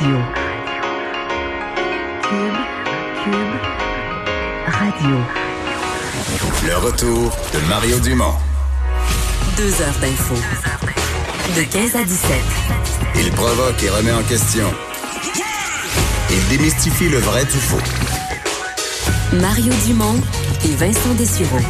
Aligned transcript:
Radio. 0.00 0.16
Cube, 2.22 2.58
Cube, 3.22 3.34
Radio. 4.66 5.16
Le 6.66 6.76
retour 6.78 7.36
de 7.52 7.68
Mario 7.68 7.98
Dumont. 7.98 8.32
Deux 9.58 9.82
heures 9.82 9.98
d'info. 10.00 10.34
De 11.54 11.62
15 11.64 11.96
à 11.96 12.04
17. 12.04 12.30
Il 13.16 13.30
provoque 13.32 13.82
et 13.82 13.90
remet 13.90 14.12
en 14.12 14.22
question. 14.22 14.72
Il 16.30 16.48
démystifie 16.48 17.10
le 17.10 17.18
vrai 17.18 17.44
du 17.44 17.58
faux. 17.58 17.76
Mario 19.34 19.72
Dumont 19.86 20.18
et 20.64 20.74
Vincent 20.76 21.12
Dessureau. 21.18 21.60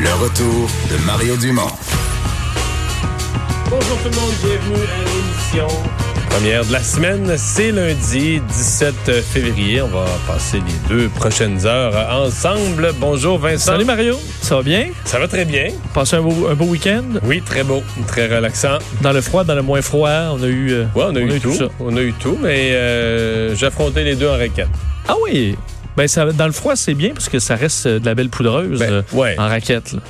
Le 0.00 0.14
retour 0.14 0.70
de 0.90 1.04
Mario 1.04 1.36
Dumont. 1.36 1.70
Bonjour 3.68 3.98
tout 3.98 4.08
le 4.10 4.16
monde, 4.16 4.34
bienvenue 4.42 4.86
à 4.86 5.04
l'émission. 5.04 6.03
Première 6.34 6.64
de 6.64 6.72
la 6.72 6.82
semaine, 6.82 7.32
c'est 7.36 7.70
lundi 7.70 8.40
17 8.40 9.22
février. 9.22 9.80
On 9.82 9.86
va 9.86 10.04
passer 10.26 10.58
les 10.58 10.88
deux 10.88 11.08
prochaines 11.08 11.64
heures 11.64 11.94
ensemble. 12.12 12.90
Bonjour 12.98 13.38
Vincent. 13.38 13.70
Salut 13.72 13.84
Mario, 13.84 14.18
ça 14.42 14.56
va 14.56 14.62
bien? 14.64 14.88
Ça 15.04 15.20
va 15.20 15.28
très 15.28 15.44
bien. 15.44 15.68
Passé 15.94 16.16
un 16.16 16.22
beau, 16.22 16.48
un 16.48 16.54
beau 16.54 16.64
week-end? 16.64 17.04
Oui, 17.22 17.40
très 17.40 17.62
beau, 17.62 17.84
très 18.08 18.26
relaxant. 18.26 18.78
Dans 19.00 19.12
le 19.12 19.20
froid, 19.20 19.44
dans 19.44 19.54
le 19.54 19.62
moins 19.62 19.80
froid, 19.80 20.10
on 20.32 20.42
a 20.42 20.46
eu, 20.48 20.72
euh, 20.72 20.84
Ouais, 20.96 21.04
on 21.06 21.14
a, 21.14 21.20
eu, 21.20 21.40
tout. 21.40 21.54
ça. 21.54 21.66
On 21.78 21.96
a 21.96 22.00
eu 22.00 22.12
tout, 22.14 22.36
mais 22.42 22.72
euh, 22.72 23.54
j'ai 23.54 23.66
affronté 23.66 24.02
les 24.02 24.16
deux 24.16 24.28
en 24.28 24.36
raquette. 24.36 24.66
Ah 25.06 25.14
oui! 25.22 25.56
Ben, 25.96 26.08
ça, 26.08 26.24
dans 26.32 26.46
le 26.46 26.52
froid, 26.52 26.74
c'est 26.74 26.94
bien 26.94 27.10
parce 27.10 27.28
que 27.28 27.38
ça 27.38 27.54
reste 27.54 27.86
euh, 27.86 28.00
de 28.00 28.06
la 28.06 28.16
belle 28.16 28.28
poudreuse 28.28 28.80
Ben, 28.80 28.92
euh, 28.92 29.02
ouais. 29.12 29.36
en 29.38 29.46
raquette. 29.46 29.92
là. 29.92 30.00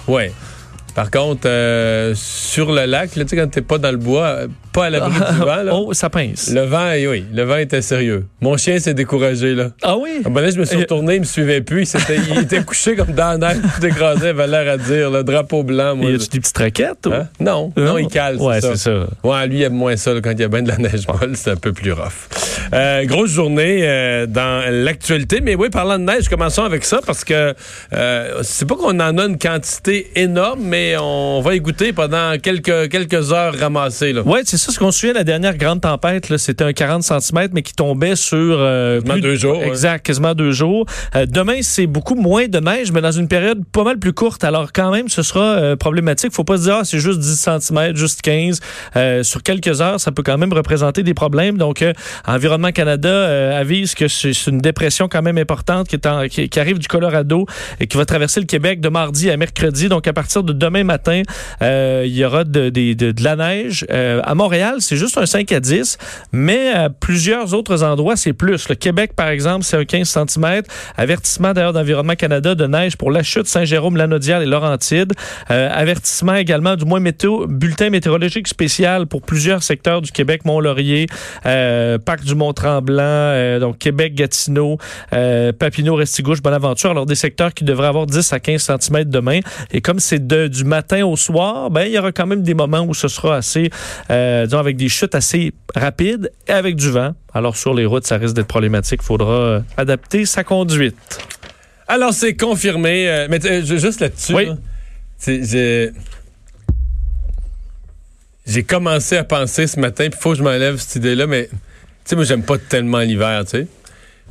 Par 0.95 1.11
contre, 1.11 1.43
euh, 1.47 2.13
sur 2.15 2.73
le 2.73 2.85
lac, 2.85 3.17
là, 3.17 3.25
tu 3.25 3.31
sais, 3.31 3.37
quand 3.37 3.49
t'es 3.51 3.63
pas 3.63 3.79
dans 3.79 3.91
le 3.91 3.97
bois, 3.97 4.27
euh, 4.27 4.49
pas 4.73 4.85
à 4.87 4.91
l'abri 4.91 5.11
du 5.11 5.39
vent, 5.41 5.63
là, 5.63 5.73
oh, 5.75 5.93
ça 5.93 6.09
pince. 6.09 6.51
le 6.53 6.61
vent, 6.63 6.93
oui, 7.11 7.25
le 7.35 7.43
vent 7.43 7.57
était 7.57 7.83
sérieux. 7.83 8.27
Mon 8.41 8.57
chien 8.57 8.79
s'est 8.79 8.95
découragé, 8.95 9.55
là. 9.55 9.71
Ah 9.83 9.97
oui? 9.97 10.23
Ah 10.25 10.29
ben 10.31 10.41
là, 10.41 10.51
je 10.51 10.59
me 10.61 10.65
suis 10.65 10.77
retourné, 10.77 11.17
il 11.17 11.21
me 11.23 11.27
suivait 11.27 11.63
plus. 11.63 11.83
Il, 11.83 11.87
s'était- 11.87 12.19
il 12.31 12.39
était 12.39 12.63
couché 12.65 12.95
comme 12.95 13.13
dans 13.13 13.39
la 13.41 13.55
neige, 13.55 13.63
tout 13.81 13.87
écrasé, 13.87 14.21
il 14.27 14.29
avait 14.29 14.47
l'air 14.47 14.73
à 14.73 14.77
dire, 14.77 15.11
le 15.11 15.25
drapeau 15.25 15.65
blanc, 15.65 15.97
moi. 15.97 16.11
Y 16.11 16.13
je- 16.13 16.17
a-tu 16.17 16.29
des 16.29 16.41
petites 16.41 16.59
raquettes? 16.59 17.07
ou- 17.07 17.13
Hein? 17.13 17.29
Non, 17.41 17.73
non, 17.77 17.99
il 17.99 18.07
cale, 18.07 18.37
Ouais, 18.37 18.61
c'est 18.61 18.69
c'est 18.77 18.77
ça. 18.77 19.07
ça. 19.23 19.29
Ouais, 19.29 19.47
lui, 19.49 19.59
il 19.59 19.63
aime 19.63 19.73
moins 19.75 19.97
ça, 19.97 20.15
là, 20.15 20.21
quand 20.21 20.31
il 20.31 20.41
y 20.41 20.45
a 20.45 20.49
bien 20.49 20.63
de 20.63 20.69
la 20.69 20.77
neige 20.79 21.09
molle, 21.09 21.33
c'est 21.35 21.51
un 21.51 21.57
peu 21.57 21.73
plus 21.73 21.93
rough. 21.93 22.29
Euh, 22.75 23.05
grosse 23.05 23.31
journée 23.31 23.81
euh, 23.83 24.27
dans 24.27 24.65
l'actualité, 24.71 25.41
mais 25.41 25.55
oui, 25.55 25.69
parlant 25.71 25.99
de 25.99 26.05
neige, 26.05 26.29
commençons 26.29 26.65
avec 26.65 26.85
ça, 26.85 27.01
parce 27.07 27.25
que 27.25 27.55
euh, 27.93 28.41
c'est 28.43 28.67
pas 28.67 28.75
qu'on 28.75 28.99
en 28.99 29.19
a 29.19 29.25
une 29.25 29.39
quantité 29.39 30.11
énorme, 30.17 30.61
mais 30.65 30.97
on 31.01 31.41
va 31.41 31.55
y 31.55 31.61
goûter 31.61 31.93
pendant 31.93 32.37
quelques, 32.43 32.89
quelques 32.91 33.33
heures 33.33 33.55
ramassées. 33.57 34.13
Là. 34.13 34.23
Ouais, 34.23 34.41
c'est 34.45 34.57
ça. 34.57 34.73
Ce 34.73 34.79
qu'on 34.79 34.91
souvient, 34.91 35.15
la 35.15 35.25
dernière 35.25 35.57
grande 35.57 35.81
tempête, 35.83 36.37
c'était 36.37 36.65
un 36.65 36.73
40 36.73 37.03
cm, 37.05 37.49
mais 37.53 37.63
qui 37.63 37.75
tombait 37.75 38.17
sur... 38.17 38.37
euh, 38.39 39.01
Quasiment 39.01 39.19
deux 39.21 39.35
jours, 39.37 39.59
ouais. 39.59 39.69
Exact, 39.69 40.05
quasiment 40.05 40.35
deux 40.35 40.51
jours. 40.51 40.87
Euh, 41.15 41.27
demain, 41.27 41.59
c'est 41.63 41.87
beaucoup 41.87 42.15
moins 42.17 42.49
de 42.49 42.59
neige, 42.59 42.91
mais 42.93 43.01
dans 43.01 43.13
une 43.13 43.29
période 43.29 43.63
pas 43.73 43.85
mal 43.85 43.99
plus 43.99 44.13
courte. 44.13 44.43
Alors 44.45 44.73
quand 44.73 44.91
même, 44.91 45.09
ce 45.09 45.23
sera 45.23 45.57
euh, 45.59 45.77
problématique. 45.77 46.33
Faut 46.33 46.45
pas 46.45 46.57
se 46.57 46.63
dire, 46.65 46.77
ah, 46.81 46.85
c'est 46.85 46.99
juste 46.99 47.21
10 47.21 47.49
cm, 47.61 47.95
juste 47.97 48.23
15. 48.23 48.61
Euh, 48.97 49.23
sur 49.23 49.43
quelques 49.43 49.81
heures, 49.81 50.01
ça 50.01 50.11
peut 50.13 50.23
quand 50.23 50.39
même 50.39 50.53
représenter 50.53 51.03
des 51.03 51.15
problèmes. 51.15 51.57
Donc, 51.57 51.83
euh, 51.83 51.93
Canada 52.73 53.09
euh, 53.09 53.61
avise 53.61 53.95
que 53.95 54.09
c'est 54.09 54.47
une 54.47 54.59
dépression 54.59 55.09
quand 55.09 55.23
même 55.23 55.39
importante 55.39 55.89
qui, 55.89 56.61
arrive 56.61 56.79
du 56.79 56.89
Colorado 56.89 57.47
et 57.81 57.87
qui 57.87 57.97
va 57.97 58.05
traverser 58.05 58.41
le 58.41 58.47
Québec 58.47 58.81
de 58.81 58.89
mardi 58.89 59.31
à 59.31 59.37
mercredi. 59.37 59.89
Donc, 59.89 60.07
à 60.07 60.13
partir 60.13 60.43
de 60.43 60.53
demain 60.53 60.85
matin, 60.85 61.23
euh, 61.63 62.03
il 62.07 62.15
y 62.15 62.25
aura 62.25 62.45
de, 62.45 62.73
la 63.23 63.37
neige. 63.37 63.87
Euh, 63.91 64.21
à 64.25 64.35
Montréal, 64.35 64.77
c'est 64.81 64.97
juste 64.97 65.19
un 65.19 65.27
5 65.27 65.51
à 65.53 65.61
10, 65.61 65.99
mais 66.33 66.71
à 66.71 66.91
plusieurs 66.91 67.55
autres 67.55 67.83
endroits, 67.83 68.17
c'est 68.17 68.33
plus. 68.33 68.69
Le 68.69 68.75
Québec, 68.75 69.13
par 69.15 69.29
exemple, 69.29 69.65
c'est 69.65 69.77
un 69.77 69.85
15 69.85 70.09
cm. 70.09 70.63
Avertissement 70.97 71.53
d'ailleurs 71.53 71.73
d'Environnement 71.73 72.15
Canada 72.15 72.55
de 72.55 72.67
neige 72.67 72.97
pour 72.97 73.11
la 73.11 73.23
chute 73.23 73.47
Saint-Jérôme, 73.47 73.97
Lanaudière 73.97 74.43
et 74.43 74.47
Laurentides. 74.47 75.13
Euh, 75.51 75.69
avertissement 75.73 76.35
également 76.35 76.77
du 76.77 76.85
moins 76.85 77.01
météo, 77.01 77.47
bulletin 77.47 77.91
météorologique 77.91 78.49
spécial 78.49 79.07
pour 79.07 79.23
plusieurs 79.23 79.63
secteurs 79.63 80.01
du 80.03 80.13
Québec, 80.13 80.45
Mont-Laurier, 80.45 81.07
Parc 81.43 82.25
du 82.25 82.35
Mont-Tremblant, 82.45 83.03
euh, 83.03 83.59
donc 83.59 83.79
Québec, 83.79 84.15
Gatineau, 84.15 84.79
euh, 85.13 85.53
Papineau, 85.53 85.95
Restigouche, 85.95 86.43
Bonaventure. 86.43 86.91
Alors 86.91 87.07
des 87.07 87.15
secteurs 87.15 87.55
qui 87.55 87.65
devraient 87.65 87.87
avoir 87.89 88.07
10 88.07 88.33
à 88.33 88.41
15 88.41 88.63
cm 88.81 89.05
demain. 89.05 89.41
Et 89.73 89.81
comme 89.81 89.99
c'est 89.99 90.27
de- 90.27 90.49
du 90.49 90.65
matin 90.65 91.05
au 91.07 91.17
soir, 91.17 91.71
ben 91.71 91.83
il 91.87 91.93
y 91.93 91.99
aura 91.99 92.13
quand 92.13 92.27
même 92.27 92.43
des 92.43 92.55
moments 92.55 92.83
où 92.83 92.95
ce 92.95 93.09
sera 93.09 93.37
assez, 93.37 93.71
euh, 94.11 94.45
disons, 94.45 94.59
avec 94.59 94.77
des 94.77 94.89
chutes 94.89 95.15
assez 95.15 95.53
rapides 95.75 96.31
et 96.47 96.53
avec 96.53 96.77
du 96.77 96.91
vent. 96.91 97.13
Alors 97.33 97.57
sur 97.57 97.75
les 97.75 97.87
routes, 97.87 98.07
ça 98.07 98.17
risque 98.19 98.35
d'être 98.35 98.47
problématique. 98.47 99.01
Il 99.03 99.07
faudra 99.07 99.63
adapter 99.77 100.27
sa 100.27 100.45
conduite. 100.45 100.97
Alors, 101.89 102.13
c'est 102.15 102.35
confirmé. 102.35 103.27
mais 103.29 103.41
ju- 103.65 103.79
juste 103.79 104.01
là-dessus, 104.01 104.35
Oui. 104.35 104.47
là, 104.47 104.57
j'ai... 105.27 105.91
J'ai 108.47 108.63
commencé 108.63 109.17
à 109.17 109.25
penser 109.25 109.67
ce 109.67 109.81
matin, 109.81 110.05
puis 110.11 110.19
il 110.19 110.23
faut 110.23 110.33
que 110.33 110.39
je 110.39 110.43
m'enlève 110.43 110.77
cette 110.77 110.97
idée-là, 110.97 111.27
mais 111.27 111.49
sais, 112.05 112.17
moi, 112.17 112.25
j'aime 112.25 112.43
pas 112.43 112.59
tellement 112.59 112.99
l'hiver, 113.01 113.43
tu 113.45 113.51
sais. 113.59 113.67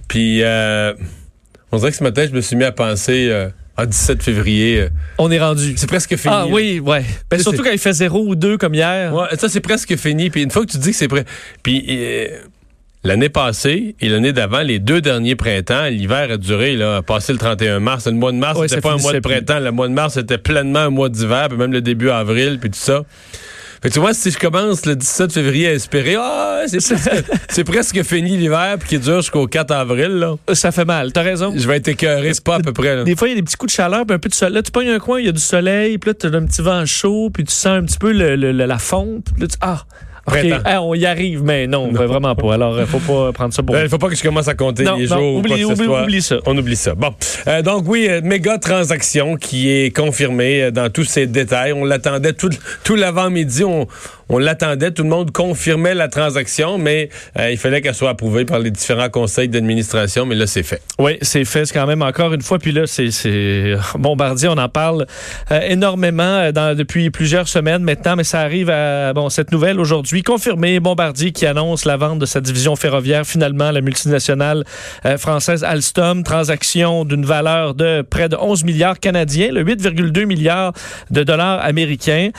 Puis, 0.07 0.41
euh, 0.44 0.94
on 1.72 1.78
dirait 1.78 1.91
que 1.91 1.97
ce 1.97 2.03
matin, 2.03 2.25
je 2.29 2.34
me 2.35 2.41
suis 2.41 2.56
mis 2.56 2.63
à 2.66 2.72
penser, 2.72 3.28
euh, 3.31 3.50
ah, 3.78 3.85
17 3.85 4.22
février, 4.22 4.81
euh, 4.81 4.89
On 5.17 5.31
est 5.31 5.39
rendu. 5.39 5.73
c'est 5.78 5.88
presque 5.88 6.16
fini. 6.16 6.34
Ah 6.38 6.45
oui, 6.47 6.79
ouais. 6.79 7.03
Ben, 7.31 7.39
surtout 7.39 7.63
quand 7.63 7.72
il 7.72 7.79
fait 7.79 7.94
0 7.94 8.25
ou 8.28 8.35
2 8.35 8.57
comme 8.57 8.75
hier. 8.75 9.13
Ouais, 9.13 9.35
ça, 9.38 9.50
c'est 9.50 9.61
presque 9.61 9.95
fini. 9.95 10.29
Puis 10.29 10.44
une 10.44 10.51
fois 10.51 10.66
que 10.66 10.72
tu 10.72 10.78
dis 10.78 10.91
que 10.91 10.95
c'est 10.97 11.07
prêt. 11.07 11.25
Puis 11.63 11.84
euh, 11.89 12.28
l'année 13.03 13.29
passée 13.29 13.95
et 14.00 14.09
l'année 14.09 14.31
d'avant, 14.31 14.61
les 14.61 14.78
deux 14.78 15.01
derniers 15.01 15.35
printemps, 15.35 15.85
l'hiver 15.88 16.29
a 16.29 16.38
duré, 16.38 16.75
là, 16.75 16.97
a 16.97 17.01
passé 17.01 17.34
le 17.34 17.40
31 17.40 17.79
mars. 17.79 18.05
Le 18.05 18.11
mois 18.13 18.31
de 18.31 18.38
mars, 18.38 18.59
Ouais, 18.59 18.67
c'était 18.67 18.81
pas 18.81 18.91
un 18.94 18.97
mois 18.97 19.13
de 19.13 19.19
plus. 19.19 19.31
printemps. 19.31 19.59
Le 19.59 19.72
mois 19.72 19.88
de 19.88 19.94
mars, 19.94 20.13
c'était 20.13 20.38
pleinement 20.38 20.79
un 20.79 20.90
mois 20.91 21.09
d'hiver, 21.09 21.47
puis 21.50 21.57
même 21.57 21.72
le 21.73 21.81
début 21.81 22.11
avril, 22.11 22.59
puis 22.59 22.69
tout 22.69 22.78
ça. 22.79 23.03
Fait 23.83 23.89
que 23.89 23.94
tu 23.95 23.99
vois, 23.99 24.13
si 24.13 24.31
je 24.31 24.39
commence 24.39 24.85
le 24.85 24.95
17 24.95 25.33
février 25.33 25.67
à 25.67 25.73
espérer, 25.73 26.16
ah, 26.17 26.61
c'est 26.67 26.77
presque, 26.95 27.25
c'est 27.49 27.63
presque 27.66 28.01
fini 28.03 28.38
l'hiver, 28.38 28.77
puis 28.79 28.88
qui 28.88 28.97
dure 28.99 29.17
jusqu'au 29.21 29.45
4 29.45 29.71
avril, 29.71 30.07
là, 30.07 30.35
Ça 30.53 30.71
fait 30.71 30.85
mal. 30.85 31.11
T'as 31.11 31.21
raison. 31.21 31.53
je 31.55 31.67
vais 31.67 31.75
être 31.77 31.89
écœuré, 31.89 32.33
c'est 32.33 32.43
pas 32.43 32.55
à 32.55 32.59
peu 32.61 32.72
près, 32.72 32.95
là. 32.95 33.03
Des 33.03 33.16
fois, 33.17 33.27
il 33.27 33.31
y 33.31 33.33
a 33.33 33.35
des 33.35 33.43
petits 33.43 33.57
coups 33.57 33.73
de 33.73 33.75
chaleur, 33.75 34.05
puis 34.05 34.16
un 34.16 34.19
peu 34.19 34.29
de 34.29 34.33
soleil. 34.33 34.53
Là, 34.55 34.61
tu 34.63 34.72
pognes 34.72 34.88
un 34.89 34.99
coin, 34.99 35.19
il 35.19 35.25
y 35.25 35.29
a 35.29 35.33
du 35.33 35.41
soleil, 35.41 35.97
puis 35.97 36.11
là, 36.11 36.13
tu 36.13 36.27
as 36.27 36.29
un 36.29 36.45
petit 36.45 36.61
vent 36.61 36.85
chaud, 36.85 37.29
puis 37.33 37.43
tu 37.43 37.51
sens 37.53 37.66
un 37.77 37.83
petit 37.83 37.97
peu 37.97 38.13
le- 38.13 38.38
le- 38.38 38.53
le- 38.53 38.66
la 38.66 38.77
fonte. 38.79 39.25
Puis 39.33 39.41
là, 39.41 39.47
tu, 39.47 39.57
ah, 39.59 39.83
Ah, 40.66 40.81
on 40.81 40.94
y 40.94 41.06
arrive, 41.06 41.44
mais 41.44 41.67
non, 41.67 41.91
Non. 41.91 42.06
vraiment 42.06 42.34
pas. 42.35 42.53
Alors, 42.53 42.79
il 42.79 42.85
faut 42.85 43.00
pas 43.00 43.31
prendre 43.34 43.53
ça 43.53 43.61
pour... 43.61 43.78
Il 43.78 43.89
faut 43.89 43.97
pas 43.97 44.07
que 44.07 44.16
je 44.16 44.23
commence 44.23 44.47
à 44.47 44.53
compter 44.56 44.84
Non, 44.84 44.95
les 44.95 45.07
non, 45.07 45.17
jours 45.17 45.35
ou 45.35 45.39
oublie- 45.39 45.66
oublie- 45.66 46.22
ça. 46.22 46.38
On 46.45 46.57
oublie 46.57 46.75
ça. 46.78 46.95
Bon. 46.95 47.13
Euh, 47.47 47.61
donc 47.61 47.84
oui, 47.88 48.07
euh, 48.09 48.22
méga 48.23 48.57
transaction 48.57 49.35
qui 49.35 49.69
est 49.69 49.95
confirmée 49.95 50.63
euh, 50.63 50.72
dans 50.72 50.89
tous 50.89 51.03
ses 51.03 51.28
détails. 51.28 51.73
On 51.73 51.84
l'attendait 51.84 52.34
tout, 52.34 52.50
tout 52.85 52.95
l'avant-midi. 52.95 53.63
On, 53.66 53.88
on 54.29 54.38
l'attendait. 54.38 54.91
Tout 54.91 55.03
le 55.03 55.09
monde 55.09 55.31
confirmait 55.31 55.94
la 55.94 56.07
transaction, 56.07 56.78
mais 56.78 57.09
euh, 57.38 57.51
il 57.51 57.57
fallait 57.57 57.81
qu'elle 57.81 57.95
soit 57.95 58.09
approuvée 58.09 58.45
par 58.45 58.59
les 58.59 58.72
différents 58.72 59.09
conseils 59.09 59.50
d'administration. 59.50 60.25
Mais 60.25 60.35
là, 60.35 60.47
c'est 60.47 60.63
fait. 60.63 60.81
Oui, 61.00 61.17
c'est 61.22 61.45
fait 61.45 61.66
c'est 61.66 61.73
quand 61.73 61.88
même 61.88 62.01
encore 62.01 62.34
une 62.34 62.41
fois. 62.41 62.59
Puis 62.59 62.72
là, 62.72 62.88
c'est 62.88 63.75
Bombardier, 63.97 64.50
on 64.50 64.57
en 64.57 64.69
parle 64.69 65.06
euh, 65.51 65.59
énormément 65.67 66.23
euh, 66.23 66.75
depuis 66.75 67.09
plusieurs 67.09 67.47
semaines 67.47 67.84
maintenant, 67.84 68.16
mais 68.16 68.23
ça 68.23 68.41
arrive 68.41 68.69
à 68.69 69.13
bon 69.13 69.29
cette 69.29 69.51
nouvelle 69.51 69.79
aujourd'hui 69.79 70.23
confirmée. 70.23 70.79
Bombardier 70.79 71.31
qui 71.31 71.45
annonce 71.45 71.85
la 71.85 71.97
vente 71.97 72.19
de 72.19 72.25
sa 72.25 72.41
division 72.41 72.75
ferroviaire 72.75 73.25
finalement 73.25 73.72
la 73.72 73.81
multinationale 73.81 74.63
française 75.17 75.63
Alstom, 75.63 76.23
transaction 76.23 77.05
d'une 77.05 77.25
valeur 77.25 77.75
de 77.75 78.01
près 78.01 78.29
de 78.29 78.35
11 78.35 78.63
milliards 78.63 79.00
canadiens, 79.00 79.51
le 79.51 79.63
8,2 79.63 80.25
milliards 80.25 80.73
de 81.11 81.23
dollars 81.23 81.63
américains. 81.63 82.29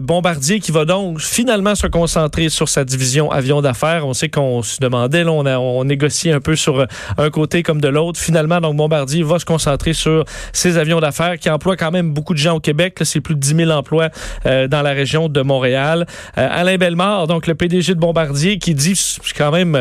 Bombardier 0.00 0.60
qui 0.60 0.72
va 0.72 0.84
donc 0.84 1.07
finalement 1.16 1.74
se 1.74 1.86
concentrer 1.86 2.48
sur 2.48 2.68
sa 2.68 2.84
division 2.84 3.30
avion 3.30 3.60
d'affaires. 3.60 4.06
On 4.06 4.12
sait 4.12 4.28
qu'on 4.28 4.62
se 4.62 4.80
demandait, 4.80 5.24
là, 5.24 5.32
on, 5.32 5.46
a, 5.46 5.58
on 5.58 5.84
négociait 5.84 6.32
un 6.32 6.40
peu 6.40 6.56
sur 6.56 6.80
euh, 6.80 6.86
un 7.16 7.30
côté 7.30 7.62
comme 7.62 7.80
de 7.80 7.88
l'autre. 7.88 8.20
Finalement, 8.20 8.60
donc 8.60 8.76
Bombardier 8.76 9.22
va 9.22 9.38
se 9.38 9.44
concentrer 9.44 9.92
sur 9.92 10.24
ses 10.52 10.78
avions 10.78 11.00
d'affaires 11.00 11.38
qui 11.38 11.50
emploient 11.50 11.76
quand 11.76 11.90
même 11.90 12.12
beaucoup 12.12 12.34
de 12.34 12.38
gens 12.38 12.56
au 12.56 12.60
Québec. 12.60 12.98
C'est 13.02 13.20
plus 13.20 13.34
de 13.34 13.40
10 13.40 13.56
000 13.56 13.70
emplois 13.70 14.10
euh, 14.46 14.68
dans 14.68 14.82
la 14.82 14.92
région 14.92 15.28
de 15.28 15.40
Montréal. 15.40 16.06
Euh, 16.36 16.48
Alain 16.50 16.76
Bellemare, 16.76 17.26
donc 17.26 17.46
le 17.46 17.54
PDG 17.54 17.94
de 17.94 18.00
Bombardier, 18.00 18.58
qui 18.58 18.74
dit 18.74 18.98
quand 19.36 19.50
même 19.50 19.76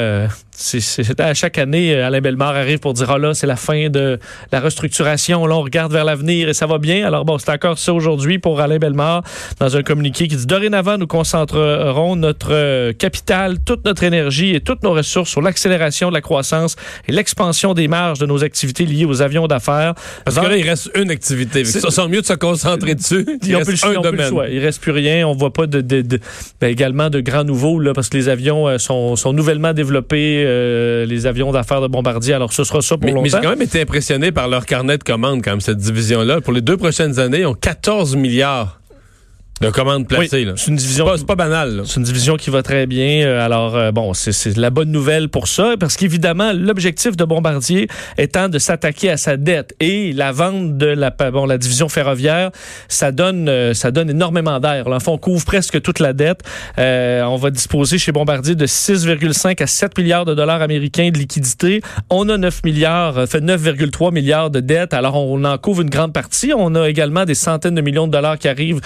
c'est- 0.60 1.20
à 1.22 1.34
chaque 1.36 1.58
année, 1.60 1.94
euh, 1.94 2.08
Alain 2.08 2.20
Bellemare 2.20 2.56
arrive 2.56 2.80
pour 2.80 2.94
dire, 2.94 3.10
ah 3.12 3.18
là, 3.20 3.34
c'est 3.34 3.46
la 3.48 3.56
fin 3.56 3.90
de 3.90 4.18
la 4.52 4.60
restructuration. 4.60 5.46
Là, 5.46 5.56
on 5.56 5.62
regarde 5.62 5.92
vers 5.94 6.04
l'avenir 6.04 6.50
et 6.50 6.54
ça 6.54 6.66
va 6.66 6.80
bien. 6.80 7.06
Alors 7.06 7.26
bon, 7.26 7.38
c'est 7.38 7.52
encore 7.52 7.78
ça 7.78 7.94
aujourd'hui 7.94 8.40
pour 8.40 8.60
Alain 8.60 8.78
Bellemare 8.80 9.22
dans 9.60 9.78
un 9.78 9.84
communiqué 9.84 10.28
qui 10.28 10.36
dit, 10.36 10.46
dorénavant, 10.48 10.98
nous 10.98 11.06
concentrerons 11.08 12.16
notre 12.16 12.50
euh, 12.54 12.92
capital, 12.94 13.58
toute 13.66 13.86
notre 13.86 14.04
énergie 14.04 14.56
et 14.56 14.60
toutes 14.60 14.82
nos 14.84 14.94
ressources 14.94 15.30
sur 15.30 15.42
l'accélération 15.42 16.10
de 16.10 16.14
la 16.16 16.22
croissance 16.22 16.76
et 17.08 17.12
l'expansion 17.12 17.74
des 17.74 17.88
marges 17.88 18.20
de 18.20 18.26
nos 18.26 18.44
activités 18.44 18.86
liées 18.86 19.06
aux 19.06 19.22
avions 19.22 19.48
d'affaires. 19.48 19.94
Parce 20.26 20.38
que 20.40 20.46
là, 20.46 20.58
il 20.58 20.68
reste 20.68 20.90
une 20.96 21.12
activité. 21.12 21.66
Ça 21.66 21.92
sent 21.92 22.08
mieux 22.08 22.22
de 22.22 22.26
se 22.26 22.34
concentrer 22.34 22.96
dessus. 22.96 23.26
Il 23.28 23.38
plus 23.40 23.56
reste 23.58 23.84
le, 23.84 23.90
un 23.90 23.92
ils 23.92 23.96
plus 24.00 24.04
domaine. 24.12 24.30
choix. 24.30 24.48
Il 24.50 24.60
reste 24.60 24.82
plus 24.82 24.92
rien. 24.92 25.28
On 25.28 25.34
voit 25.34 25.54
pas 25.54 25.68
de, 25.68 25.82
de- 25.82 26.02
de- 26.02 26.20
ben, 26.60 26.68
également 26.72 27.10
de 27.10 27.20
grands 27.20 27.44
nouveaux 27.44 27.80
là, 27.80 27.94
parce 27.94 28.10
que 28.10 28.18
les 28.18 28.28
avions 28.30 28.68
euh, 28.68 28.78
sont, 28.80 29.16
sont 29.16 29.34
nouvellement 29.34 29.74
développés. 29.74 30.46
Euh, 30.48 31.06
les 31.06 31.26
avions 31.26 31.52
d'affaires 31.52 31.82
de 31.82 31.88
Bombardier. 31.88 32.34
Alors, 32.34 32.54
ce 32.54 32.64
sera 32.64 32.82
ça 32.82 32.98
pour 32.98 33.06
mais, 33.06 33.12
longtemps. 33.12 33.24
Mais 33.24 33.30
j'ai 33.30 33.40
quand 33.42 33.50
même 33.50 33.62
été 33.62 33.82
impressionné 33.82 34.32
par 34.32 34.48
leur 34.48 34.66
carnet 34.66 34.98
de 34.98 35.04
commandes, 35.04 35.42
quand 35.44 35.52
même, 35.52 35.62
cette 35.62 35.78
division-là. 35.78 36.42
Pour 36.42 36.54
les 36.54 36.62
deux 36.62 36.78
prochaines 36.78 37.20
années, 37.20 37.42
ils 37.42 37.46
ont 37.46 37.54
14 37.54 38.16
milliards 38.16 38.80
de 39.62 39.70
commandes 39.70 40.08
placées. 40.08 40.46
Oui, 40.46 40.54
c'est 40.56 40.68
une 40.70 40.78
division. 40.78 41.08
C'est 41.16 41.26
pas, 41.26 41.36
pas, 41.36 41.46
banal. 41.48 41.84
C'est 41.86 41.98
une 41.98 42.04
division 42.04 42.38
qui 42.38 42.50
va 42.50 42.62
très 42.64 42.86
bien. 42.86 43.26
Euh, 43.26 43.46
alors, 43.46 43.76
euh, 43.76 43.92
bon, 43.92 44.14
c'est 44.14 44.58
la 44.58 44.70
bonne 44.70 44.92
nouvelle 44.92 45.30
pour 45.30 45.48
ça, 45.48 45.76
parce 45.80 45.96
qu'évidemment, 45.96 46.52
l'objectif 46.54 47.18
de 47.18 47.24
Bombardier 47.24 47.88
étant 48.18 48.50
de 48.50 48.60
s'attaquer 48.60 49.10
à 49.10 49.18
sa 49.18 49.38
dette 49.38 49.76
et 49.80 50.14
la 50.14 50.32
vente 50.32 50.78
de 50.78 50.88
la, 50.88 51.10
bon, 51.10 51.46
la 51.46 51.58
division 51.58 51.90
ferroviaire, 51.90 52.52
ça 52.88 53.12
donne, 53.12 53.50
euh, 53.50 53.74
ça 53.74 53.92
donne 53.92 54.10
énormément 54.10 54.60
d'air. 54.60 54.90
L'enfant 54.90 55.14
on 55.14 55.18
couvre 55.18 55.46
presque 55.46 55.82
toute 55.82 56.00
la 56.00 56.14
dette. 56.14 56.42
Euh, 56.78 57.24
on 57.24 57.38
va 57.38 57.50
disposer 57.50 57.98
chez 57.98 58.12
Bombardier 58.12 58.56
de 58.56 58.66
6,5 58.66 59.64
à 59.64 59.68
7 59.68 59.98
milliards 59.98 60.26
de 60.26 60.34
dollars 60.36 60.62
américains 60.62 61.10
de 61.10 61.18
liquidités. 61.18 61.82
On 62.10 62.30
a 62.30 62.38
9 62.38 62.64
milliards, 62.64 63.28
fait 63.28 63.40
9,3 63.40 64.14
milliards 64.14 64.52
de 64.52 64.60
dettes. 64.60 64.94
Alors, 64.94 65.16
on 65.16 65.44
en 65.44 65.58
couvre 65.58 65.82
une 65.82 65.90
grande 65.90 66.14
partie. 66.14 66.52
On 66.56 66.76
a 66.76 66.88
également 66.90 67.26
des 67.26 67.36
centaines 67.36 67.76
de 67.76 67.82
millions 67.82 68.08
de 68.08 68.12
dollars 68.12 68.38
qui 68.38 68.48
arrivent 68.48 68.82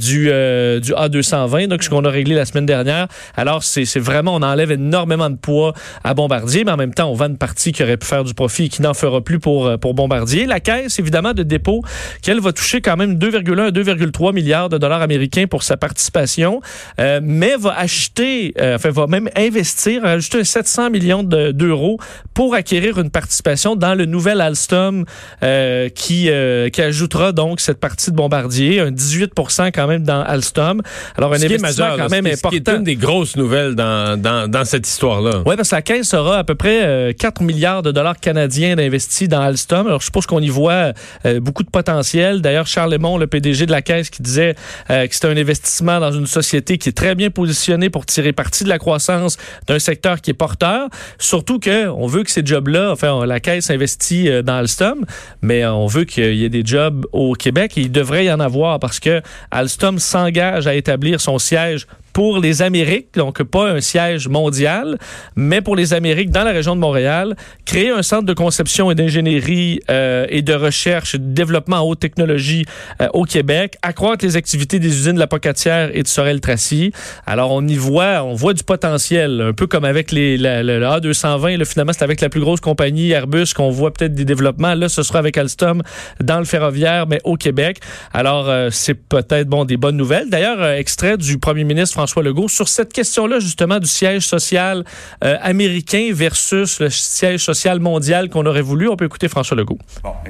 du, 0.00 0.28
euh, 0.30 0.80
du 0.80 0.92
A220, 0.92 1.68
donc 1.68 1.82
ce 1.82 1.90
qu'on 1.90 2.04
a 2.04 2.10
réglé 2.10 2.34
la 2.34 2.44
semaine 2.44 2.66
dernière. 2.66 3.08
Alors, 3.36 3.62
c'est 3.62 3.84
vraiment, 3.98 4.34
on 4.34 4.42
enlève 4.42 4.72
énormément 4.72 5.30
de 5.30 5.36
poids 5.36 5.74
à 6.04 6.14
Bombardier, 6.14 6.64
mais 6.64 6.72
en 6.72 6.76
même 6.76 6.94
temps, 6.94 7.10
on 7.10 7.14
vend 7.14 7.26
une 7.26 7.38
partie 7.38 7.72
qui 7.72 7.82
aurait 7.82 7.96
pu 7.96 8.06
faire 8.06 8.24
du 8.24 8.34
profit 8.34 8.64
et 8.64 8.68
qui 8.68 8.82
n'en 8.82 8.94
fera 8.94 9.20
plus 9.20 9.38
pour, 9.38 9.78
pour 9.78 9.94
Bombardier. 9.94 10.46
La 10.46 10.60
caisse, 10.60 10.98
évidemment, 10.98 11.32
de 11.32 11.42
dépôt, 11.42 11.82
qu'elle 12.22 12.40
va 12.40 12.52
toucher 12.52 12.80
quand 12.80 12.96
même 12.96 13.14
2,1 13.14 13.60
à 13.60 13.70
2,3 13.70 14.32
milliards 14.32 14.68
de 14.68 14.78
dollars 14.78 15.02
américains 15.02 15.46
pour 15.46 15.62
sa 15.62 15.76
participation, 15.76 16.60
euh, 16.98 17.20
mais 17.22 17.56
va 17.56 17.76
acheter, 17.76 18.54
euh, 18.58 18.76
enfin, 18.76 18.90
va 18.90 19.06
même 19.06 19.28
investir, 19.36 20.04
ajouter 20.04 20.44
700 20.44 20.90
millions 20.90 21.22
d'euros 21.22 21.98
pour 22.34 22.54
acquérir 22.54 22.98
une 22.98 23.10
participation 23.10 23.76
dans 23.76 23.94
le 23.94 24.06
nouvel 24.06 24.40
Alstom 24.40 25.04
euh, 25.42 25.88
qui, 25.88 26.30
qui 26.72 26.82
ajoutera 26.82 27.32
donc 27.32 27.60
cette 27.60 27.78
partie 27.78 28.10
de 28.10 28.16
Bombardier, 28.16 28.80
un 28.80 28.90
18% 28.90 29.72
quand 29.72 29.86
même 29.86 29.89
dans 29.98 30.22
Alstom. 30.22 30.82
Alors, 31.16 31.32
un 31.32 31.38
ce 31.38 31.44
investissement 31.46 31.86
majeur, 31.86 31.96
quand 31.96 32.10
même 32.10 32.26
ce 32.26 32.32
important. 32.34 32.62
C'est 32.64 32.76
une 32.76 32.84
des 32.84 32.96
grosses 32.96 33.36
nouvelles 33.36 33.74
dans, 33.74 34.20
dans, 34.20 34.48
dans 34.50 34.64
cette 34.64 34.86
histoire-là. 34.86 35.42
Oui, 35.46 35.56
parce 35.56 35.70
que 35.70 35.74
la 35.76 35.82
caisse 35.82 36.14
aura 36.14 36.38
à 36.38 36.44
peu 36.44 36.54
près 36.54 36.84
euh, 36.84 37.12
4 37.12 37.42
milliards 37.42 37.82
de 37.82 37.92
dollars 37.92 38.18
canadiens 38.18 38.76
d'investis 38.76 39.28
dans 39.28 39.40
Alstom. 39.40 39.86
Alors, 39.86 40.00
je 40.00 40.06
suppose 40.06 40.26
qu'on 40.26 40.40
y 40.40 40.48
voit 40.48 40.92
euh, 41.26 41.40
beaucoup 41.40 41.62
de 41.62 41.70
potentiel. 41.70 42.40
D'ailleurs, 42.40 42.66
Charles 42.66 42.92
Lemont, 42.92 43.18
le 43.18 43.26
PDG 43.26 43.66
de 43.66 43.70
la 43.70 43.82
caisse, 43.82 44.10
qui 44.10 44.22
disait 44.22 44.54
euh, 44.90 45.06
que 45.06 45.14
c'était 45.14 45.28
un 45.28 45.36
investissement 45.36 46.00
dans 46.00 46.12
une 46.12 46.26
société 46.26 46.78
qui 46.78 46.88
est 46.88 46.92
très 46.92 47.14
bien 47.14 47.30
positionnée 47.30 47.90
pour 47.90 48.06
tirer 48.06 48.32
parti 48.32 48.64
de 48.64 48.68
la 48.68 48.78
croissance 48.78 49.36
d'un 49.66 49.78
secteur 49.78 50.20
qui 50.20 50.30
est 50.30 50.34
porteur. 50.34 50.88
Surtout 51.18 51.58
que 51.58 51.88
on 51.88 52.06
veut 52.06 52.22
que 52.22 52.30
ces 52.30 52.44
jobs-là, 52.44 52.90
enfin, 52.92 53.26
la 53.26 53.40
caisse 53.40 53.70
investit 53.70 54.28
euh, 54.28 54.42
dans 54.42 54.54
Alstom, 54.54 55.04
mais 55.42 55.64
on 55.66 55.86
veut 55.86 56.04
qu'il 56.04 56.34
y 56.34 56.44
ait 56.44 56.48
des 56.48 56.64
jobs 56.64 57.06
au 57.12 57.34
Québec 57.34 57.76
et 57.76 57.82
il 57.82 57.92
devrait 57.92 58.24
y 58.24 58.32
en 58.32 58.40
avoir 58.40 58.78
parce 58.78 59.00
que 59.00 59.22
Alstom 59.50 59.79
s'engage 59.98 60.66
à 60.66 60.74
établir 60.74 61.20
son 61.20 61.38
siège 61.38 61.86
pour 62.12 62.38
les 62.38 62.62
Amériques, 62.62 63.14
donc 63.14 63.42
pas 63.42 63.70
un 63.70 63.80
siège 63.80 64.28
mondial, 64.28 64.98
mais 65.36 65.60
pour 65.60 65.76
les 65.76 65.94
Amériques 65.94 66.30
dans 66.30 66.44
la 66.44 66.52
région 66.52 66.74
de 66.74 66.80
Montréal, 66.80 67.36
créer 67.64 67.90
un 67.90 68.02
centre 68.02 68.24
de 68.24 68.32
conception 68.32 68.90
et 68.90 68.94
d'ingénierie 68.94 69.80
euh, 69.90 70.26
et 70.28 70.42
de 70.42 70.54
recherche 70.54 71.14
de 71.14 71.32
développement 71.32 71.76
en 71.76 71.88
haute 71.88 72.00
technologie 72.00 72.64
euh, 73.00 73.08
au 73.12 73.24
Québec, 73.24 73.76
accroître 73.82 74.24
les 74.24 74.36
activités 74.36 74.78
des 74.78 74.88
usines 74.88 75.14
de 75.14 75.18
la 75.18 75.26
Pocatière 75.26 75.90
et 75.94 76.02
de 76.02 76.08
Sorel-Tracy. 76.08 76.92
Alors 77.26 77.52
on 77.52 77.66
y 77.66 77.76
voit, 77.76 78.24
on 78.24 78.34
voit 78.34 78.54
du 78.54 78.64
potentiel, 78.64 79.40
un 79.40 79.52
peu 79.52 79.66
comme 79.66 79.84
avec 79.84 80.12
les, 80.12 80.36
la, 80.36 80.62
le 80.62 80.80
A220, 80.80 81.56
là, 81.56 81.64
finalement 81.64 81.92
c'est 81.92 82.04
avec 82.04 82.20
la 82.20 82.28
plus 82.28 82.40
grosse 82.40 82.60
compagnie 82.60 83.10
Airbus 83.10 83.52
qu'on 83.54 83.70
voit 83.70 83.92
peut-être 83.92 84.14
des 84.14 84.24
développements. 84.24 84.74
Là, 84.74 84.88
ce 84.88 85.02
sera 85.02 85.18
avec 85.18 85.36
Alstom 85.36 85.82
dans 86.20 86.38
le 86.38 86.44
ferroviaire, 86.44 87.06
mais 87.06 87.20
au 87.24 87.36
Québec. 87.36 87.80
Alors 88.12 88.48
euh, 88.48 88.68
c'est 88.70 88.94
peut-être 88.94 89.48
bon 89.48 89.64
des 89.64 89.76
bonnes 89.76 89.96
nouvelles. 89.96 90.28
D'ailleurs, 90.28 90.64
extrait 90.64 91.16
du 91.16 91.38
premier 91.38 91.64
ministre 91.64 91.99
François 92.00 92.22
Legault 92.22 92.48
sur 92.48 92.66
cette 92.66 92.94
question-là, 92.94 93.40
justement, 93.40 93.78
du 93.78 93.86
siège 93.86 94.26
social 94.26 94.86
euh, 95.22 95.36
américain 95.42 96.08
versus 96.14 96.80
le 96.80 96.88
siège 96.88 97.44
social 97.44 97.78
mondial 97.78 98.30
qu'on 98.30 98.46
aurait 98.46 98.62
voulu. 98.62 98.88
On 98.88 98.96
peut 98.96 99.04
écouter 99.04 99.28
François 99.28 99.54
Legault. 99.54 99.76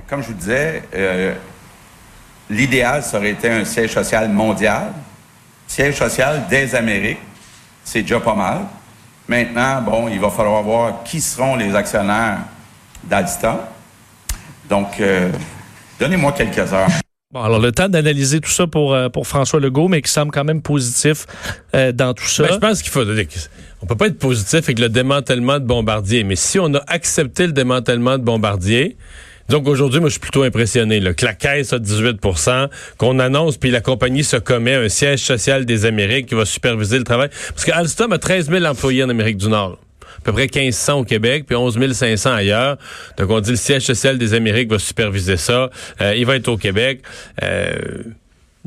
Comme 0.09 0.21
je 0.21 0.27
vous 0.27 0.35
disais, 0.35 0.83
euh, 0.93 1.33
l'idéal, 2.51 3.05
ça 3.05 3.19
aurait 3.19 3.31
été 3.31 3.49
un 3.49 3.65
siège 3.65 3.93
social 3.93 4.29
mondial. 4.31 4.93
Siège 5.69 5.95
social 5.95 6.43
des 6.51 6.75
Amériques, 6.75 7.21
c'est 7.85 8.03
déjà 8.03 8.19
pas 8.19 8.35
mal. 8.35 8.63
Maintenant, 9.29 9.81
bon, 9.83 10.09
il 10.09 10.19
va 10.19 10.31
falloir 10.31 10.65
voir 10.65 11.05
qui 11.05 11.21
seront 11.21 11.55
les 11.55 11.73
actionnaires 11.73 12.39
d'Alstom. 13.05 13.59
Donc, 14.69 14.99
euh, 14.99 15.31
donnez-moi 16.01 16.33
quelques 16.33 16.73
heures. 16.73 16.91
Bon, 17.33 17.43
alors 17.43 17.61
le 17.61 17.71
temps 17.71 17.89
d'analyser 17.89 18.41
tout 18.41 18.51
ça 18.51 18.67
pour, 18.67 18.93
euh, 18.93 19.09
pour 19.09 19.25
François 19.25 19.61
Legault, 19.61 19.87
mais 19.87 20.03
qui 20.03 20.11
semble 20.11 20.33
quand 20.33 20.43
même 20.43 20.63
positif 20.63 21.27
euh, 21.77 21.93
dans 21.93 22.13
tout 22.13 22.27
ça. 22.27 22.43
Ben, 22.43 22.55
je 22.55 22.59
pense 22.59 22.83
qu'il 22.83 22.91
faut. 22.91 23.05
On 23.83 23.87
peut 23.87 23.97
pas 23.97 24.09
être 24.09 24.19
positif 24.19 24.65
avec 24.65 24.81
le 24.81 24.89
démantèlement 24.89 25.61
de 25.61 25.65
Bombardier, 25.65 26.25
mais 26.25 26.35
si 26.35 26.59
on 26.59 26.75
a 26.75 26.83
accepté 26.89 27.47
le 27.47 27.53
démantèlement 27.53 28.19
de 28.19 28.25
Bombardier, 28.25 28.97
donc 29.49 29.69
aujourd'hui, 29.69 30.01
moi, 30.01 30.09
je 30.09 30.15
suis 30.15 30.21
plutôt 30.21 30.43
impressionné. 30.43 30.99
Là, 30.99 31.15
que 31.15 31.25
la 31.25 31.35
caisse 31.35 31.73
a 31.73 31.79
18% 31.79 32.69
qu'on 32.99 33.21
annonce, 33.21 33.59
puis 33.59 33.71
la 33.71 33.81
compagnie 33.81 34.25
se 34.25 34.37
commet 34.37 34.75
un 34.75 34.89
siège 34.89 35.21
social 35.21 35.65
des 35.67 35.87
Amériques 35.87 36.27
qui 36.27 36.35
va 36.35 36.45
superviser 36.45 36.99
le 36.99 37.05
travail. 37.05 37.31
Parce 37.51 37.65
que 37.65 37.71
Alstom 37.71 38.13
a 38.13 38.19
13 38.19 38.51
000 38.51 38.65
employés 38.65 39.05
en 39.05 39.09
Amérique 39.09 39.37
du 39.37 39.49
Nord. 39.49 39.79
À 40.21 40.23
peu 40.25 40.33
près 40.33 40.49
1500 40.55 41.01
au 41.01 41.05
Québec, 41.05 41.45
puis 41.47 41.57
11 41.57 41.93
500 41.93 42.33
ailleurs. 42.33 42.77
Donc, 43.17 43.31
on 43.31 43.41
dit 43.41 43.51
le 43.51 43.57
siège 43.57 43.83
social 43.83 44.19
des 44.19 44.35
Amériques 44.35 44.71
va 44.71 44.79
superviser 44.79 45.37
ça. 45.37 45.71
Euh, 46.01 46.15
il 46.15 46.27
va 46.27 46.37
être 46.37 46.49
au 46.49 46.59
Québec. 46.59 47.01
Euh, 47.43 47.75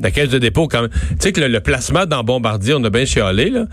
la 0.00 0.10
caisse 0.10 0.30
de 0.30 0.38
dépôt, 0.38 0.66
quand 0.66 0.82
même. 0.82 0.90
Tu 0.90 1.16
sais 1.20 1.32
que 1.32 1.40
le, 1.40 1.46
le, 1.46 1.60
placement 1.60 2.06
dans 2.06 2.24
Bombardier, 2.24 2.74
on 2.74 2.82
a 2.82 2.90
bien 2.90 3.04
chialé, 3.04 3.50
là. 3.50 3.66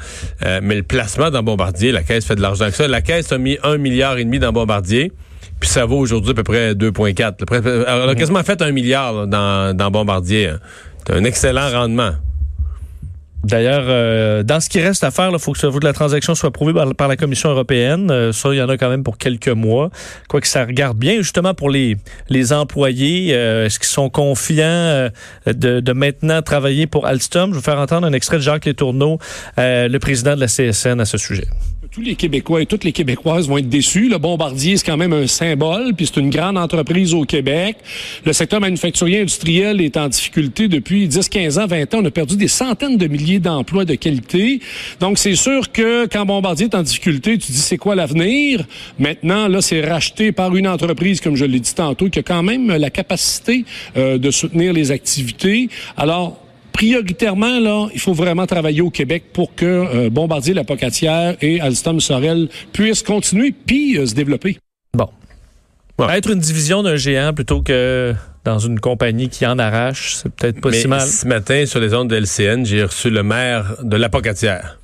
Euh, 0.45 0.59
mais 0.61 0.75
le 0.75 0.83
placement 0.83 1.31
dans 1.31 1.41
Bombardier, 1.41 1.91
la 1.91 2.03
caisse 2.03 2.25
fait 2.25 2.35
de 2.35 2.41
l'argent 2.41 2.67
que 2.67 2.75
ça. 2.75 2.87
La 2.87 3.01
caisse 3.01 3.31
a 3.31 3.39
mis 3.39 3.57
un 3.63 3.77
milliard 3.77 4.17
et 4.19 4.23
demi 4.23 4.37
dans 4.37 4.53
Bombardier. 4.53 5.11
Puis 5.59 5.69
ça 5.69 5.85
vaut 5.85 5.97
aujourd'hui 5.97 6.31
à 6.31 6.33
peu 6.35 6.43
près 6.43 6.73
2,4. 6.73 7.85
Elle 7.87 8.09
a 8.09 8.15
quasiment 8.15 8.43
fait 8.43 8.61
un 8.61 8.71
milliard 8.71 9.13
là, 9.13 9.25
dans, 9.25 9.75
dans 9.75 9.91
Bombardier. 9.91 10.51
C'est 11.05 11.13
un 11.13 11.23
excellent 11.23 11.71
rendement. 11.71 12.13
D'ailleurs, 13.43 13.85
euh, 13.87 14.43
dans 14.43 14.59
ce 14.59 14.69
qui 14.69 14.79
reste 14.79 15.03
à 15.03 15.11
faire, 15.11 15.31
il 15.31 15.39
faut 15.39 15.53
que 15.53 15.83
la 15.83 15.93
transaction 15.93 16.35
soit 16.35 16.49
approuvée 16.49 16.73
par, 16.95 17.07
la 17.07 17.17
Commission 17.17 17.49
européenne. 17.49 18.11
Euh, 18.11 18.31
ça, 18.31 18.49
il 18.53 18.57
y 18.57 18.61
en 18.61 18.69
a 18.69 18.77
quand 18.77 18.89
même 18.89 19.03
pour 19.03 19.17
quelques 19.17 19.49
mois. 19.49 19.89
Quoique 20.27 20.47
ça 20.47 20.63
regarde 20.63 20.97
bien, 20.97 21.17
justement, 21.17 21.53
pour 21.53 21.69
les, 21.69 21.97
les 22.29 22.53
employés. 22.53 23.33
Euh, 23.33 23.65
Est-ce 23.65 23.79
qu'ils 23.79 23.87
sont 23.87 24.09
confiants 24.09 24.63
euh, 24.65 25.09
de, 25.47 25.79
de, 25.79 25.93
maintenant 25.93 26.41
travailler 26.41 26.85
pour 26.85 27.07
Alstom? 27.07 27.51
Je 27.51 27.57
vais 27.57 27.63
faire 27.63 27.79
entendre 27.79 28.05
un 28.05 28.13
extrait 28.13 28.37
de 28.37 28.43
Jacques 28.43 28.65
Letourneau, 28.65 29.17
euh, 29.57 29.87
le 29.87 29.99
président 29.99 30.35
de 30.35 30.39
la 30.39 30.47
CSN, 30.47 30.99
à 30.99 31.05
ce 31.05 31.17
sujet 31.17 31.47
tous 31.91 31.99
les 31.99 32.15
Québécois 32.15 32.61
et 32.61 32.65
toutes 32.65 32.85
les 32.85 32.93
Québécoises 32.93 33.49
vont 33.49 33.57
être 33.57 33.67
déçus. 33.67 34.07
Le 34.07 34.17
Bombardier, 34.17 34.77
c'est 34.77 34.85
quand 34.85 34.95
même 34.95 35.11
un 35.11 35.27
symbole, 35.27 35.93
puis 35.93 36.05
c'est 36.05 36.21
une 36.21 36.29
grande 36.29 36.57
entreprise 36.57 37.13
au 37.13 37.25
Québec. 37.25 37.75
Le 38.25 38.31
secteur 38.31 38.61
manufacturier 38.61 39.19
industriel 39.19 39.81
est 39.81 39.97
en 39.97 40.07
difficulté 40.07 40.69
depuis 40.69 41.09
10, 41.09 41.27
15 41.27 41.59
ans, 41.59 41.67
20 41.67 41.93
ans. 41.93 41.99
On 42.01 42.05
a 42.05 42.11
perdu 42.11 42.37
des 42.37 42.47
centaines 42.47 42.95
de 42.95 43.07
milliers 43.07 43.39
d'emplois 43.39 43.83
de 43.83 43.95
qualité. 43.95 44.61
Donc, 45.01 45.17
c'est 45.17 45.35
sûr 45.35 45.69
que 45.73 46.05
quand 46.05 46.25
Bombardier 46.25 46.67
est 46.67 46.75
en 46.75 46.81
difficulté, 46.81 47.37
tu 47.37 47.51
dis 47.51 47.57
c'est 47.57 47.77
quoi 47.77 47.93
l'avenir? 47.93 48.65
Maintenant, 48.97 49.49
là, 49.49 49.61
c'est 49.61 49.81
racheté 49.81 50.31
par 50.31 50.55
une 50.55 50.69
entreprise, 50.69 51.19
comme 51.19 51.35
je 51.35 51.43
l'ai 51.43 51.59
dit 51.59 51.75
tantôt, 51.75 52.07
qui 52.07 52.19
a 52.19 52.23
quand 52.23 52.41
même 52.41 52.69
la 52.69 52.89
capacité 52.89 53.65
euh, 53.97 54.17
de 54.17 54.31
soutenir 54.31 54.71
les 54.71 54.91
activités. 54.91 55.67
Alors, 55.97 56.39
prioritairement, 56.81 57.59
là, 57.59 57.89
il 57.93 57.99
faut 57.99 58.13
vraiment 58.13 58.47
travailler 58.47 58.81
au 58.81 58.89
Québec 58.89 59.25
pour 59.33 59.53
que 59.53 59.65
euh, 59.65 60.09
Bombardier, 60.09 60.55
la 60.55 60.63
Pocatière 60.63 61.35
et 61.39 61.61
Alstom 61.61 61.99
Sorel 61.99 62.49
puissent 62.73 63.03
continuer 63.03 63.51
puis 63.51 63.99
euh, 63.99 64.07
se 64.07 64.15
développer. 64.15 64.57
Bon. 64.95 65.07
Ouais. 65.99 66.17
Être 66.17 66.31
une 66.31 66.39
division 66.39 66.81
d'un 66.81 66.95
géant 66.95 67.33
plutôt 67.35 67.61
que 67.61 68.15
dans 68.45 68.57
une 68.57 68.79
compagnie 68.79 69.29
qui 69.29 69.45
en 69.45 69.59
arrache, 69.59 70.15
c'est 70.15 70.33
peut-être 70.33 70.59
pas 70.59 70.71
Mais 70.71 70.81
si 70.81 70.87
mal. 70.87 71.07
Ce 71.07 71.27
matin, 71.27 71.67
sur 71.67 71.79
les 71.79 71.93
ondes 71.93 72.09
de 72.09 72.15
LCN, 72.15 72.65
j'ai 72.65 72.83
reçu 72.83 73.11
le 73.11 73.21
maire 73.21 73.75
de 73.83 73.95
la 73.95 74.09
Pocatière. 74.09 74.79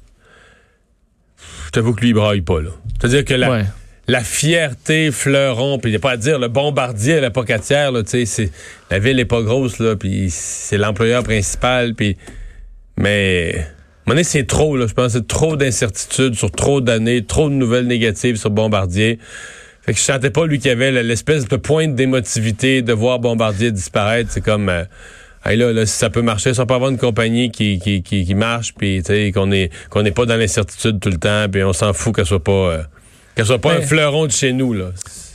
Je 1.66 1.72
t'avoue 1.72 1.96
que 1.96 2.02
lui, 2.02 2.10
il 2.10 2.14
braille 2.14 2.42
pas, 2.42 2.62
là. 2.62 2.70
C'est-à-dire 3.00 3.26
que 3.26 3.34
la, 3.34 3.50
Ouais. 3.50 3.66
La 4.08 4.22
fierté 4.22 5.12
fleuron, 5.12 5.80
puis 5.80 5.92
il 5.92 5.94
n'y 5.94 5.98
a 5.98 6.00
pas 6.00 6.12
à 6.12 6.18
dire, 6.18 6.40
le 6.40 6.48
bombardier 6.48 7.16
à 7.16 7.22
la 7.22 7.30
Pocatière, 7.30 7.92
là, 7.92 8.02
c'est- 8.06 8.52
la 8.90 9.00
ville 9.00 9.20
est 9.20 9.26
pas 9.26 9.42
grosse, 9.42 9.80
là, 9.80 9.96
puis 9.96 10.28
c'est 10.30 10.78
l'employeur 10.78 11.24
principal, 11.24 11.94
puis... 11.94 12.18
Mais... 12.98 13.68
À 14.10 14.24
c'est 14.24 14.48
trop, 14.48 14.78
là, 14.78 14.88
je 14.88 14.94
pense. 14.94 15.12
C'est 15.12 15.28
trop 15.28 15.58
d'incertitudes 15.58 16.36
sur 16.36 16.50
trop 16.50 16.80
d'années, 16.80 17.26
trop 17.26 17.50
de 17.50 17.56
nouvelles 17.56 17.88
négatives 17.88 18.38
sur 18.38 18.50
Bombardier. 18.50 19.20
Fait 19.82 19.92
que 19.92 20.00
je 20.00 20.04
sentais 20.04 20.30
pas, 20.30 20.46
lui, 20.46 20.60
qu'il 20.60 20.72
avait 20.72 21.04
l'espèce 21.04 21.46
de 21.46 21.58
pointe 21.58 21.94
d'émotivité 21.94 22.82
de 22.82 22.94
voir 22.94 23.20
Bombardier 23.20 23.72
disparaître. 23.72 24.32
C'est 24.32 24.42
comme... 24.42 24.70
euh, 24.70 24.86
Hey, 25.46 25.56
là, 25.56 25.72
là, 25.72 25.86
si 25.86 25.94
ça 25.94 26.10
peut 26.10 26.22
marcher, 26.22 26.54
si 26.54 26.66
peut 26.66 26.74
avoir 26.74 26.90
une 26.90 26.98
compagnie 26.98 27.52
qui, 27.52 27.80
qui, 27.80 28.02
qui, 28.04 28.26
qui 28.26 28.36
marche, 28.36 28.74
puis 28.74 29.02
qu'on 29.34 29.52
est 29.52 29.72
qu'on 29.90 30.04
n'est 30.04 30.12
pas 30.12 30.26
dans 30.26 30.36
l'incertitude 30.36 31.00
tout 31.00 31.10
le 31.10 31.18
temps, 31.18 31.46
puis 31.50 31.64
on 31.64 31.72
s'en 31.72 31.94
fout 31.94 32.14
qu'elle 32.14 32.26
soit 32.26 32.44
pas 32.44 32.52
euh, 32.52 32.84
Qu'elle 33.38 33.46
soit 33.46 33.60
pas 33.60 33.78
Mais- 33.78 33.84
un 33.84 33.88
fleuron 33.88 34.26
de 34.26 34.32
chez 34.32 34.52
nous, 34.52 34.74
là. 34.74 34.88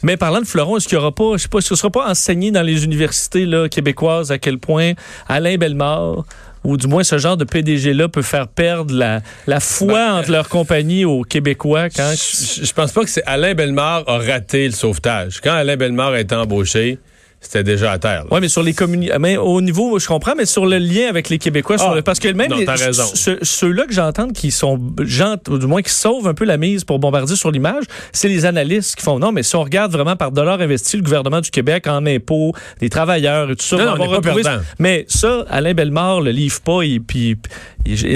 Mais 0.02 0.16
parlant 0.16 0.40
de 0.40 0.44
fleuron, 0.46 0.76
est-ce 0.76 0.88
qu'il 0.88 0.96
y 0.98 1.00
aura 1.00 1.12
pas, 1.14 1.36
je 1.36 1.42
sais 1.42 1.48
pas, 1.48 1.60
ce 1.60 1.76
sera 1.76 1.88
pas 1.88 2.08
enseigné 2.10 2.50
dans 2.50 2.62
les 2.62 2.84
universités 2.84 3.46
là, 3.46 3.68
québécoises 3.68 4.32
à 4.32 4.38
quel 4.38 4.58
point 4.58 4.92
Alain 5.28 5.56
Bellemare 5.56 6.24
ou 6.64 6.76
du 6.76 6.86
moins 6.88 7.04
ce 7.04 7.18
genre 7.18 7.36
de 7.36 7.44
PDG-là 7.44 8.08
peut 8.08 8.22
faire 8.22 8.48
perdre 8.48 8.92
la, 8.94 9.20
la 9.46 9.60
foi 9.60 9.92
Ben, 9.94 10.14
entre 10.14 10.30
leur 10.32 10.48
compagnie 10.48 11.04
aux 11.04 11.22
Québécois 11.22 11.88
quand... 11.88 12.12
Je, 12.14 12.64
je 12.64 12.72
pense 12.72 12.90
pas 12.92 13.02
que 13.04 13.10
c'est 13.10 13.22
Alain 13.26 13.54
Bellemare 13.54 14.02
a 14.08 14.18
raté 14.18 14.66
le 14.66 14.72
sauvetage. 14.72 15.40
Quand 15.40 15.52
Alain 15.52 15.76
Bellemare 15.76 16.12
a 16.12 16.20
été 16.20 16.34
embauché, 16.34 16.98
c'était 17.44 17.64
déjà 17.64 17.92
à 17.92 17.98
terre. 17.98 18.20
là. 18.22 18.28
Oui, 18.30 18.38
mais 18.40 18.48
sur 18.48 18.62
les 18.62 18.72
communi- 18.72 19.10
mais 19.20 19.36
au 19.36 19.60
niveau, 19.60 19.98
je 19.98 20.06
comprends, 20.06 20.34
mais 20.36 20.46
sur 20.46 20.64
le 20.64 20.78
lien 20.78 21.08
avec 21.10 21.28
les 21.28 21.38
Québécois, 21.38 21.76
sur 21.76 21.90
Ah, 21.90 21.94
le- 21.96 22.02
parce 22.02 22.18
que 22.20 22.28
même 22.28 22.48
non, 22.50 22.56
les- 22.56 22.64
t'as 22.64 22.76
raison. 22.76 23.04
ce- 23.12 23.38
ceux-là 23.42 23.84
que 23.86 23.92
j'entends 23.92 24.28
qui 24.28 24.50
sont 24.50 24.80
gens, 25.00 25.36
ou 25.50 25.58
du 25.58 25.66
moins 25.66 25.82
qui 25.82 25.90
sauvent 25.92 26.26
un 26.28 26.34
peu 26.34 26.44
la 26.44 26.56
mise 26.56 26.84
pour 26.84 26.98
bombarder 26.98 27.36
sur 27.36 27.50
l'image, 27.50 27.84
c'est 28.12 28.28
les 28.28 28.46
analystes 28.46 28.94
qui 28.96 29.02
font 29.02 29.18
non, 29.18 29.32
mais 29.32 29.42
si 29.42 29.54
on 29.56 29.62
regarde 29.64 29.92
vraiment 29.92 30.16
par 30.16 30.30
dollars 30.32 30.60
investis, 30.60 30.94
le 30.94 31.02
gouvernement 31.02 31.40
du 31.40 31.50
Québec 31.50 31.86
en 31.88 32.06
impôts, 32.06 32.52
les 32.80 32.88
travailleurs 32.88 33.50
et 33.50 33.56
tout 33.56 33.64
ça, 33.66 33.76
Non, 33.76 33.84
va 33.84 33.92
on 34.00 34.06
retrouvé- 34.08 34.42
perdant. 34.42 34.62
Mais 34.78 35.04
ça, 35.08 35.44
Alain 35.50 35.74
Bellemare 35.74 36.20
le 36.22 36.30
livre 36.30 36.60
pas, 36.62 36.82
et 36.82 37.00
puis 37.00 37.36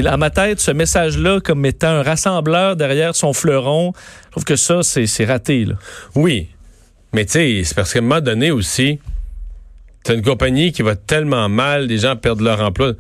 à 0.07 0.17
ma 0.17 0.31
tête, 0.31 0.61
ce 0.61 0.71
message-là 0.71 1.41
comme 1.41 1.67
étant 1.67 1.89
un 1.89 2.03
rassembleur 2.03 2.77
derrière 2.77 3.15
son 3.17 3.33
fleuron, 3.33 3.93
je 4.27 4.31
trouve 4.31 4.45
que 4.45 4.57
ça, 4.57 4.83
c'est 4.83 5.07
c'est 5.07 5.25
raté. 5.25 5.65
Là. 5.65 5.75
Oui. 6.15 6.49
Mais 7.13 7.25
tu 7.25 7.33
sais, 7.33 7.63
c'est 7.65 7.75
parce 7.75 7.93
qu'à 7.93 8.01
un 8.01 8.03
moment 8.03 8.21
donné 8.21 8.51
aussi, 8.51 8.99
t'as 10.07 10.15
une 10.15 10.23
compagnie 10.23 10.73
qui 10.73 10.83
va 10.83 10.97
tellement 10.97 11.49
mal, 11.49 11.87
les 11.87 11.99
gens 11.99 12.17
perdent 12.17 12.41
leur 12.41 12.61
emploi. 12.61 12.93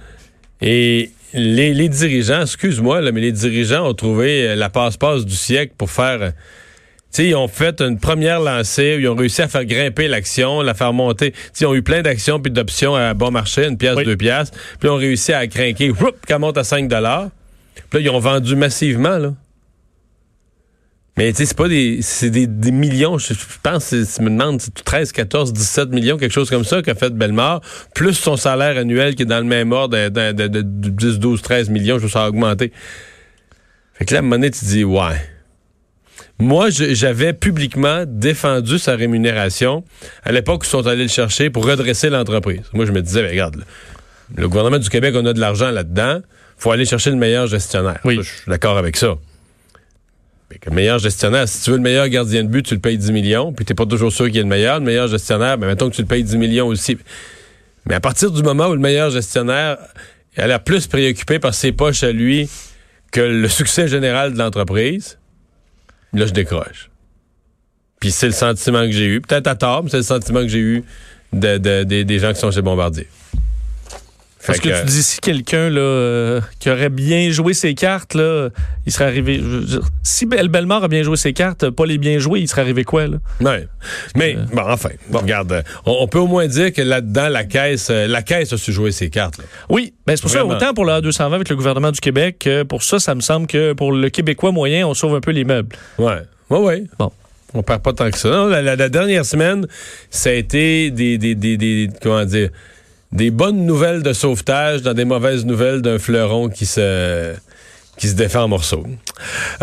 Et 0.60 1.10
les, 1.32 1.74
les 1.74 1.88
dirigeants, 1.88 2.42
excuse-moi, 2.42 3.00
mais 3.12 3.20
les 3.20 3.32
dirigeants 3.32 3.88
ont 3.88 3.94
trouvé 3.94 4.48
euh, 4.48 4.54
la 4.56 4.68
passe-passe 4.70 5.24
du 5.24 5.34
siècle 5.34 5.74
pour 5.76 5.90
faire. 5.90 6.22
euh, 6.22 6.30
Tu 7.12 7.22
sais, 7.22 7.28
ils 7.28 7.34
ont 7.34 7.48
fait 7.48 7.80
une 7.80 7.98
première 7.98 8.40
lancée, 8.40 8.96
où 8.96 9.00
ils 9.00 9.08
ont 9.08 9.14
réussi 9.16 9.42
à 9.42 9.48
faire 9.48 9.64
grimper 9.64 10.08
l'action, 10.08 10.62
la 10.62 10.74
faire 10.74 10.92
monter. 10.92 11.32
Tu 11.32 11.38
sais, 11.52 11.64
ils 11.64 11.66
ont 11.66 11.74
eu 11.74 11.82
plein 11.82 12.02
d'actions 12.02 12.40
puis 12.40 12.50
d'options 12.50 12.94
à 12.94 13.12
bon 13.14 13.30
marché, 13.30 13.66
une 13.66 13.76
pièce, 13.76 13.96
Oui. 13.96 14.04
deux 14.04 14.16
pièces. 14.16 14.50
Puis 14.50 14.84
ils 14.84 14.90
ont 14.90 14.96
réussi 14.96 15.32
à 15.32 15.46
craquer, 15.46 15.92
qu'elle 16.26 16.38
monte 16.38 16.58
à 16.58 16.64
5 16.64 16.88
dollars. 16.88 17.28
Puis 17.90 17.98
là, 17.98 18.00
ils 18.00 18.10
ont 18.10 18.18
vendu 18.20 18.56
massivement, 18.56 19.18
là. 19.18 19.32
Mais 21.18 21.30
tu 21.32 21.38
sais, 21.38 21.46
c'est 21.46 21.56
pas 21.56 21.68
des. 21.68 22.00
C'est 22.02 22.28
des, 22.30 22.46
des 22.46 22.70
millions. 22.72 23.16
Je, 23.16 23.32
je 23.32 23.40
pense, 23.62 23.90
je 23.92 24.20
me 24.22 24.28
demande, 24.28 24.60
c'est 24.60 24.74
13, 24.84 25.12
14, 25.12 25.52
17 25.52 25.88
millions, 25.90 26.18
quelque 26.18 26.32
chose 26.32 26.50
comme 26.50 26.64
ça 26.64 26.82
qu'a 26.82 26.94
fait 26.94 27.10
Bellemare, 27.10 27.62
plus 27.94 28.12
son 28.14 28.36
salaire 28.36 28.76
annuel 28.76 29.14
qui 29.14 29.22
est 29.22 29.26
dans 29.26 29.38
le 29.38 29.44
même 29.44 29.72
ordre 29.72 29.96
de, 29.96 30.32
de, 30.32 30.48
de- 30.48 30.62
de 30.62 30.90
10, 30.90 31.18
12, 31.18 31.40
13 31.40 31.70
millions, 31.70 31.94
je 31.96 32.00
trouve 32.00 32.12
ça 32.12 32.24
a 32.24 32.28
augmenté. 32.28 32.70
Fait 33.94 34.04
que 34.04 34.12
là, 34.12 34.18
à 34.18 34.20
un 34.20 34.22
moment 34.24 34.36
donné, 34.36 34.50
tu 34.50 34.64
dis, 34.66 34.84
ouais. 34.84 35.16
Moi, 36.38 36.68
j'avais 36.70 37.32
publiquement 37.32 38.04
défendu 38.06 38.78
sa 38.78 38.94
rémunération 38.94 39.84
à 40.22 40.32
l'époque 40.32 40.62
où 40.62 40.66
ils 40.66 40.68
sont 40.68 40.86
allés 40.86 41.04
le 41.04 41.08
chercher 41.08 41.48
pour 41.48 41.64
redresser 41.64 42.10
l'entreprise. 42.10 42.60
Moi, 42.74 42.84
je 42.84 42.92
me 42.92 43.00
disais, 43.00 43.22
ben, 43.22 43.30
regarde, 43.30 43.64
le 44.36 44.46
gouvernement 44.46 44.78
du 44.78 44.90
Québec, 44.90 45.14
on 45.16 45.24
a 45.24 45.32
de 45.32 45.40
l'argent 45.40 45.70
là-dedans. 45.70 46.20
faut 46.58 46.72
aller 46.72 46.84
chercher 46.84 47.08
le 47.08 47.16
meilleur 47.16 47.46
gestionnaire. 47.46 48.00
Oui. 48.04 48.16
Ça, 48.16 48.22
je 48.22 48.28
suis 48.28 48.50
d'accord 48.50 48.76
avec 48.76 48.98
ça. 48.98 49.14
Le 50.64 50.72
meilleur 50.72 50.98
gestionnaire, 50.98 51.48
si 51.48 51.62
tu 51.62 51.70
veux 51.70 51.76
le 51.76 51.82
meilleur 51.82 52.08
gardien 52.08 52.42
de 52.44 52.48
but, 52.48 52.62
tu 52.64 52.74
le 52.74 52.80
payes 52.80 52.96
10 52.98 53.12
millions, 53.12 53.52
puis 53.52 53.64
t'es 53.64 53.74
pas 53.74 53.86
toujours 53.86 54.12
sûr 54.12 54.26
qu'il 54.26 54.38
est 54.38 54.42
le 54.42 54.48
meilleur. 54.48 54.78
Le 54.78 54.84
meilleur 54.86 55.08
gestionnaire, 55.08 55.58
ben 55.58 55.66
mettons 55.66 55.90
que 55.90 55.94
tu 55.94 56.02
le 56.02 56.06
payes 56.08 56.24
10 56.24 56.36
millions 56.38 56.66
aussi. 56.68 56.96
Mais 57.86 57.94
à 57.94 58.00
partir 58.00 58.30
du 58.30 58.42
moment 58.42 58.66
où 58.68 58.72
le 58.72 58.78
meilleur 58.80 59.10
gestionnaire 59.10 59.78
a 60.36 60.46
l'air 60.46 60.62
plus 60.62 60.86
préoccupé 60.86 61.38
par 61.38 61.54
ses 61.54 61.72
poches 61.72 62.02
à 62.02 62.12
lui 62.12 62.48
que 63.12 63.20
le 63.20 63.48
succès 63.48 63.86
général 63.88 64.32
de 64.32 64.38
l'entreprise, 64.38 65.18
là, 66.12 66.26
je 66.26 66.32
décroche. 66.32 66.90
Puis 68.00 68.10
c'est 68.10 68.26
le 68.26 68.32
sentiment 68.32 68.80
que 68.82 68.92
j'ai 68.92 69.06
eu. 69.06 69.20
Peut-être 69.20 69.46
à 69.46 69.54
tort, 69.54 69.82
mais 69.84 69.90
c'est 69.90 69.96
le 69.98 70.02
sentiment 70.02 70.40
que 70.42 70.48
j'ai 70.48 70.58
eu 70.58 70.84
de, 71.32 71.58
de- 71.58 71.82
des- 71.84 72.04
des 72.04 72.18
gens 72.18 72.32
qui 72.32 72.40
sont 72.40 72.50
chez 72.50 72.62
Bombardier. 72.62 73.08
Parce 74.46 74.60
Fait 74.60 74.68
que, 74.70 74.80
tu 74.80 74.86
dis 74.86 75.02
si 75.02 75.18
quelqu'un 75.20 75.68
là 75.70 75.80
euh, 75.80 76.40
qui 76.60 76.70
aurait 76.70 76.88
bien 76.88 77.30
joué 77.30 77.52
ses 77.52 77.74
cartes 77.74 78.14
là, 78.14 78.48
il 78.86 78.92
serait 78.92 79.06
arrivé. 79.06 79.38
je 79.38 79.42
veux 79.44 79.64
dire, 79.64 79.80
si 80.02 80.24
Bel 80.26 80.48
Bellemare 80.48 80.84
a 80.84 80.88
bien 80.88 81.02
joué 81.02 81.16
ses 81.16 81.32
cartes, 81.32 81.68
pas 81.70 81.84
les 81.86 81.98
bien 81.98 82.18
jouées, 82.18 82.40
il 82.40 82.48
serait 82.48 82.62
arrivé 82.62 82.84
quoi 82.84 83.06
là? 83.08 83.16
Ouais. 83.40 83.66
Mais 84.14 84.34
bon, 84.52 84.62
enfin, 84.64 84.90
bon, 85.10 85.18
regarde, 85.18 85.50
euh, 85.52 85.62
on, 85.84 85.96
on 86.00 86.06
peut 86.08 86.18
au 86.20 86.26
moins 86.28 86.46
dire 86.46 86.72
que 86.72 86.82
là-dedans, 86.82 87.28
la 87.28 87.44
caisse, 87.44 87.88
euh, 87.90 88.06
la 88.06 88.22
caisse 88.22 88.52
a 88.52 88.56
su 88.56 88.72
jouer 88.72 88.92
ses 88.92 89.10
cartes. 89.10 89.38
là. 89.38 89.44
Oui, 89.68 89.94
ben 90.06 90.14
c'est 90.16 90.22
pour 90.22 90.30
Vraiment. 90.30 90.50
ça 90.50 90.56
autant 90.56 90.74
pour 90.74 90.84
le 90.84 90.92
A220 90.92 91.34
avec 91.34 91.48
le 91.48 91.56
gouvernement 91.56 91.90
du 91.90 92.00
Québec 92.00 92.36
que 92.38 92.62
pour 92.62 92.82
ça, 92.84 92.98
ça 93.00 93.14
me 93.16 93.20
semble 93.20 93.46
que 93.48 93.72
pour 93.72 93.90
le 93.92 94.08
Québécois 94.10 94.52
moyen, 94.52 94.86
on 94.86 94.94
sauve 94.94 95.14
un 95.16 95.20
peu 95.20 95.32
les 95.32 95.44
meubles. 95.44 95.74
Ouais. 95.98 96.20
Ouais, 96.50 96.58
ouais. 96.58 96.84
Bon. 96.98 97.10
On 97.54 97.62
perd 97.62 97.80
pas 97.82 97.92
tant 97.92 98.10
que 98.10 98.18
ça. 98.18 98.28
Non, 98.28 98.46
la, 98.46 98.60
la- 98.62 98.76
la 98.76 98.88
dernière 98.88 99.24
semaine, 99.24 99.66
ça 100.10 100.28
a 100.30 100.32
été 100.32 100.90
des, 100.90 101.16
des, 101.16 101.34
des, 101.34 101.56
des- 101.56 101.88
comment 102.02 102.24
dire, 102.24 102.50
des 103.12 103.30
bonnes 103.30 103.64
nouvelles 103.64 104.02
de 104.02 104.12
sauvetage 104.12 104.82
dans 104.82 104.94
des 104.94 105.04
mauvaises 105.04 105.44
nouvelles 105.44 105.82
d'un 105.82 105.98
fleuron 105.98 106.48
qui 106.48 106.66
se 106.66 107.34
qui 107.96 108.08
se 108.08 108.14
défend 108.14 108.42
en 108.42 108.48
morceaux. 108.48 108.84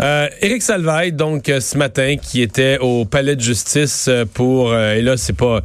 Euh, 0.00 0.28
Éric 0.40 0.62
Salvaille, 0.62 1.12
donc, 1.12 1.48
euh, 1.48 1.60
ce 1.60 1.78
matin, 1.78 2.16
qui 2.20 2.42
était 2.42 2.78
au 2.80 3.04
palais 3.04 3.36
de 3.36 3.40
justice 3.40 4.06
euh, 4.08 4.24
pour... 4.24 4.72
euh, 4.72 4.94
et 4.94 5.02
là, 5.02 5.16
c'est 5.16 5.34
pas... 5.34 5.62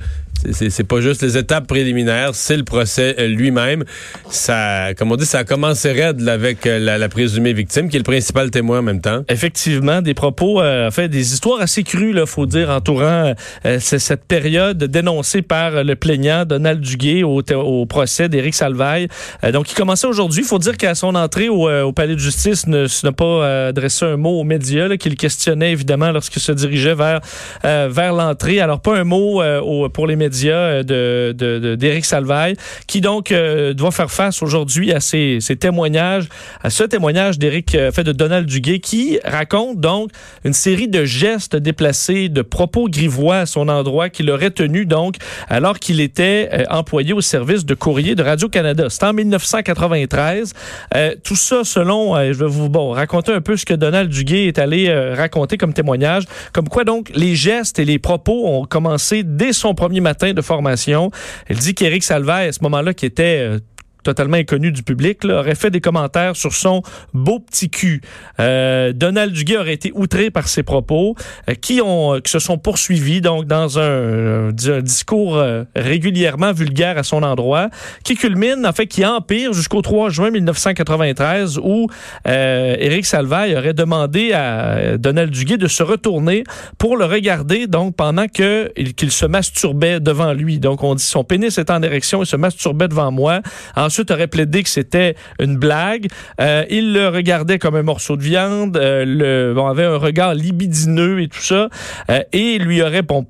c'est- 0.51 0.83
pas 0.83 1.01
juste 1.01 1.21
les 1.21 1.37
étapes 1.37 1.67
préliminaires, 1.67 2.31
c'est 2.33 2.57
le 2.57 2.63
procès 2.63 3.15
euh, 3.19 3.27
lui-même. 3.27 3.83
Ça, 4.29 4.93
comme 4.97 5.11
on 5.11 5.15
dit, 5.15 5.25
ça 5.25 5.39
a 5.39 5.43
commencé 5.43 5.91
raide 5.91 6.27
avec 6.27 6.65
euh, 6.65 6.79
la, 6.79 7.09
présumée 7.09 7.53
victime, 7.53 7.89
qui 7.89 7.97
est 7.97 7.99
le 7.99 8.03
principal 8.03 8.49
témoin 8.49 8.79
en 8.79 8.81
même 8.81 9.01
temps. 9.01 9.23
Effectivement, 9.29 10.01
des 10.01 10.13
propos, 10.13 10.61
euh, 10.61 10.87
en 10.87 10.91
fait, 10.91 11.09
des 11.09 11.33
histoires 11.33 11.61
assez 11.61 11.83
crues, 11.83 12.13
là, 12.13 12.25
faut 12.25 12.45
dire, 12.45 12.69
entourant 12.69 13.33
cette 13.79 14.25
période 14.25 14.83
dénoncée 14.83 15.41
par 15.41 15.83
le 15.83 15.95
plaignant 15.95 16.45
Donald 16.45 16.81
Duguay 16.81 17.23
au, 17.23 17.85
procès 17.85 18.29
d'Éric 18.29 18.53
Salvaille. 18.53 19.07
Donc, 19.51 19.71
il 19.71 19.75
commençait 19.75 20.07
aujourd'hui. 20.07 20.41
Il 20.41 20.47
faut 20.47 20.59
dire 20.59 20.77
qu'à 20.77 20.95
son 20.95 21.15
entrée 21.15 21.49
au, 21.49 21.91
palais 21.91 22.15
de 22.15 22.19
justice, 22.19 22.67
ne, 22.67 22.85
n'a 23.03 23.11
pas 23.11 23.67
adressé 23.67 24.05
un 24.05 24.17
mot 24.17 24.39
aux 24.39 24.43
médias, 24.43 24.95
qu'il 24.97 25.15
questionnait 25.15 25.71
évidemment 25.71 26.11
lorsqu'il 26.11 26.41
se 26.41 26.51
dirigeait 26.51 26.95
vers 26.95 27.21
vers 27.63 28.13
l'entrée. 28.13 28.59
Alors, 28.59 28.79
pas 28.79 28.97
un 28.97 29.03
mot 29.03 29.41
pour 29.89 30.07
les 30.07 30.15
médias 30.15 30.28
euh, 30.33 30.83
de 30.83 31.33
de- 31.37 31.75
d'Éric 31.75 32.05
Salvaille, 32.05 32.55
qui 32.87 33.01
donc 33.01 33.31
euh, 33.31 33.73
doit 33.73 33.91
faire 33.91 34.11
face 34.11 34.41
aujourd'hui 34.41 34.91
à 34.91 34.99
ces, 34.99 35.39
témoignages, 35.59 36.27
à 36.63 36.69
ce 36.69 36.83
témoignage 36.83 37.37
d'Éric, 37.39 37.75
euh, 37.75 37.91
fait 37.91 38.03
de 38.03 38.11
Donald 38.11 38.45
Duguay, 38.47 38.79
qui 38.79 39.19
raconte 39.23 39.79
donc 39.79 40.11
une 40.43 40.53
série 40.53 40.87
de 40.87 41.05
gestes 41.05 41.55
déplacés, 41.55 42.29
de 42.29 42.41
propos 42.41 42.87
grivois 42.89 43.39
à 43.39 43.45
son 43.45 43.67
endroit 43.69 44.09
qu'il 44.09 44.29
aurait 44.31 44.51
tenu 44.51 44.85
donc 44.85 45.15
alors 45.49 45.79
qu'il 45.79 46.01
était 46.01 46.49
employé 46.69 47.13
au 47.13 47.21
service 47.21 47.65
de 47.65 47.73
courrier 47.73 48.15
de 48.15 48.23
Radio-Canada. 48.23 48.89
C'était 48.89 49.05
en 49.05 49.13
1993. 49.13 50.53
Euh, 50.95 51.15
tout 51.23 51.35
ça 51.35 51.63
selon, 51.63 52.15
je 52.15 52.37
vais 52.37 52.47
vous 52.49 52.69
bon, 52.69 52.91
raconter 52.91 53.31
un 53.33 53.41
peu 53.41 53.55
ce 53.57 53.65
que 53.65 53.73
Donald 53.73 54.09
Duguay 54.09 54.47
est 54.47 54.59
allé 54.59 54.91
raconter 55.13 55.57
comme 55.57 55.73
témoignage, 55.73 56.23
comme 56.53 56.67
quoi 56.69 56.83
donc 56.83 57.11
les 57.15 57.35
gestes 57.35 57.79
et 57.79 57.85
les 57.85 57.99
propos 57.99 58.47
ont 58.47 58.65
commencé 58.65 59.23
dès 59.23 59.53
son 59.53 59.73
premier 59.73 60.01
matin 60.01 60.18
de 60.27 60.41
formation. 60.41 61.11
Elle 61.47 61.57
dit 61.57 61.73
qu'Éric 61.73 62.03
Salvaire, 62.03 62.49
à 62.49 62.51
ce 62.51 62.61
moment-là, 62.63 62.93
qui 62.93 63.05
était 63.05 63.39
euh, 63.39 63.59
totalement 64.03 64.37
inconnu 64.37 64.71
du 64.71 64.83
public, 64.83 65.23
là, 65.23 65.39
aurait 65.39 65.55
fait 65.55 65.71
des 65.71 65.81
commentaires 65.81 66.35
sur 66.35 66.53
son 66.53 66.81
beau 67.13 67.39
petit 67.39 67.69
cul. 67.69 68.01
Euh, 68.39 68.93
Donald 68.93 69.33
Duguay 69.33 69.57
aurait 69.57 69.73
été 69.73 69.91
outré 69.93 70.29
par 70.31 70.47
ses 70.47 70.63
propos, 70.63 71.15
euh, 71.49 71.53
qui 71.55 71.81
ont 71.81 72.15
euh, 72.15 72.19
qui 72.19 72.31
se 72.31 72.39
sont 72.39 72.57
poursuivis 72.57 73.21
donc 73.21 73.45
dans 73.45 73.77
un, 73.79 73.81
euh, 73.81 74.51
un 74.67 74.81
discours 74.81 75.41
régulièrement 75.75 76.51
vulgaire 76.53 76.97
à 76.97 77.03
son 77.03 77.23
endroit, 77.23 77.69
qui 78.03 78.15
culmine 78.15 78.65
en 78.65 78.71
fait 78.73 78.87
qui 78.87 79.05
empire 79.05 79.53
jusqu'au 79.53 79.81
3 79.81 80.09
juin 80.09 80.31
1993 80.31 81.57
où 81.61 81.87
Éric 82.25 83.05
Salvaille 83.05 83.55
aurait 83.55 83.73
demandé 83.73 84.33
à 84.33 84.97
Donald 84.97 85.31
Duguay 85.31 85.57
de 85.57 85.67
se 85.67 85.83
retourner 85.83 86.43
pour 86.77 86.97
le 86.97 87.05
regarder 87.05 87.67
donc 87.67 87.95
pendant 87.95 88.27
que 88.27 88.71
il- 88.77 88.93
qu'il 88.93 89.11
se 89.11 89.25
masturbait 89.25 89.99
devant 89.99 90.33
lui. 90.33 90.59
Donc 90.59 90.83
on 90.83 90.95
dit 90.95 91.03
son 91.03 91.23
pénis 91.23 91.57
était 91.57 91.71
en 91.71 91.81
érection, 91.83 92.21
il 92.23 92.25
se 92.25 92.35
masturbait 92.35 92.87
devant 92.87 93.11
moi. 93.11 93.41
Ensuite 93.89 94.11
aurait 94.11 94.27
plaidé 94.27 94.61
que 94.61 94.69
c'était 94.69 95.15
une 95.39 95.57
blague. 95.57 96.09
Euh, 96.39 96.63
il 96.69 96.93
le 96.93 97.07
regardait 97.07 97.57
comme 97.57 97.75
un 97.75 97.81
morceau 97.81 98.17
de 98.17 98.21
viande, 98.21 98.77
euh, 98.77 99.03
le, 99.03 99.55
bon, 99.55 99.65
avait 99.65 99.83
un 99.83 99.97
regard 99.97 100.35
libidineux 100.35 101.23
et 101.23 101.27
tout 101.27 101.41
ça, 101.41 101.69
euh, 102.11 102.21
et 102.31 102.59
lui 102.59 102.83
aurait 102.83 103.01
bon 103.01 103.25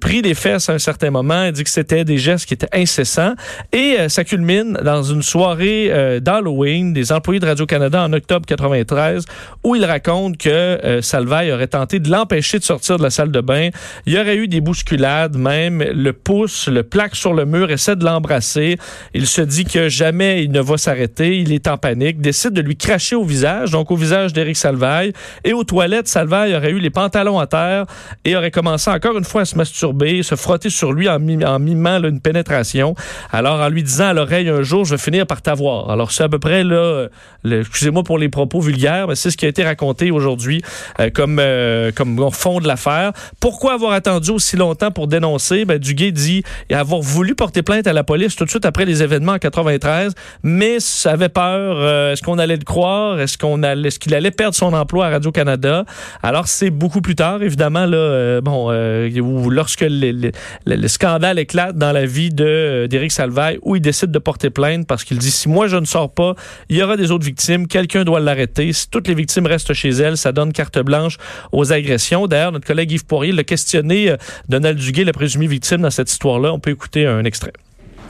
pris 0.00 0.22
des 0.22 0.34
fesses 0.34 0.68
à 0.68 0.74
un 0.74 0.78
certain 0.78 1.10
moment. 1.10 1.50
Dit 1.50 1.64
que 1.64 1.70
c'était 1.70 2.04
des 2.04 2.18
gestes 2.18 2.46
qui 2.46 2.54
étaient 2.54 2.68
incessants. 2.72 3.34
Et 3.72 3.96
euh, 3.98 4.08
ça 4.08 4.24
culmine 4.24 4.78
dans 4.82 5.02
une 5.02 5.22
soirée 5.22 5.88
euh, 5.90 6.20
d'Halloween 6.20 6.92
des 6.92 7.12
employés 7.12 7.40
de 7.40 7.46
Radio-Canada 7.46 8.02
en 8.02 8.12
octobre 8.12 8.46
93 8.46 9.24
où 9.62 9.74
il 9.74 9.84
raconte 9.84 10.36
que 10.36 10.48
euh, 10.48 11.02
Salvaille 11.02 11.52
aurait 11.52 11.68
tenté 11.68 11.98
de 11.98 12.10
l'empêcher 12.10 12.58
de 12.58 12.64
sortir 12.64 12.98
de 12.98 13.02
la 13.02 13.10
salle 13.10 13.30
de 13.30 13.40
bain. 13.40 13.70
Il 14.06 14.12
y 14.12 14.18
aurait 14.18 14.36
eu 14.36 14.48
des 14.48 14.60
bousculades 14.60 15.36
même. 15.36 15.82
Le 15.82 16.12
pouce, 16.12 16.68
le 16.68 16.82
plaque 16.82 17.16
sur 17.16 17.34
le 17.34 17.44
mur, 17.44 17.70
essaie 17.70 17.96
de 17.96 18.04
l'embrasser. 18.04 18.78
Il 19.14 19.26
se 19.26 19.40
dit 19.40 19.64
que 19.64 19.88
jamais 19.88 20.44
il 20.44 20.52
ne 20.52 20.60
va 20.60 20.76
s'arrêter. 20.76 21.38
Il 21.38 21.52
est 21.52 21.68
en 21.68 21.78
panique, 21.78 22.20
décide 22.20 22.52
de 22.52 22.60
lui 22.60 22.76
cracher 22.76 23.16
au 23.16 23.24
visage, 23.24 23.70
donc 23.70 23.90
au 23.90 23.96
visage 23.96 24.32
d'Éric 24.32 24.56
Salvaille. 24.56 25.12
Et 25.44 25.52
aux 25.52 25.64
toilettes, 25.64 26.08
Salvaille 26.08 26.54
aurait 26.54 26.70
eu 26.70 26.78
les 26.78 26.90
pantalons 26.90 27.38
à 27.38 27.46
terre 27.46 27.86
et 28.24 28.36
aurait 28.36 28.50
commencé 28.50 28.90
encore 28.90 29.16
une 29.16 29.24
fois 29.24 29.42
à 29.42 29.44
se 29.44 29.53
masturber, 29.56 30.22
se 30.22 30.34
frotter 30.34 30.70
sur 30.70 30.92
lui 30.92 31.08
en, 31.08 31.18
mim- 31.18 31.44
en 31.44 31.58
mimant 31.58 32.02
une 32.02 32.20
pénétration. 32.20 32.94
Alors 33.32 33.60
en 33.60 33.68
lui 33.68 33.82
disant 33.82 34.06
à 34.08 34.12
l'oreille 34.12 34.48
un 34.48 34.62
jour, 34.62 34.84
je 34.84 34.94
vais 34.94 34.98
finir 35.02 35.26
par 35.26 35.42
t'avoir. 35.42 35.90
Alors 35.90 36.12
c'est 36.12 36.24
à 36.24 36.28
peu 36.28 36.38
près 36.38 36.64
là, 36.64 37.06
excusez-moi 37.44 38.02
pour 38.02 38.18
les 38.18 38.28
propos 38.28 38.60
vulgaires, 38.60 39.08
mais 39.08 39.14
c'est 39.14 39.30
ce 39.30 39.36
qui 39.36 39.46
a 39.46 39.48
été 39.48 39.64
raconté 39.64 40.10
aujourd'hui 40.10 40.62
euh, 41.00 41.10
comme 41.10 41.38
euh, 41.40 41.90
comme 41.94 42.30
fond 42.32 42.60
de 42.60 42.66
l'affaire. 42.66 43.12
Pourquoi 43.40 43.74
avoir 43.74 43.92
attendu 43.92 44.30
aussi 44.30 44.56
longtemps 44.56 44.90
pour 44.90 45.06
dénoncer? 45.06 45.64
Ben 45.64 45.78
Duguay 45.78 46.12
dit 46.12 46.42
avoir 46.72 47.00
voulu 47.00 47.34
porter 47.34 47.62
plainte 47.62 47.86
à 47.86 47.92
la 47.92 48.04
police 48.04 48.36
tout 48.36 48.44
de 48.44 48.50
suite 48.50 48.64
après 48.64 48.84
les 48.84 49.02
événements 49.02 49.32
en 49.32 49.38
93, 49.38 50.14
mais 50.42 50.78
avait 51.04 51.28
peur. 51.28 51.76
euh, 51.78 52.12
est-ce 52.12 52.22
qu'on 52.22 52.38
allait 52.38 52.56
le 52.56 52.64
croire? 52.64 53.20
Est-ce 53.20 53.38
qu'on 53.38 53.62
allait, 53.62 53.88
est-ce 53.88 53.98
qu'il 53.98 54.14
allait 54.14 54.30
perdre 54.30 54.54
son 54.54 54.72
emploi 54.72 55.06
à 55.06 55.10
Radio 55.10 55.30
Canada 55.32 55.84
Alors 56.22 56.48
c'est 56.48 56.70
beaucoup 56.70 57.00
plus 57.00 57.14
tard, 57.14 57.42
évidemment 57.42 57.86
là, 57.86 58.40
bon, 58.40 58.68
euh, 58.70 59.08
lorsque 59.50 59.80
le, 59.82 60.10
le- 60.12 60.30
le- 60.66 60.76
le 60.76 60.88
scandale 60.88 61.38
éclate 61.38 61.76
dans 61.76 61.92
la 61.92 62.06
vie 62.06 62.30
de 62.30 62.44
euh, 62.44 62.86
d'Éric 62.86 63.12
Salvaille, 63.12 63.58
où 63.62 63.76
il 63.76 63.82
décide 63.82 64.10
de 64.10 64.18
porter 64.18 64.50
plainte 64.50 64.86
parce 64.86 65.04
qu'il 65.04 65.18
dit 65.18 65.30
si 65.30 65.48
moi 65.48 65.66
je 65.68 65.76
ne 65.76 65.84
sors 65.84 66.12
pas, 66.12 66.34
il 66.68 66.76
y 66.76 66.82
aura 66.82 66.96
des 66.96 67.10
autres 67.10 67.24
victimes, 67.24 67.66
quelqu'un 67.66 68.04
doit 68.04 68.20
l'arrêter. 68.20 68.72
Si 68.72 68.88
toutes 68.88 69.08
les 69.08 69.14
victimes 69.14 69.46
restent 69.46 69.72
chez 69.74 69.90
elles, 69.90 70.16
ça 70.16 70.32
donne 70.32 70.52
carte 70.52 70.78
blanche 70.78 71.16
aux 71.52 71.72
agressions. 71.72 72.26
D'ailleurs, 72.26 72.52
notre 72.52 72.66
collègue 72.66 72.90
Yves 72.92 73.06
Poirier 73.06 73.32
l'a 73.32 73.44
questionné, 73.44 74.10
euh, 74.10 74.16
Donald 74.48 74.78
Duguay, 74.78 75.04
la 75.04 75.12
présumée 75.12 75.46
victime 75.46 75.82
dans 75.82 75.90
cette 75.90 76.10
histoire-là. 76.10 76.52
On 76.52 76.58
peut 76.58 76.70
écouter 76.70 77.06
un 77.06 77.24
extrait. 77.24 77.52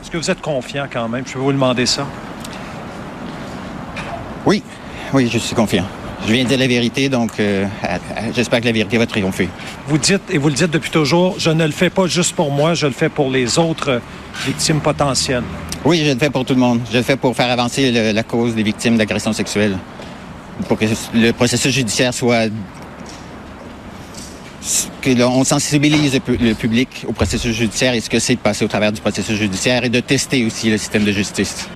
Est-ce 0.02 0.10
que 0.10 0.18
vous 0.18 0.30
êtes 0.30 0.40
confiant 0.40 0.86
quand 0.92 1.08
même? 1.08 1.24
Je 1.26 1.32
peux 1.32 1.38
vous 1.38 1.52
demander 1.52 1.86
ça? 1.86 2.06
Oui, 4.46 4.62
oui, 5.14 5.28
je 5.32 5.38
suis 5.38 5.54
confiant. 5.54 5.86
Je 6.26 6.32
viens 6.32 6.44
de 6.44 6.48
dire 6.48 6.58
la 6.58 6.66
vérité, 6.66 7.08
donc 7.10 7.32
euh, 7.38 7.66
j'espère 8.34 8.60
que 8.60 8.64
la 8.66 8.72
vérité 8.72 8.96
va 8.96 9.06
triompher. 9.06 9.48
Vous 9.86 9.98
dites, 9.98 10.22
et 10.30 10.38
vous 10.38 10.48
le 10.48 10.54
dites 10.54 10.70
depuis 10.70 10.90
toujours, 10.90 11.34
je 11.38 11.50
ne 11.50 11.66
le 11.66 11.72
fais 11.72 11.90
pas 11.90 12.06
juste 12.06 12.34
pour 12.34 12.50
moi, 12.50 12.72
je 12.74 12.86
le 12.86 12.92
fais 12.92 13.10
pour 13.10 13.30
les 13.30 13.58
autres 13.58 14.00
victimes 14.46 14.80
potentielles. 14.80 15.42
Oui, 15.84 16.02
je 16.04 16.12
le 16.12 16.18
fais 16.18 16.30
pour 16.30 16.46
tout 16.46 16.54
le 16.54 16.60
monde. 16.60 16.80
Je 16.90 16.96
le 16.96 17.02
fais 17.02 17.16
pour 17.16 17.36
faire 17.36 17.50
avancer 17.50 17.92
le- 17.92 18.12
la 18.12 18.22
cause 18.22 18.54
des 18.54 18.62
victimes 18.62 18.96
d'agressions 18.96 19.34
sexuelles. 19.34 19.76
Pour 20.66 20.78
que 20.78 20.86
le 21.14 21.32
processus 21.32 21.74
judiciaire 21.74 22.14
soit... 22.14 22.48
que 25.02 25.10
l'on 25.10 25.44
sensibilise 25.44 26.14
le 26.26 26.54
public 26.54 27.04
au 27.06 27.12
processus 27.12 27.54
judiciaire 27.54 27.92
et 27.92 28.00
ce 28.00 28.08
que 28.08 28.18
c'est 28.18 28.36
de 28.36 28.40
passer 28.40 28.64
au 28.64 28.68
travers 28.68 28.92
du 28.92 29.00
processus 29.02 29.36
judiciaire 29.36 29.84
et 29.84 29.90
de 29.90 30.00
tester 30.00 30.42
aussi 30.46 30.70
le 30.70 30.78
système 30.78 31.04
de 31.04 31.12
justice. 31.12 31.68